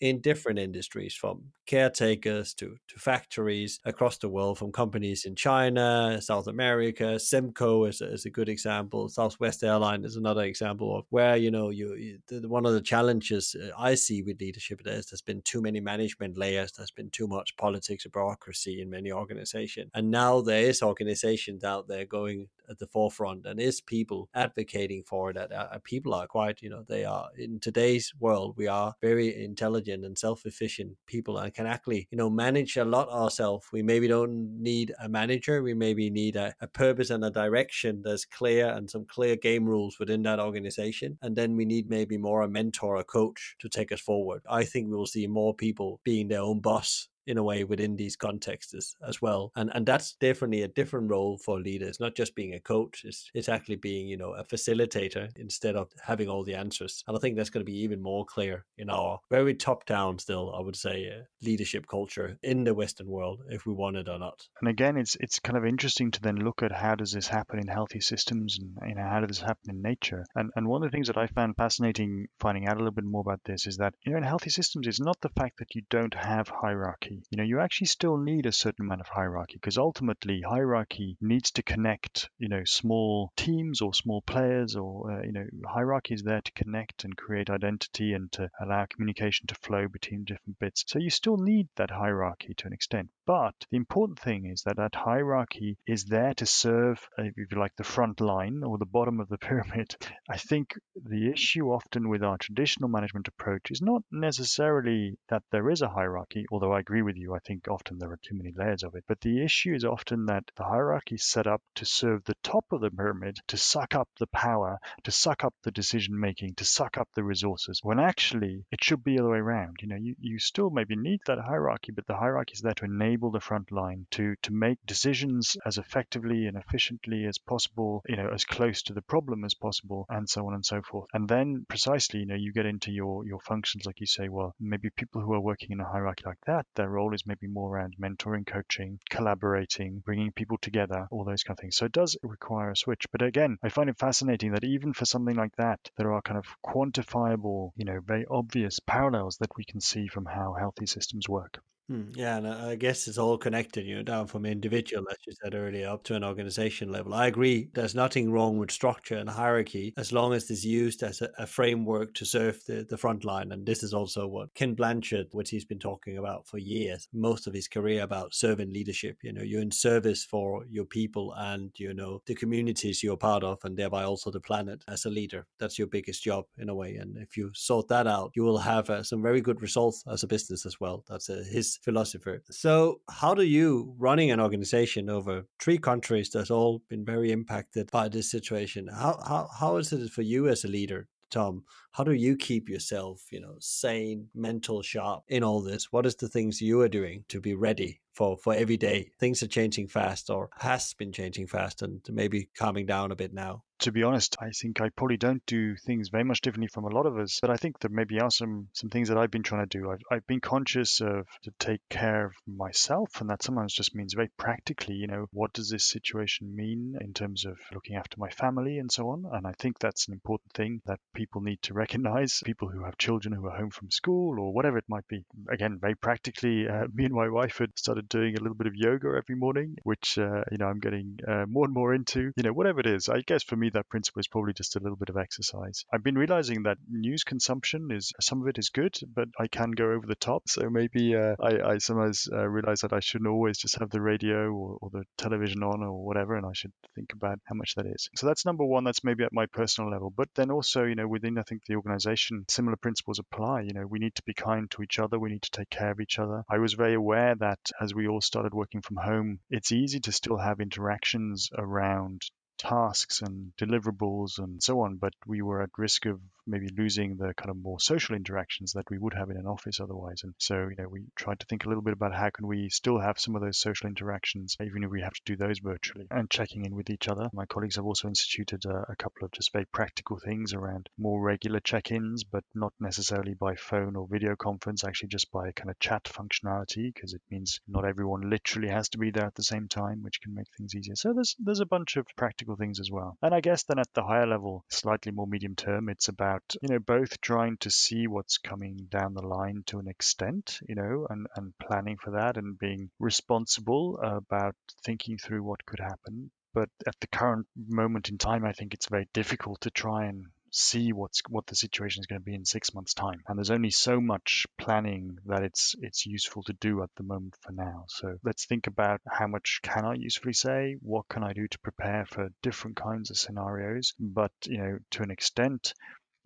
in 0.00 0.20
different 0.20 0.58
industries 0.58 1.14
from 1.14 1.42
caretakers 1.66 2.54
to, 2.54 2.76
to 2.88 2.98
factories 2.98 3.80
across 3.84 4.16
the 4.18 4.28
world 4.28 4.58
from 4.58 4.72
companies 4.72 5.24
in 5.24 5.34
China, 5.34 6.18
South 6.20 6.46
America. 6.46 7.16
Semco 7.16 7.88
is 7.88 8.00
a, 8.00 8.12
is 8.12 8.24
a 8.24 8.30
good 8.30 8.48
example. 8.48 9.08
Southwest 9.08 9.62
Airline 9.62 10.04
is 10.04 10.16
another 10.16 10.44
example 10.44 10.96
of 10.96 11.04
where, 11.10 11.36
you 11.36 11.50
know, 11.50 11.70
you, 11.70 11.94
you 11.94 12.18
the, 12.28 12.48
one 12.48 12.64
of 12.64 12.72
the 12.72 12.80
challenges 12.80 13.54
uh, 13.54 13.70
I 13.78 13.94
see 13.94 14.22
with 14.22 14.40
leadership 14.40 14.80
is 14.84 15.06
there's 15.06 15.22
been 15.22 15.42
too 15.42 15.60
many 15.60 15.80
management 15.80 16.38
layers. 16.38 16.72
There's 16.72 16.90
been 16.90 17.10
too 17.10 17.26
much 17.26 17.56
politics 17.56 18.04
and 18.04 18.12
bureaucracy 18.12 18.80
in 18.80 18.88
many 18.88 19.12
organizations. 19.12 19.90
And 19.94 20.10
now 20.10 20.40
there 20.40 20.62
is 20.62 20.82
organizations 20.82 21.64
out 21.64 21.88
there 21.88 22.04
going 22.04 22.48
at 22.70 22.78
the 22.78 22.86
forefront 22.86 23.46
and 23.46 23.60
is 23.60 23.80
people 23.80 24.28
advocating 24.34 25.02
for 25.06 25.32
that. 25.32 25.52
Uh, 25.52 25.78
people 25.84 26.14
are 26.14 26.26
quite, 26.26 26.62
you 26.62 26.70
know, 26.70 26.84
they 26.86 27.04
are 27.04 27.28
in 27.36 27.58
today's 27.60 28.12
world, 28.20 28.54
we 28.56 28.66
are 28.66 28.94
very 29.00 29.44
intelligent 29.44 29.87
and 29.90 30.16
self 30.16 30.44
efficient 30.46 30.96
people 31.06 31.38
and 31.38 31.52
can 31.54 31.66
actually, 31.66 32.08
you 32.10 32.18
know, 32.18 32.30
manage 32.30 32.76
a 32.76 32.84
lot 32.84 33.08
ourselves. 33.08 33.66
We 33.72 33.82
maybe 33.82 34.08
don't 34.08 34.60
need 34.60 34.92
a 35.02 35.08
manager, 35.08 35.62
we 35.62 35.74
maybe 35.74 36.10
need 36.10 36.36
a, 36.36 36.54
a 36.60 36.66
purpose 36.66 37.10
and 37.10 37.24
a 37.24 37.30
direction 37.30 38.02
that's 38.04 38.24
clear 38.24 38.68
and 38.68 38.88
some 38.88 39.04
clear 39.06 39.36
game 39.36 39.64
rules 39.64 39.98
within 39.98 40.22
that 40.22 40.40
organization. 40.40 41.18
And 41.22 41.36
then 41.36 41.56
we 41.56 41.64
need 41.64 41.88
maybe 41.88 42.18
more 42.18 42.42
a 42.42 42.48
mentor, 42.48 42.96
a 42.96 43.04
coach 43.04 43.56
to 43.60 43.68
take 43.68 43.92
us 43.92 44.00
forward. 44.00 44.42
I 44.48 44.64
think 44.64 44.88
we 44.88 44.96
will 44.96 45.06
see 45.06 45.26
more 45.26 45.54
people 45.54 46.00
being 46.04 46.28
their 46.28 46.40
own 46.40 46.60
boss 46.60 47.08
in 47.28 47.38
a 47.38 47.42
way 47.42 47.62
within 47.64 47.96
these 47.96 48.16
contexts 48.16 48.96
as 49.06 49.22
well. 49.22 49.52
And 49.54 49.70
and 49.74 49.86
that's 49.86 50.14
definitely 50.14 50.62
a 50.62 50.68
different 50.68 51.10
role 51.10 51.38
for 51.38 51.60
leaders, 51.60 52.00
not 52.00 52.14
just 52.14 52.34
being 52.34 52.54
a 52.54 52.60
coach, 52.60 53.02
it's, 53.04 53.30
it's 53.34 53.48
actually 53.48 53.76
being, 53.76 54.08
you 54.08 54.16
know, 54.16 54.32
a 54.32 54.44
facilitator 54.44 55.30
instead 55.36 55.76
of 55.76 55.88
having 56.02 56.28
all 56.28 56.44
the 56.44 56.54
answers. 56.54 57.04
And 57.06 57.16
I 57.16 57.20
think 57.20 57.36
that's 57.36 57.50
going 57.50 57.64
to 57.64 57.70
be 57.70 57.78
even 57.78 58.02
more 58.02 58.24
clear 58.24 58.64
in 58.76 58.90
our 58.90 59.20
very 59.30 59.54
top 59.54 59.84
down 59.84 60.18
still, 60.18 60.54
I 60.54 60.60
would 60.60 60.76
say, 60.76 61.08
uh, 61.08 61.24
leadership 61.42 61.86
culture 61.86 62.38
in 62.42 62.64
the 62.64 62.74
Western 62.74 63.06
world, 63.08 63.42
if 63.48 63.66
we 63.66 63.72
want 63.72 63.96
it 63.96 64.08
or 64.08 64.18
not. 64.18 64.46
And 64.60 64.68
again, 64.68 64.96
it's 64.96 65.16
it's 65.20 65.38
kind 65.38 65.58
of 65.58 65.64
interesting 65.64 66.10
to 66.12 66.20
then 66.20 66.36
look 66.36 66.62
at 66.62 66.72
how 66.72 66.94
does 66.94 67.12
this 67.12 67.28
happen 67.28 67.58
in 67.58 67.68
healthy 67.68 68.00
systems 68.00 68.58
and 68.58 68.88
you 68.88 68.94
know 68.94 69.08
how 69.08 69.20
does 69.20 69.38
this 69.38 69.46
happen 69.46 69.70
in 69.70 69.82
nature. 69.82 70.24
And 70.34 70.50
and 70.56 70.66
one 70.66 70.82
of 70.82 70.90
the 70.90 70.94
things 70.94 71.08
that 71.08 71.18
I 71.18 71.26
found 71.26 71.56
fascinating 71.56 72.28
finding 72.40 72.66
out 72.66 72.76
a 72.76 72.78
little 72.78 72.92
bit 72.92 73.04
more 73.04 73.20
about 73.20 73.40
this 73.44 73.66
is 73.66 73.76
that 73.76 73.94
you 74.04 74.12
know 74.12 74.18
in 74.18 74.24
healthy 74.24 74.50
systems 74.50 74.86
it's 74.86 75.00
not 75.00 75.20
the 75.20 75.28
fact 75.30 75.58
that 75.58 75.74
you 75.74 75.82
don't 75.90 76.14
have 76.14 76.48
hierarchy. 76.48 77.17
You 77.30 77.36
know 77.38 77.42
you 77.44 77.60
actually 77.60 77.88
still 77.88 78.16
need 78.16 78.46
a 78.46 78.52
certain 78.52 78.84
amount 78.84 79.00
of 79.00 79.08
hierarchy 79.08 79.54
because 79.54 79.76
ultimately 79.76 80.40
hierarchy 80.42 81.16
needs 81.20 81.50
to 81.52 81.62
connect 81.62 82.30
you 82.38 82.48
know 82.48 82.64
small 82.64 83.32
teams 83.36 83.80
or 83.80 83.92
small 83.94 84.22
players 84.22 84.76
or 84.76 85.10
uh, 85.10 85.22
you 85.22 85.32
know 85.32 85.46
hierarchy 85.66 86.14
is 86.14 86.22
there 86.22 86.40
to 86.40 86.52
connect 86.52 87.04
and 87.04 87.16
create 87.16 87.50
identity 87.50 88.12
and 88.12 88.30
to 88.32 88.50
allow 88.60 88.86
communication 88.86 89.46
to 89.48 89.54
flow 89.54 89.88
between 89.88 90.24
different 90.24 90.58
bits. 90.58 90.84
So 90.86 90.98
you 90.98 91.10
still 91.10 91.36
need 91.36 91.68
that 91.76 91.90
hierarchy 91.90 92.54
to 92.54 92.66
an 92.66 92.72
extent. 92.72 93.10
But 93.28 93.66
the 93.70 93.76
important 93.76 94.18
thing 94.18 94.46
is 94.46 94.62
that 94.62 94.78
that 94.78 94.94
hierarchy 94.94 95.76
is 95.86 96.06
there 96.06 96.32
to 96.32 96.46
serve, 96.46 97.06
uh, 97.18 97.24
if 97.24 97.36
you 97.36 97.58
like, 97.58 97.76
the 97.76 97.84
front 97.84 98.22
line 98.22 98.62
or 98.64 98.78
the 98.78 98.86
bottom 98.86 99.20
of 99.20 99.28
the 99.28 99.36
pyramid. 99.48 99.94
I 100.30 100.38
think 100.38 100.72
the 100.96 101.30
issue 101.30 101.66
often 101.70 102.08
with 102.08 102.22
our 102.22 102.38
traditional 102.38 102.88
management 102.88 103.28
approach 103.28 103.70
is 103.70 103.82
not 103.82 104.02
necessarily 104.10 105.18
that 105.28 105.42
there 105.52 105.68
is 105.68 105.82
a 105.82 105.90
hierarchy, 105.90 106.46
although 106.50 106.72
I 106.72 106.80
agree 106.80 107.02
with 107.02 107.18
you, 107.18 107.34
I 107.34 107.40
think 107.40 107.68
often 107.68 107.98
there 107.98 108.10
are 108.10 108.20
too 108.22 108.34
many 108.34 108.54
layers 108.56 108.82
of 108.82 108.94
it. 108.94 109.04
But 109.06 109.20
the 109.20 109.44
issue 109.44 109.74
is 109.74 109.84
often 109.84 110.24
that 110.24 110.44
the 110.56 110.64
hierarchy 110.64 111.16
is 111.16 111.26
set 111.26 111.46
up 111.46 111.60
to 111.74 111.84
serve 111.84 112.24
the 112.24 112.36
top 112.42 112.64
of 112.72 112.80
the 112.80 112.90
pyramid, 112.90 113.40
to 113.48 113.58
suck 113.58 113.94
up 113.94 114.08
the 114.18 114.28
power, 114.28 114.78
to 115.04 115.10
suck 115.10 115.44
up 115.44 115.52
the 115.64 115.70
decision 115.70 116.18
making, 116.18 116.54
to 116.54 116.64
suck 116.64 116.96
up 116.96 117.10
the 117.14 117.24
resources, 117.24 117.80
when 117.82 118.00
actually 118.00 118.64
it 118.72 118.82
should 118.82 119.04
be 119.04 119.16
the 119.16 119.22
other 119.22 119.32
way 119.32 119.38
around. 119.38 119.76
You 119.82 119.88
know, 119.88 119.96
you, 119.96 120.14
you 120.18 120.38
still 120.38 120.70
maybe 120.70 120.96
need 120.96 121.20
that 121.26 121.40
hierarchy, 121.40 121.92
but 121.92 122.06
the 122.06 122.16
hierarchy 122.16 122.54
is 122.54 122.62
there 122.62 122.72
to 122.72 122.86
enable 122.86 123.17
the 123.30 123.40
front 123.40 123.72
line 123.72 124.06
to, 124.12 124.34
to 124.42 124.52
make 124.52 124.78
decisions 124.86 125.56
as 125.66 125.78
effectively 125.78 126.46
and 126.46 126.56
efficiently 126.56 127.24
as 127.26 127.38
possible, 127.38 128.02
you 128.08 128.16
know, 128.16 128.30
as 128.32 128.44
close 128.44 128.82
to 128.82 128.92
the 128.92 129.02
problem 129.02 129.44
as 129.44 129.54
possible, 129.54 130.06
and 130.08 130.28
so 130.28 130.46
on 130.46 130.54
and 130.54 130.64
so 130.64 130.80
forth. 130.82 131.08
And 131.12 131.28
then 131.28 131.66
precisely, 131.68 132.20
you 132.20 132.26
know, 132.26 132.34
you 132.34 132.52
get 132.52 132.66
into 132.66 132.92
your, 132.92 133.26
your 133.26 133.40
functions, 133.40 133.84
like 133.86 134.00
you 134.00 134.06
say, 134.06 134.28
well, 134.28 134.54
maybe 134.60 134.90
people 134.96 135.20
who 135.20 135.32
are 135.34 135.40
working 135.40 135.72
in 135.72 135.80
a 135.80 135.84
hierarchy 135.84 136.22
like 136.24 136.40
that, 136.46 136.66
their 136.74 136.88
role 136.88 137.14
is 137.14 137.26
maybe 137.26 137.46
more 137.46 137.74
around 137.74 137.96
mentoring, 138.00 138.46
coaching, 138.46 138.98
collaborating, 139.10 140.02
bringing 140.04 140.32
people 140.32 140.58
together, 140.58 141.06
all 141.10 141.24
those 141.24 141.42
kind 141.42 141.58
of 141.58 141.60
things. 141.60 141.76
So 141.76 141.86
it 141.86 141.92
does 141.92 142.16
require 142.22 142.70
a 142.70 142.76
switch. 142.76 143.06
But 143.10 143.22
again, 143.22 143.58
I 143.62 143.68
find 143.68 143.90
it 143.90 143.98
fascinating 143.98 144.52
that 144.52 144.64
even 144.64 144.92
for 144.92 145.04
something 145.04 145.36
like 145.36 145.56
that, 145.56 145.80
there 145.96 146.12
are 146.12 146.22
kind 146.22 146.38
of 146.38 146.46
quantifiable, 146.64 147.72
you 147.76 147.84
know, 147.84 148.00
very 148.00 148.26
obvious 148.30 148.80
parallels 148.80 149.38
that 149.38 149.56
we 149.56 149.64
can 149.64 149.80
see 149.80 150.08
from 150.08 150.26
how 150.26 150.54
healthy 150.54 150.86
systems 150.86 151.28
work. 151.28 151.60
Hmm, 151.88 152.10
yeah, 152.14 152.36
and 152.36 152.46
I 152.46 152.74
guess 152.76 153.08
it's 153.08 153.16
all 153.16 153.38
connected, 153.38 153.86
you 153.86 153.96
know, 153.96 154.02
down 154.02 154.26
from 154.26 154.44
individual, 154.44 155.06
as 155.10 155.16
you 155.26 155.32
said 155.42 155.54
earlier, 155.54 155.88
up 155.88 156.04
to 156.04 156.14
an 156.16 156.22
organization 156.22 156.92
level. 156.92 157.14
I 157.14 157.28
agree. 157.28 157.70
There's 157.72 157.94
nothing 157.94 158.30
wrong 158.30 158.58
with 158.58 158.70
structure 158.70 159.16
and 159.16 159.26
hierarchy 159.30 159.94
as 159.96 160.12
long 160.12 160.34
as 160.34 160.50
it's 160.50 160.66
used 160.66 161.02
as 161.02 161.22
a, 161.22 161.30
a 161.38 161.46
framework 161.46 162.12
to 162.16 162.26
serve 162.26 162.62
the, 162.66 162.84
the 162.86 162.98
front 162.98 163.24
line. 163.24 163.52
And 163.52 163.64
this 163.64 163.82
is 163.82 163.94
also 163.94 164.26
what 164.28 164.52
Ken 164.52 164.74
Blanchard, 164.74 165.28
what 165.30 165.48
he's 165.48 165.64
been 165.64 165.78
talking 165.78 166.18
about 166.18 166.46
for 166.46 166.58
years, 166.58 167.08
most 167.14 167.46
of 167.46 167.54
his 167.54 167.68
career 167.68 168.02
about 168.02 168.34
servant 168.34 168.70
leadership. 168.70 169.16
You 169.22 169.32
know, 169.32 169.42
you're 169.42 169.62
in 169.62 169.70
service 169.70 170.26
for 170.26 170.66
your 170.68 170.84
people 170.84 171.32
and, 171.38 171.72
you 171.78 171.94
know, 171.94 172.20
the 172.26 172.34
communities 172.34 173.02
you're 173.02 173.16
part 173.16 173.42
of, 173.42 173.60
and 173.64 173.78
thereby 173.78 174.02
also 174.04 174.30
the 174.30 174.40
planet 174.40 174.84
as 174.88 175.06
a 175.06 175.10
leader. 175.10 175.46
That's 175.58 175.78
your 175.78 175.88
biggest 175.88 176.22
job 176.22 176.44
in 176.58 176.68
a 176.68 176.74
way. 176.74 176.96
And 176.96 177.16
if 177.16 177.34
you 177.34 177.50
sort 177.54 177.88
that 177.88 178.06
out, 178.06 178.32
you 178.36 178.42
will 178.42 178.58
have 178.58 178.90
uh, 178.90 179.02
some 179.02 179.22
very 179.22 179.40
good 179.40 179.62
results 179.62 180.04
as 180.06 180.22
a 180.22 180.26
business 180.26 180.66
as 180.66 180.78
well. 180.78 181.02
That's 181.08 181.30
uh, 181.30 181.44
his 181.50 181.77
philosopher. 181.82 182.42
So, 182.50 183.00
how 183.10 183.34
do 183.34 183.42
you, 183.42 183.94
running 183.98 184.30
an 184.30 184.40
organization 184.40 185.08
over 185.08 185.44
three 185.60 185.78
countries 185.78 186.30
that's 186.30 186.50
all 186.50 186.82
been 186.88 187.04
very 187.04 187.32
impacted 187.32 187.90
by 187.90 188.08
this 188.08 188.30
situation, 188.30 188.88
how, 188.88 189.20
how, 189.26 189.48
how 189.58 189.76
is 189.76 189.92
it 189.92 190.10
for 190.10 190.22
you 190.22 190.48
as 190.48 190.64
a 190.64 190.68
leader? 190.68 191.08
Tom, 191.30 191.64
how 191.92 192.04
do 192.04 192.12
you 192.12 192.36
keep 192.36 192.68
yourself, 192.68 193.22
you 193.30 193.40
know, 193.40 193.56
sane, 193.60 194.28
mental 194.34 194.80
sharp 194.82 195.24
in 195.28 195.44
all 195.44 195.60
this? 195.60 195.92
What 195.92 196.06
is 196.06 196.16
the 196.16 196.28
things 196.28 196.62
you 196.62 196.80
are 196.80 196.88
doing 196.88 197.24
to 197.28 197.40
be 197.40 197.54
ready 197.54 198.00
for 198.18 198.36
for 198.36 198.52
every 198.52 198.76
day? 198.76 199.12
Things 199.20 199.42
are 199.44 199.46
changing 199.46 199.86
fast 199.86 200.28
or 200.28 200.50
has 200.58 200.92
been 200.94 201.12
changing 201.12 201.46
fast 201.46 201.82
and 201.82 202.00
maybe 202.10 202.48
calming 202.58 202.84
down 202.84 203.12
a 203.12 203.16
bit 203.16 203.32
now 203.32 203.62
to 203.80 203.92
be 203.92 204.02
honest, 204.02 204.36
I 204.40 204.50
think 204.50 204.80
I 204.80 204.88
probably 204.88 205.16
don't 205.16 205.44
do 205.46 205.76
things 205.76 206.08
very 206.08 206.24
much 206.24 206.40
differently 206.40 206.66
from 206.66 206.84
a 206.84 206.88
lot 206.88 207.06
of 207.06 207.16
us. 207.16 207.38
But 207.40 207.50
I 207.50 207.56
think 207.56 207.78
there 207.78 207.90
maybe 207.90 208.20
are 208.20 208.30
some 208.30 208.68
some 208.72 208.90
things 208.90 209.08
that 209.08 209.18
I've 209.18 209.30
been 209.30 209.44
trying 209.44 209.68
to 209.68 209.78
do. 209.78 209.90
I've, 209.90 210.02
I've 210.10 210.26
been 210.26 210.40
conscious 210.40 211.00
of 211.00 211.28
to 211.44 211.52
take 211.58 211.80
care 211.88 212.26
of 212.26 212.32
myself, 212.46 213.20
and 213.20 213.30
that 213.30 213.42
sometimes 213.42 213.72
just 213.72 213.94
means 213.94 214.14
very 214.14 214.30
practically, 214.36 214.96
you 214.96 215.06
know, 215.06 215.26
what 215.32 215.52
does 215.52 215.70
this 215.70 215.86
situation 215.86 216.54
mean 216.54 216.98
in 217.00 217.12
terms 217.12 217.44
of 217.44 217.56
looking 217.72 217.96
after 217.96 218.16
my 218.18 218.30
family 218.30 218.78
and 218.78 218.90
so 218.90 219.10
on. 219.10 219.24
And 219.32 219.46
I 219.46 219.52
think 219.52 219.78
that's 219.78 220.08
an 220.08 220.14
important 220.14 220.52
thing 220.54 220.82
that 220.86 221.00
people 221.14 221.40
need 221.40 221.62
to 221.62 221.74
recognize. 221.84 222.42
People 222.44 222.68
who 222.68 222.84
have 222.84 222.98
children 222.98 223.32
who 223.32 223.46
are 223.46 223.56
home 223.56 223.70
from 223.70 223.90
school 223.90 224.40
or 224.40 224.52
whatever 224.52 224.78
it 224.78 224.88
might 224.88 225.06
be. 225.06 225.24
Again, 225.50 225.78
very 225.80 225.94
practically, 225.94 226.66
uh, 226.68 226.86
me 226.92 227.04
and 227.04 227.14
my 227.14 227.28
wife 227.28 227.58
had 227.58 227.78
started 227.78 228.07
doing 228.08 228.36
a 228.36 228.40
little 228.40 228.56
bit 228.56 228.66
of 228.66 228.74
yoga 228.74 229.08
every 229.16 229.36
morning, 229.36 229.76
which 229.82 230.18
uh, 230.18 230.42
you 230.50 230.58
know 230.58 230.66
I'm 230.66 230.80
getting 230.80 231.18
uh, 231.26 231.46
more 231.46 231.64
and 231.64 231.74
more 231.74 231.94
into. 231.94 232.32
You 232.36 232.42
know, 232.42 232.52
whatever 232.52 232.80
it 232.80 232.86
is. 232.86 233.08
I 233.08 233.20
guess 233.20 233.42
for 233.42 233.56
me 233.56 233.70
that 233.70 233.88
principle 233.88 234.20
is 234.20 234.28
probably 234.28 234.52
just 234.52 234.76
a 234.76 234.80
little 234.80 234.96
bit 234.96 235.08
of 235.08 235.16
exercise. 235.16 235.84
I've 235.92 236.02
been 236.02 236.18
realizing 236.18 236.62
that 236.64 236.78
news 236.88 237.24
consumption 237.24 237.88
is 237.90 238.12
some 238.20 238.42
of 238.42 238.48
it 238.48 238.58
is 238.58 238.70
good, 238.70 238.98
but 239.14 239.28
I 239.38 239.48
can 239.48 239.70
go 239.72 239.92
over 239.92 240.06
the 240.06 240.14
top. 240.14 240.48
So 240.48 240.68
maybe 240.70 241.14
uh, 241.16 241.34
I, 241.40 241.72
I, 241.72 241.78
sometimes 241.78 242.28
uh, 242.32 242.48
realize 242.48 242.80
that 242.80 242.92
I 242.92 243.00
shouldn't 243.00 243.28
always 243.28 243.58
just 243.58 243.78
have 243.78 243.90
the 243.90 244.00
radio 244.00 244.50
or, 244.52 244.78
or, 244.80 244.90
the 244.90 245.04
television 245.16 245.62
on 245.62 245.82
or 245.82 246.04
whatever, 246.04 246.36
and 246.36 246.46
I 246.46 246.52
should 246.54 246.72
think 246.94 247.12
about 247.12 247.38
how 247.44 247.54
much 247.54 247.74
that 247.76 247.86
is. 247.86 248.08
So 248.16 248.26
that's 248.26 248.46
number 248.46 248.64
one. 248.64 248.84
That's 248.84 249.04
maybe 249.04 249.24
at 249.24 249.32
my 249.32 249.46
personal 249.46 249.90
level, 249.90 250.12
but 250.14 250.28
then 250.34 250.50
also, 250.50 250.84
you 250.84 250.94
know, 250.94 251.08
within 251.08 251.38
I 251.38 251.42
think 251.42 251.62
the 251.66 251.76
organization, 251.76 252.44
similar 252.48 252.76
principles 252.76 253.18
apply. 253.18 253.62
You 253.62 253.74
know, 253.74 253.86
we 253.86 253.98
need 253.98 254.14
to 254.16 254.22
be 254.22 254.34
kind 254.34 254.70
to 254.72 254.82
each 254.82 254.98
other. 254.98 255.18
We 255.18 255.30
need 255.30 255.42
to 255.42 255.50
take 255.50 255.70
care 255.70 255.90
of 255.90 256.00
each 256.00 256.18
other. 256.18 256.44
I 256.48 256.58
was 256.58 256.74
very 256.74 256.94
aware 256.94 257.34
that 257.36 257.58
as 257.80 257.94
we 257.94 257.97
all 258.06 258.20
started 258.20 258.54
working 258.54 258.82
from 258.82 258.96
home, 258.96 259.40
it's 259.50 259.72
easy 259.72 260.00
to 260.00 260.12
still 260.12 260.36
have 260.38 260.60
interactions 260.60 261.50
around 261.56 262.22
tasks 262.58 263.22
and 263.22 263.52
deliverables 263.56 264.38
and 264.38 264.62
so 264.62 264.80
on, 264.80 264.96
but 264.96 265.14
we 265.26 265.42
were 265.42 265.62
at 265.62 265.70
risk 265.78 266.06
of 266.06 266.20
maybe 266.48 266.68
losing 266.76 267.16
the 267.16 267.34
kind 267.34 267.50
of 267.50 267.62
more 267.62 267.78
social 267.78 268.16
interactions 268.16 268.72
that 268.72 268.90
we 268.90 268.98
would 268.98 269.14
have 269.14 269.30
in 269.30 269.36
an 269.36 269.46
office 269.46 269.80
otherwise. 269.80 270.22
And 270.24 270.34
so, 270.38 270.54
you 270.54 270.76
know, 270.78 270.88
we 270.88 271.04
tried 271.16 271.40
to 271.40 271.46
think 271.46 271.64
a 271.64 271.68
little 271.68 271.82
bit 271.82 271.92
about 271.92 272.14
how 272.14 272.30
can 272.30 272.46
we 272.46 272.68
still 272.70 272.98
have 272.98 273.18
some 273.18 273.36
of 273.36 273.42
those 273.42 273.58
social 273.58 273.88
interactions, 273.88 274.56
even 274.60 274.84
if 274.84 274.90
we 274.90 275.02
have 275.02 275.12
to 275.12 275.22
do 275.24 275.36
those 275.36 275.58
virtually, 275.58 276.06
and 276.10 276.30
checking 276.30 276.64
in 276.64 276.74
with 276.74 276.90
each 276.90 277.08
other. 277.08 277.28
My 277.32 277.46
colleagues 277.46 277.76
have 277.76 277.84
also 277.84 278.08
instituted 278.08 278.64
a, 278.64 278.92
a 278.92 278.96
couple 278.96 279.24
of 279.24 279.32
just 279.32 279.52
very 279.52 279.66
practical 279.66 280.18
things 280.18 280.54
around 280.54 280.88
more 280.98 281.20
regular 281.20 281.60
check-ins, 281.60 282.24
but 282.24 282.44
not 282.54 282.72
necessarily 282.80 283.34
by 283.34 283.54
phone 283.56 283.96
or 283.96 284.08
video 284.10 284.36
conference, 284.36 284.84
actually 284.84 285.08
just 285.08 285.30
by 285.30 285.52
kind 285.52 285.70
of 285.70 285.78
chat 285.78 286.04
functionality, 286.04 286.92
because 286.92 287.14
it 287.14 287.22
means 287.30 287.60
not 287.68 287.84
everyone 287.84 288.30
literally 288.30 288.68
has 288.68 288.88
to 288.90 288.98
be 288.98 289.10
there 289.10 289.26
at 289.26 289.34
the 289.34 289.42
same 289.42 289.68
time, 289.68 290.02
which 290.02 290.20
can 290.20 290.34
make 290.34 290.46
things 290.56 290.74
easier. 290.74 290.96
So 290.96 291.12
there's 291.12 291.36
there's 291.38 291.60
a 291.60 291.66
bunch 291.66 291.96
of 291.96 292.06
practical 292.16 292.56
things 292.56 292.80
as 292.80 292.90
well. 292.90 293.16
And 293.22 293.34
I 293.34 293.40
guess 293.40 293.64
then 293.64 293.78
at 293.78 293.92
the 293.94 294.02
higher 294.02 294.26
level, 294.26 294.64
slightly 294.68 295.12
more 295.12 295.26
medium 295.26 295.54
term, 295.54 295.88
it's 295.88 296.08
about 296.08 296.37
about 296.38 296.54
you 296.62 296.68
know 296.68 296.78
both 296.78 297.20
trying 297.20 297.56
to 297.56 297.70
see 297.70 298.06
what's 298.06 298.38
coming 298.38 298.86
down 298.88 299.14
the 299.14 299.26
line 299.26 299.62
to 299.66 299.78
an 299.80 299.88
extent 299.88 300.60
you 300.68 300.74
know 300.76 301.06
and 301.10 301.26
and 301.34 301.52
planning 301.58 301.96
for 301.96 302.12
that 302.12 302.36
and 302.36 302.58
being 302.58 302.90
responsible 303.00 303.98
about 304.02 304.54
thinking 304.84 305.18
through 305.18 305.42
what 305.42 305.66
could 305.66 305.80
happen. 305.80 306.30
But 306.54 306.70
at 306.86 306.94
the 307.00 307.08
current 307.08 307.46
moment 307.56 308.08
in 308.08 308.18
time 308.18 308.44
i 308.44 308.52
think 308.52 308.72
it's 308.72 308.88
very 308.88 309.08
difficult 309.12 309.62
to 309.62 309.70
try 309.70 310.06
and 310.06 310.26
see 310.50 310.92
what's 310.92 311.20
what 311.28 311.46
the 311.46 311.54
situation 311.54 312.00
is 312.00 312.06
going 312.06 312.20
to 312.20 312.24
be 312.24 312.34
in 312.34 312.44
six 312.44 312.74
months 312.74 312.94
time. 312.94 313.20
And 313.26 313.36
there's 313.36 313.50
only 313.50 313.70
so 313.70 314.00
much 314.00 314.46
planning 314.56 315.18
that 315.26 315.42
it's 315.42 315.74
it's 315.80 316.06
useful 316.06 316.42
to 316.44 316.54
do 316.54 316.82
at 316.82 316.90
the 316.96 317.02
moment 317.02 317.34
for 317.42 317.52
now. 317.52 317.84
So 317.88 318.16
let's 318.24 318.46
think 318.46 318.66
about 318.66 319.00
how 319.06 319.26
much 319.26 319.60
can 319.62 319.84
i 319.84 319.94
usefully 319.94 320.32
say? 320.32 320.76
What 320.80 321.08
can 321.08 321.22
i 321.22 321.32
do 321.32 321.46
to 321.48 321.58
prepare 321.58 322.06
for 322.06 322.30
different 322.42 322.76
kinds 322.76 323.10
of 323.10 323.18
scenarios? 323.18 323.94
But 323.98 324.32
you 324.46 324.58
know 324.58 324.78
to 324.92 325.02
an 325.02 325.10
extent 325.10 325.74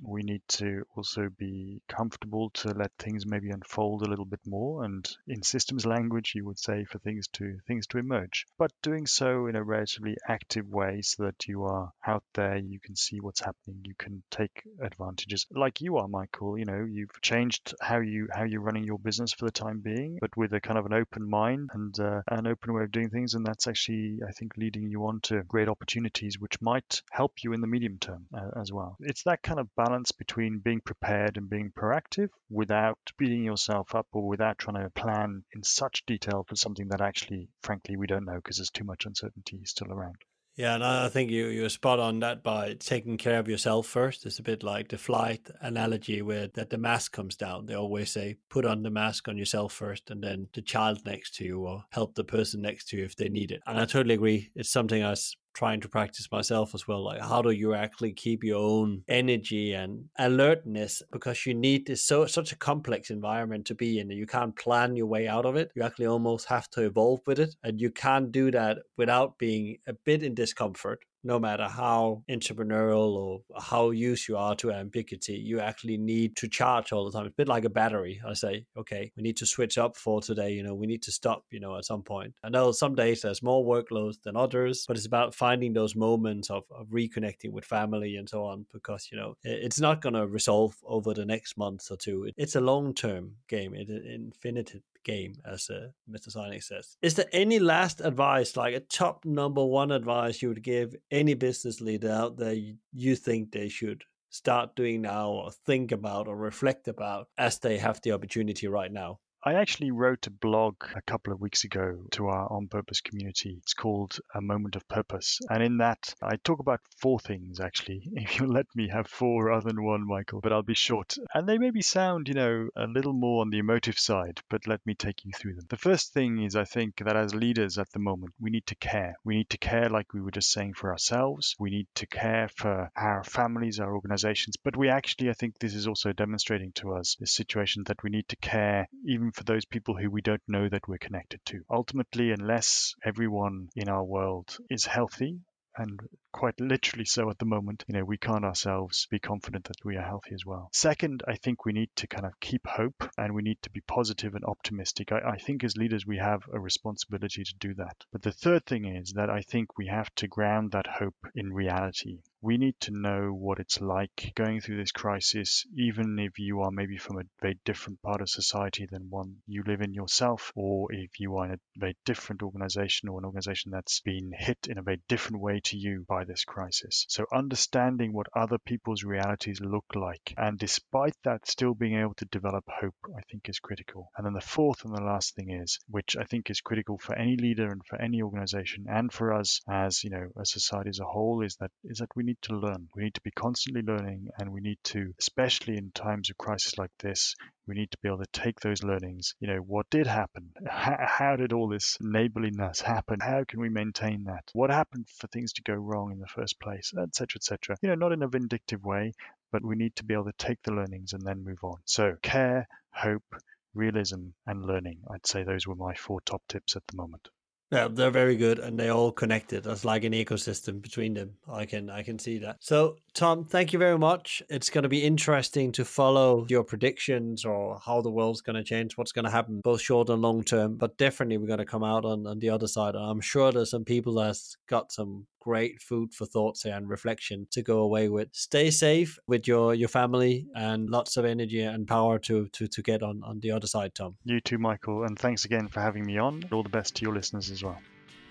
We 0.05 0.22
need 0.22 0.42
to 0.59 0.84
also 0.96 1.28
be 1.38 1.80
comfortable 1.88 2.50
to 2.50 2.68
let 2.70 2.92
things 2.98 3.26
maybe 3.26 3.50
unfold 3.50 4.03
a 4.03 4.11
little 4.11 4.24
bit 4.24 4.40
more. 4.46 4.84
And 4.84 5.09
in 5.28 5.42
systems 5.42 5.86
language, 5.86 6.32
you 6.34 6.44
would 6.46 6.59
say 6.59 6.84
for 6.84 6.98
things 6.98 7.28
to 7.34 7.59
things 7.66 7.86
to 7.88 7.98
emerge, 7.98 8.46
but 8.59 8.72
doing 8.82 9.07
so 9.07 9.46
in 9.46 9.57
a 9.57 9.62
relatively 9.62 10.16
active 10.28 10.68
way 10.68 11.03
so 11.03 11.24
that 11.24 11.46
you 11.46 11.64
are 11.64 11.92
out 12.07 12.24
there, 12.34 12.57
you 12.57 12.80
can 12.80 12.96
see 12.96 13.20
what's 13.20 13.40
happening, 13.40 13.80
you 13.84 13.94
can 13.96 14.22
take 14.30 14.62
advantages 14.80 15.46
like 15.53 15.80
you 15.80 15.96
are, 15.98 16.09
Michael. 16.09 16.59
You 16.59 16.64
know, 16.64 16.84
you've 16.88 17.20
changed 17.22 17.74
how 17.80 18.00
you 18.00 18.28
how 18.32 18.44
you're 18.44 18.61
running 18.61 18.84
your 18.84 18.98
business 18.98 19.32
for 19.32 19.44
the 19.44 19.53
time 19.53 19.80
being, 19.80 20.18
but 20.20 20.36
with 20.36 20.53
a 20.53 20.61
kind 20.61 20.78
of 20.78 20.86
an 20.86 20.92
open 20.94 21.28
mind 21.28 21.70
and 21.74 21.98
uh, 22.00 22.22
an 22.28 22.46
open 22.46 22.72
way 22.72 22.82
of 22.82 22.92
doing 22.92 23.11
things, 23.11 23.34
and 23.34 23.46
that's 23.46 23.66
actually, 23.68 24.18
I 24.26 24.32
think, 24.32 24.57
leading 24.57 24.88
you 24.88 25.07
on 25.07 25.20
to 25.22 25.42
great 25.44 25.68
opportunities 25.68 26.38
which 26.38 26.61
might 26.61 27.03
help 27.11 27.32
you 27.42 27.53
in 27.53 27.61
the 27.61 27.66
medium 27.66 27.98
term 27.98 28.26
uh, 28.34 28.61
as 28.61 28.72
well. 28.72 28.96
It's 29.00 29.22
that 29.24 29.42
kind 29.42 29.61
of 29.61 29.68
balance 29.76 29.91
between 30.18 30.59
being 30.59 30.80
prepared 30.80 31.36
and 31.36 31.49
being 31.49 31.70
proactive 31.70 32.30
without 32.49 32.99
beating 33.18 33.45
yourself 33.45 33.95
up 33.95 34.07
or 34.12 34.26
without 34.26 34.59
trying 34.59 34.82
to 34.82 34.90
plan 34.90 35.45
in 35.55 35.62
such 35.62 36.07
detail 36.07 36.45
for 36.49 36.57
something 36.57 36.88
that 36.88 37.01
actually, 37.01 37.49
frankly, 37.62 37.97
we 37.97 38.07
don't 38.07 38.24
know 38.24 38.36
because 38.36 38.57
there's 38.57 38.70
too 38.70 38.84
much 38.84 39.07
uncertainty 39.07 39.64
still 39.64 39.93
around. 39.93 40.16
Yeah, 40.55 40.74
and 40.74 40.84
I 40.84 41.09
think 41.09 41.30
you 41.30 41.47
you're 41.47 41.70
spot 41.70 41.99
on 41.99 42.20
that 42.20 42.43
by 42.43 42.74
taking 42.74 43.16
care 43.16 43.38
of 43.38 43.49
yourself 43.49 43.86
first. 43.86 44.26
It's 44.26 44.38
a 44.38 44.43
bit 44.43 44.62
like 44.62 44.88
the 44.88 44.99
flight 44.99 45.49
analogy 45.62 46.20
where 46.20 46.49
that 46.49 46.68
the 46.68 46.76
mask 46.76 47.12
comes 47.12 47.36
down. 47.36 47.64
They 47.64 47.74
always 47.74 48.11
say 48.11 48.36
put 48.51 48.66
on 48.66 48.82
the 48.82 48.90
mask 48.90 49.28
on 49.28 49.38
yourself 49.38 49.72
first, 49.72 50.11
and 50.11 50.22
then 50.22 50.49
the 50.53 50.61
child 50.61 51.07
next 51.07 51.36
to 51.36 51.45
you 51.45 51.61
or 51.61 51.84
help 51.90 52.14
the 52.14 52.24
person 52.24 52.61
next 52.61 52.88
to 52.88 52.99
you 52.99 53.05
if 53.05 53.16
they 53.16 53.30
need 53.30 53.51
it. 53.51 53.62
And 53.66 53.80
I 53.80 53.86
totally 53.86 54.14
agree. 54.14 54.51
It's 54.55 54.70
something 54.70 55.03
I 55.03 55.14
trying 55.55 55.80
to 55.80 55.88
practice 55.88 56.30
myself 56.30 56.74
as 56.74 56.86
well. 56.88 57.05
Like, 57.05 57.20
how 57.20 57.42
do 57.42 57.50
you 57.50 57.74
actually 57.74 58.12
keep 58.12 58.44
your 58.44 58.59
own 58.59 59.03
energy 59.09 59.72
and 59.74 60.09
alertness? 60.18 61.03
Because 61.12 61.46
you 61.46 61.55
need 61.55 61.86
this 61.86 62.05
so 62.05 62.26
such 62.26 62.53
a 62.53 62.57
complex 62.57 63.11
environment 63.11 63.66
to 63.66 63.74
be 63.74 63.98
in, 63.98 64.11
and 64.11 64.18
you 64.18 64.26
can't 64.26 64.57
plan 64.57 64.96
your 64.96 65.07
way 65.07 65.28
out 65.28 65.46
of 65.46 65.57
it. 65.57 65.70
You 65.74 65.82
actually 65.82 66.07
almost 66.07 66.46
have 66.46 66.68
to 66.70 66.82
evolve 66.82 67.20
with 67.26 67.38
it, 67.38 67.55
and 67.62 67.80
you 67.80 67.90
can't 67.90 68.32
do 68.32 68.50
that 68.50 68.78
without 68.96 69.38
being 69.38 69.78
a 69.86 69.92
bit 69.92 70.22
in 70.22 70.34
discomfort 70.34 71.00
no 71.25 71.39
matter 71.39 71.68
how 71.68 72.23
entrepreneurial 72.29 73.14
or 73.14 73.41
how 73.61 73.91
used 73.91 74.29
you 74.29 74.37
are 74.37 74.55
to 74.57 74.73
ambiguity, 74.73 75.35
you 75.35 75.61
actually 75.61 75.97
need 75.97 76.37
to 76.37 76.49
charge 76.49 76.93
all 76.93 77.05
the 77.05 77.12
time. 77.12 77.27
It's 77.27 77.35
a 77.35 77.37
bit 77.37 77.49
like 77.49 77.64
a 77.64 77.70
battery. 77.70 78.20
I 78.27 78.35
say, 78.35 78.66
okay, 78.77 79.12
we 79.16 79.23
need 79.23 79.37
to 79.39 79.47
switch 79.47 79.79
up 79.79 79.97
for 79.97 80.20
today. 80.20 80.53
You 80.53 80.62
know, 80.62 80.75
we 80.75 80.87
need 80.87 81.03
to 81.03 81.12
stop, 81.12 81.45
you 81.51 81.61
know, 81.61 81.77
at 81.77 81.85
some 81.85 82.03
point. 82.03 82.35
I 82.43 82.49
know 82.49 82.73
some 82.73 82.95
days 82.95 83.23
there's 83.23 83.43
more 83.43 83.64
workloads 83.64 84.20
than 84.23 84.37
others, 84.37 84.85
but 84.87 84.97
it's 84.97 85.07
about 85.07 85.35
finding 85.35 85.73
those 85.73 85.95
moments 85.95 86.51
of, 86.51 86.64
of 86.70 86.89
reconnecting 86.89 87.53
with 87.53 87.64
family 87.64 88.16
and 88.16 88.29
so 88.29 88.45
on, 88.45 88.66
because, 88.73 89.09
you 89.11 89.18
know, 89.18 89.37
it's 89.43 89.81
not 89.81 90.03
going 90.03 90.14
to 90.14 90.27
resolve 90.27 90.75
over 90.85 91.14
the 91.14 91.25
next 91.25 91.57
month 91.57 91.91
or 91.91 91.97
two. 91.97 92.31
It's 92.37 92.57
a 92.57 92.61
long 92.61 92.95
term 92.95 93.37
game, 93.49 93.75
it's 93.75 93.91
infinite 93.91 94.83
game, 95.05 95.34
as 95.44 95.68
uh, 95.70 95.88
Mr. 96.11 96.34
Sinek 96.34 96.62
says. 96.62 96.96
Is 97.03 97.14
there 97.14 97.28
any 97.32 97.59
last 97.59 98.00
advice, 98.00 98.57
like 98.57 98.74
a 98.74 98.80
top 98.80 99.24
number 99.24 99.64
one 99.64 99.90
advice 99.90 100.42
you 100.42 100.48
would 100.48 100.62
give 100.62 100.94
any 101.11 101.34
business 101.34 101.80
leader 101.80 102.11
out 102.11 102.36
there 102.36 102.57
you 102.92 103.16
think 103.16 103.53
they 103.53 103.68
should 103.68 104.05
start 104.30 104.74
doing 104.74 105.03
now 105.03 105.30
or 105.30 105.50
think 105.66 105.92
about 105.92 106.26
or 106.26 106.36
reflect 106.36 106.88
about 106.88 107.28
as 107.36 107.59
they 107.59 107.78
have 107.78 108.00
the 108.03 108.12
opportunity 108.12 108.66
right 108.66 108.92
now? 108.92 109.18
I 109.45 109.55
actually 109.55 109.90
wrote 109.90 110.28
a 110.28 110.30
blog 110.30 110.76
a 110.95 111.03
couple 111.03 111.32
of 111.32 111.40
weeks 111.40 111.64
ago 111.64 112.05
to 112.12 112.28
our 112.28 112.53
On 112.53 112.68
Purpose 112.68 113.01
community. 113.01 113.59
It's 113.61 113.74
called 113.74 114.16
A 114.36 114.40
Moment 114.40 114.76
of 114.76 114.86
Purpose. 114.86 115.40
And 115.51 115.61
in 115.64 115.78
that, 115.78 116.14
I 116.22 116.36
talk 116.36 116.61
about 116.61 116.80
four 117.01 117.18
things, 117.18 117.59
actually. 117.59 118.09
If 118.22 118.38
you'll 118.38 118.53
let 118.53 118.66
me 118.76 118.88
have 118.90 119.09
four 119.09 119.47
rather 119.47 119.68
than 119.68 119.82
one, 119.82 120.07
Michael, 120.07 120.40
but 120.40 120.53
I'll 120.53 120.62
be 120.62 120.74
short. 120.74 121.16
And 121.34 121.49
they 121.49 121.59
maybe 121.59 121.82
sound, 121.82 122.28
you 122.28 122.34
know, 122.34 122.68
a 122.76 122.86
little 122.86 123.12
more 123.12 123.40
on 123.40 123.51
the 123.51 123.59
emotive 123.59 123.99
side, 123.99 124.40
but 124.49 124.68
let 124.68 124.80
me 124.86 124.95
take 124.95 125.24
you 125.24 125.32
through 125.32 125.57
them. 125.57 125.66
The 125.68 125.76
first 125.76 126.12
thing 126.12 126.40
is, 126.40 126.55
I 126.55 126.64
think 126.64 126.99
that 126.99 127.16
as 127.16 127.34
leaders 127.34 127.78
at 127.78 127.90
the 127.90 127.99
moment, 127.99 128.34
we 128.38 128.51
need 128.51 128.66
to 128.68 128.76
care. 128.76 129.16
We 129.24 129.34
need 129.34 129.51
to 129.51 129.59
care, 129.59 129.88
like 129.88 130.14
we 130.14 130.20
were 130.20 130.30
just 130.30 130.53
saying, 130.53 130.74
for 130.74 130.93
ourselves. 130.93 131.57
We 131.59 131.70
need 131.70 131.88
to 131.97 132.07
care 132.07 132.49
for 132.57 132.93
our 132.97 133.24
families, 133.24 133.80
our 133.80 133.93
organizations. 133.93 134.57
But 134.57 134.76
we 134.76 134.88
actually, 134.88 135.30
I 135.30 135.34
think 135.34 135.59
this 135.59 135.74
is 135.74 135.88
also 135.88 136.12
demonstrating 136.12 136.70
to 136.76 136.93
us 136.93 137.16
this 137.18 137.34
situation 137.34 137.82
that 137.88 138.05
we 138.05 138.11
need 138.11 138.28
to 138.28 138.36
care 138.36 138.86
even 139.05 139.32
for 139.33 139.45
those 139.45 139.64
people 139.64 139.97
who 139.97 140.11
we 140.11 140.22
don't 140.22 140.43
know 140.47 140.68
that 140.68 140.87
we're 140.89 140.99
connected 140.99 141.41
to. 141.47 141.64
Ultimately, 141.70 142.30
unless 142.30 142.95
everyone 143.05 143.68
in 143.74 143.89
our 143.89 144.05
world 144.05 144.57
is 144.70 144.87
healthy 144.87 145.41
and 145.76 145.99
quite 146.33 146.61
literally 146.61 147.05
so 147.07 147.30
at 147.30 147.39
the 147.39 147.47
moment, 147.47 147.83
you 147.89 147.95
know, 147.95 148.05
we 148.05 148.18
can't 148.18 148.45
ourselves 148.45 149.07
be 149.11 149.18
confident 149.18 149.64
that 149.64 149.85
we 149.85 149.97
are 149.97 150.03
healthy 150.03 150.35
as 150.35 150.45
well. 150.45 150.68
Second, 150.72 151.22
I 151.26 151.37
think 151.37 151.64
we 151.64 151.72
need 151.72 151.89
to 151.97 152.07
kind 152.07 152.26
of 152.26 152.39
keep 152.41 152.66
hope 152.66 153.11
and 153.16 153.35
we 153.35 153.43
need 153.43 153.57
to 153.62 153.70
be 153.70 153.80
positive 153.80 154.35
and 154.35 154.45
optimistic. 154.45 155.12
I, 155.12 155.20
I, 155.30 155.37
think 155.39 155.64
as 155.64 155.76
leaders, 155.76 156.07
we 156.07 156.18
have 156.18 156.43
a 156.53 156.61
responsibility 156.61 157.43
to 157.45 157.55
do 157.59 157.74
that. 157.74 157.97
But 158.12 158.22
the 158.22 158.33
third 158.33 158.66
thing 158.66 158.85
is 158.85 159.12
that 159.12 159.30
I 159.30 159.41
think 159.41 159.78
we 159.78 159.87
have 159.87 160.14
to 160.16 160.28
ground 160.28 160.72
that 160.72 160.87
hope 160.87 161.16
in 161.35 161.53
reality 161.53 162.20
we 162.43 162.59
need 162.59 162.74
to 162.80 162.90
know 162.90 163.32
what 163.32 163.61
it's 163.61 163.80
like 163.80 164.32
going 164.34 164.61
through 164.61 164.76
this 164.76 164.90
crisis, 164.90 165.64
even 165.76 166.18
if 166.18 166.40
you 166.40 166.61
are 166.61 166.72
maybe 166.72 166.97
from 166.97 167.18
a 167.18 167.22
very 167.40 167.57
different 167.64 168.03
part 168.03 168.20
of 168.20 168.28
society 168.28 168.84
than 168.90 169.09
one 169.09 169.36
you 169.47 169.62
live 169.64 169.80
in 169.80 169.95
yourself, 169.95 170.51
or 170.57 170.93
if 170.93 171.20
you 171.20 171.36
are 171.36 171.47
in 171.47 171.53
a 171.53 171.59
very 171.76 171.97
different 172.05 172.43
organization 172.43 173.09
or 173.09 173.20
an 173.20 173.24
organization 173.24 173.70
that's 173.70 174.01
been 174.01 174.32
hit 174.36 174.59
in 174.68 174.76
a 174.76 174.82
very 174.82 175.01
different 175.07 175.40
way 175.40 175.61
to 175.61 175.76
you 175.76 176.05
by 176.09 176.24
this 176.24 176.45
crisis. 176.45 177.07
So, 177.09 177.26
understanding 177.32 178.12
what 178.12 178.26
other 178.34 178.59
people's 178.59 179.05
realities 179.05 179.61
look 179.61 179.86
like, 179.95 180.34
and 180.36 180.59
despite 180.59 181.14
that, 181.22 181.47
still 181.47 181.74
being 181.74 182.01
able 182.01 182.14
to 182.14 182.24
develop 182.24 182.64
hope, 182.66 182.97
I 183.16 183.22
think 183.30 183.49
is 183.49 183.61
critical. 183.61 184.11
And 184.16 184.26
then 184.26 184.34
the 184.34 184.40
fourth 184.40 184.84
and 184.84 184.93
the 184.93 185.01
last 185.01 185.36
thing 185.36 185.51
is, 185.51 185.78
which 185.88 186.16
I 186.16 186.24
think 186.24 186.51
is 186.51 186.61
critical 186.61 186.99
for 186.99 187.14
any 187.14 187.36
leader 187.36 187.70
and 187.70 187.86
for 187.86 188.01
any 188.01 188.20
organization, 188.20 188.86
and 188.88 189.12
for 189.12 189.32
us 189.32 189.61
as 189.68 190.03
you 190.03 190.11
know, 190.11 190.28
a 190.36 190.45
society 190.45 190.90
as 190.90 190.99
a 190.99 191.05
whole, 191.05 191.43
is 191.43 191.55
that 191.61 191.70
is 191.84 191.99
that 191.99 192.09
we 192.16 192.24
need 192.24 192.32
to 192.43 192.57
learn. 192.57 192.89
We 192.95 193.05
need 193.05 193.14
to 193.14 193.20
be 193.20 193.30
constantly 193.30 193.83
learning, 193.83 194.28
and 194.39 194.53
we 194.53 194.61
need 194.61 194.78
to, 194.85 195.12
especially 195.18 195.76
in 195.76 195.91
times 195.93 196.30
of 196.30 196.39
crisis 196.39 196.78
like 196.78 196.91
this, 196.99 197.35
we 197.66 197.74
need 197.74 197.91
to 197.91 197.99
be 197.99 198.09
able 198.09 198.18
to 198.18 198.26
take 198.33 198.61
those 198.61 198.83
learnings. 198.83 199.35
You 199.41 199.49
know, 199.49 199.59
what 199.59 199.91
did 199.91 200.07
happen? 200.07 200.53
How, 200.66 200.97
how 201.01 201.37
did 201.37 201.53
all 201.53 201.68
this 201.68 201.99
neighborliness 202.01 202.80
happen? 202.80 203.20
How 203.20 203.45
can 203.45 203.61
we 203.61 203.68
maintain 203.68 204.24
that? 204.24 204.45
What 204.53 204.70
happened 204.70 205.09
for 205.18 205.26
things 205.26 205.53
to 205.55 205.62
go 205.62 205.74
wrong 205.74 206.12
in 206.12 206.18
the 206.18 206.26
first 206.26 206.59
place, 206.59 206.93
etc., 206.97 207.37
etc. 207.37 207.76
You 207.83 207.91
know, 207.91 207.95
not 207.95 208.12
in 208.12 208.22
a 208.22 208.28
vindictive 208.28 208.85
way, 208.85 209.12
but 209.51 209.64
we 209.64 209.76
need 209.76 209.95
to 209.97 210.05
be 210.05 210.14
able 210.14 210.24
to 210.24 210.33
take 210.39 210.62
the 210.62 210.72
learnings 210.72 211.12
and 211.12 211.22
then 211.22 211.45
move 211.45 211.62
on. 211.62 211.76
So, 211.85 212.16
care, 212.22 212.66
hope, 212.93 213.35
realism, 213.74 214.28
and 214.47 214.64
learning. 214.64 215.01
I'd 215.11 215.26
say 215.26 215.43
those 215.43 215.66
were 215.66 215.74
my 215.74 215.95
four 215.95 216.20
top 216.22 216.43
tips 216.49 216.76
at 216.76 216.87
the 216.87 216.97
moment. 216.97 217.28
Yeah, 217.73 217.89
they're 217.91 218.11
very 218.11 218.37
good 218.37 218.59
and 218.59 218.79
they 218.79 218.91
all 218.91 219.11
connected. 219.11 219.64
There's 219.64 219.83
like 219.83 220.05
an 220.05 220.12
ecosystem 220.12 220.83
between 220.83 221.14
them. 221.14 221.33
I 221.51 221.64
can 221.64 221.89
I 221.89 222.03
can 222.03 222.18
see 222.18 222.37
that. 222.41 222.59
So 222.61 222.97
Tom, 223.14 223.45
thank 223.45 223.73
you 223.73 223.79
very 223.79 223.99
much. 223.99 224.43
It's 224.51 224.68
going 224.68 224.83
to 224.83 224.91
be 224.91 225.03
interesting 225.03 225.73
to 225.73 225.85
follow 225.87 226.45
your 226.51 226.64
predictions 226.64 227.47
or 227.47 227.81
how 227.83 228.03
the 228.03 228.11
world's 228.11 228.43
going 228.43 228.57
to 228.57 228.62
change, 228.62 228.99
what's 228.99 229.12
going 229.12 229.25
to 229.25 229.31
happen, 229.31 229.62
both 229.64 229.81
short 229.81 230.11
and 230.11 230.20
long 230.20 230.45
term. 230.45 230.77
But 230.77 230.99
definitely, 230.99 231.39
we're 231.39 231.47
going 231.47 231.61
to 231.61 231.64
come 231.64 231.83
out 231.83 232.05
on, 232.05 232.27
on 232.27 232.41
the 232.41 232.51
other 232.51 232.66
side. 232.66 232.95
And 232.95 233.05
I'm 233.05 233.23
sure 233.23 233.51
there's 233.51 233.70
some 233.70 233.87
people 233.87 234.14
that's 234.14 234.55
got 234.68 234.93
some 234.93 235.27
great 235.43 235.82
food 235.82 236.14
for 236.14 236.24
thoughts 236.24 236.64
and 236.64 236.88
reflection 236.88 237.47
to 237.51 237.62
go 237.62 237.80
away 237.80 238.09
with. 238.09 238.28
Stay 238.32 238.70
safe 238.70 239.18
with 239.26 239.49
your 239.49 239.74
your 239.74 239.88
family 239.88 240.47
and 240.55 240.88
lots 240.88 241.16
of 241.16 241.24
energy 241.24 241.62
and 241.62 241.86
power 241.86 242.18
to 242.20 242.47
to 242.49 242.68
to 242.68 242.82
get 242.82 243.03
on 243.03 243.22
on 243.24 243.40
the 243.40 243.51
other 243.51 243.66
side, 243.66 243.95
Tom. 243.95 244.16
You 244.24 244.40
too, 244.40 244.59
Michael, 244.59 245.05
and 245.05 245.18
thanks 245.18 245.45
again 245.45 245.68
for 245.68 245.80
having 245.80 246.07
me 246.07 246.18
on. 246.18 246.45
All 246.53 246.62
the 246.62 246.76
best 246.78 246.97
to 246.97 247.03
your 247.03 247.14
listeners 247.14 247.51
as 247.51 247.62
well. 247.64 247.78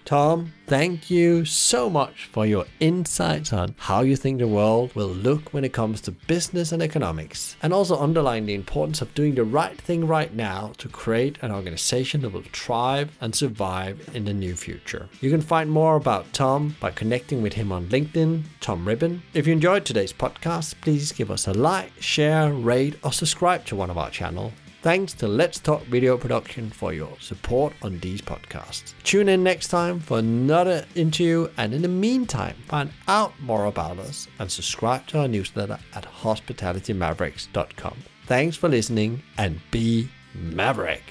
Tom, 0.03 0.51
thank 0.67 1.09
you 1.09 1.45
so 1.45 1.89
much 1.89 2.25
for 2.25 2.45
your 2.45 2.65
insights 2.79 3.53
on 3.53 3.75
how 3.77 4.01
you 4.01 4.15
think 4.15 4.39
the 4.39 4.47
world 4.47 4.93
will 4.95 5.07
look 5.07 5.53
when 5.53 5.63
it 5.63 5.73
comes 5.73 6.01
to 6.01 6.11
business 6.11 6.71
and 6.71 6.81
economics, 6.81 7.55
and 7.61 7.71
also 7.71 7.97
underline 7.97 8.45
the 8.45 8.53
importance 8.53 9.01
of 9.01 9.13
doing 9.13 9.35
the 9.35 9.43
right 9.43 9.79
thing 9.79 10.05
right 10.07 10.33
now 10.33 10.73
to 10.77 10.89
create 10.89 11.37
an 11.41 11.51
organization 11.51 12.21
that 12.21 12.31
will 12.31 12.43
thrive 12.51 13.15
and 13.21 13.35
survive 13.35 14.09
in 14.13 14.25
the 14.25 14.33
new 14.33 14.55
future. 14.55 15.07
You 15.21 15.29
can 15.29 15.41
find 15.41 15.69
more 15.69 15.95
about 15.95 16.33
Tom 16.33 16.75
by 16.79 16.91
connecting 16.91 17.41
with 17.41 17.53
him 17.53 17.71
on 17.71 17.87
LinkedIn, 17.87 18.43
Tom 18.59 18.87
Rippin. 18.87 19.21
If 19.33 19.47
you 19.47 19.53
enjoyed 19.53 19.85
today's 19.85 20.13
podcast, 20.13 20.75
please 20.81 21.11
give 21.11 21.31
us 21.31 21.47
a 21.47 21.53
like, 21.53 21.91
share, 22.01 22.51
rate, 22.51 22.95
or 23.03 23.13
subscribe 23.13 23.65
to 23.65 23.75
one 23.75 23.89
of 23.89 23.97
our 23.97 24.09
channels. 24.09 24.51
Thanks 24.81 25.13
to 25.13 25.27
Let's 25.27 25.59
Talk 25.59 25.83
Video 25.83 26.17
Production 26.17 26.71
for 26.71 26.91
your 26.91 27.15
support 27.19 27.73
on 27.83 27.99
these 27.99 28.19
podcasts. 28.19 28.95
Tune 29.03 29.29
in 29.29 29.43
next 29.43 29.67
time 29.67 29.99
for 29.99 30.17
another 30.17 30.85
interview, 30.95 31.47
and 31.57 31.71
in 31.71 31.83
the 31.83 31.87
meantime, 31.87 32.55
find 32.67 32.91
out 33.07 33.39
more 33.39 33.65
about 33.65 33.99
us 33.99 34.27
and 34.39 34.51
subscribe 34.51 35.05
to 35.07 35.19
our 35.19 35.27
newsletter 35.27 35.77
at 35.93 36.05
hospitalitymavericks.com. 36.05 37.97
Thanks 38.25 38.57
for 38.57 38.69
listening 38.69 39.21
and 39.37 39.61
be 39.69 40.09
Maverick. 40.33 41.03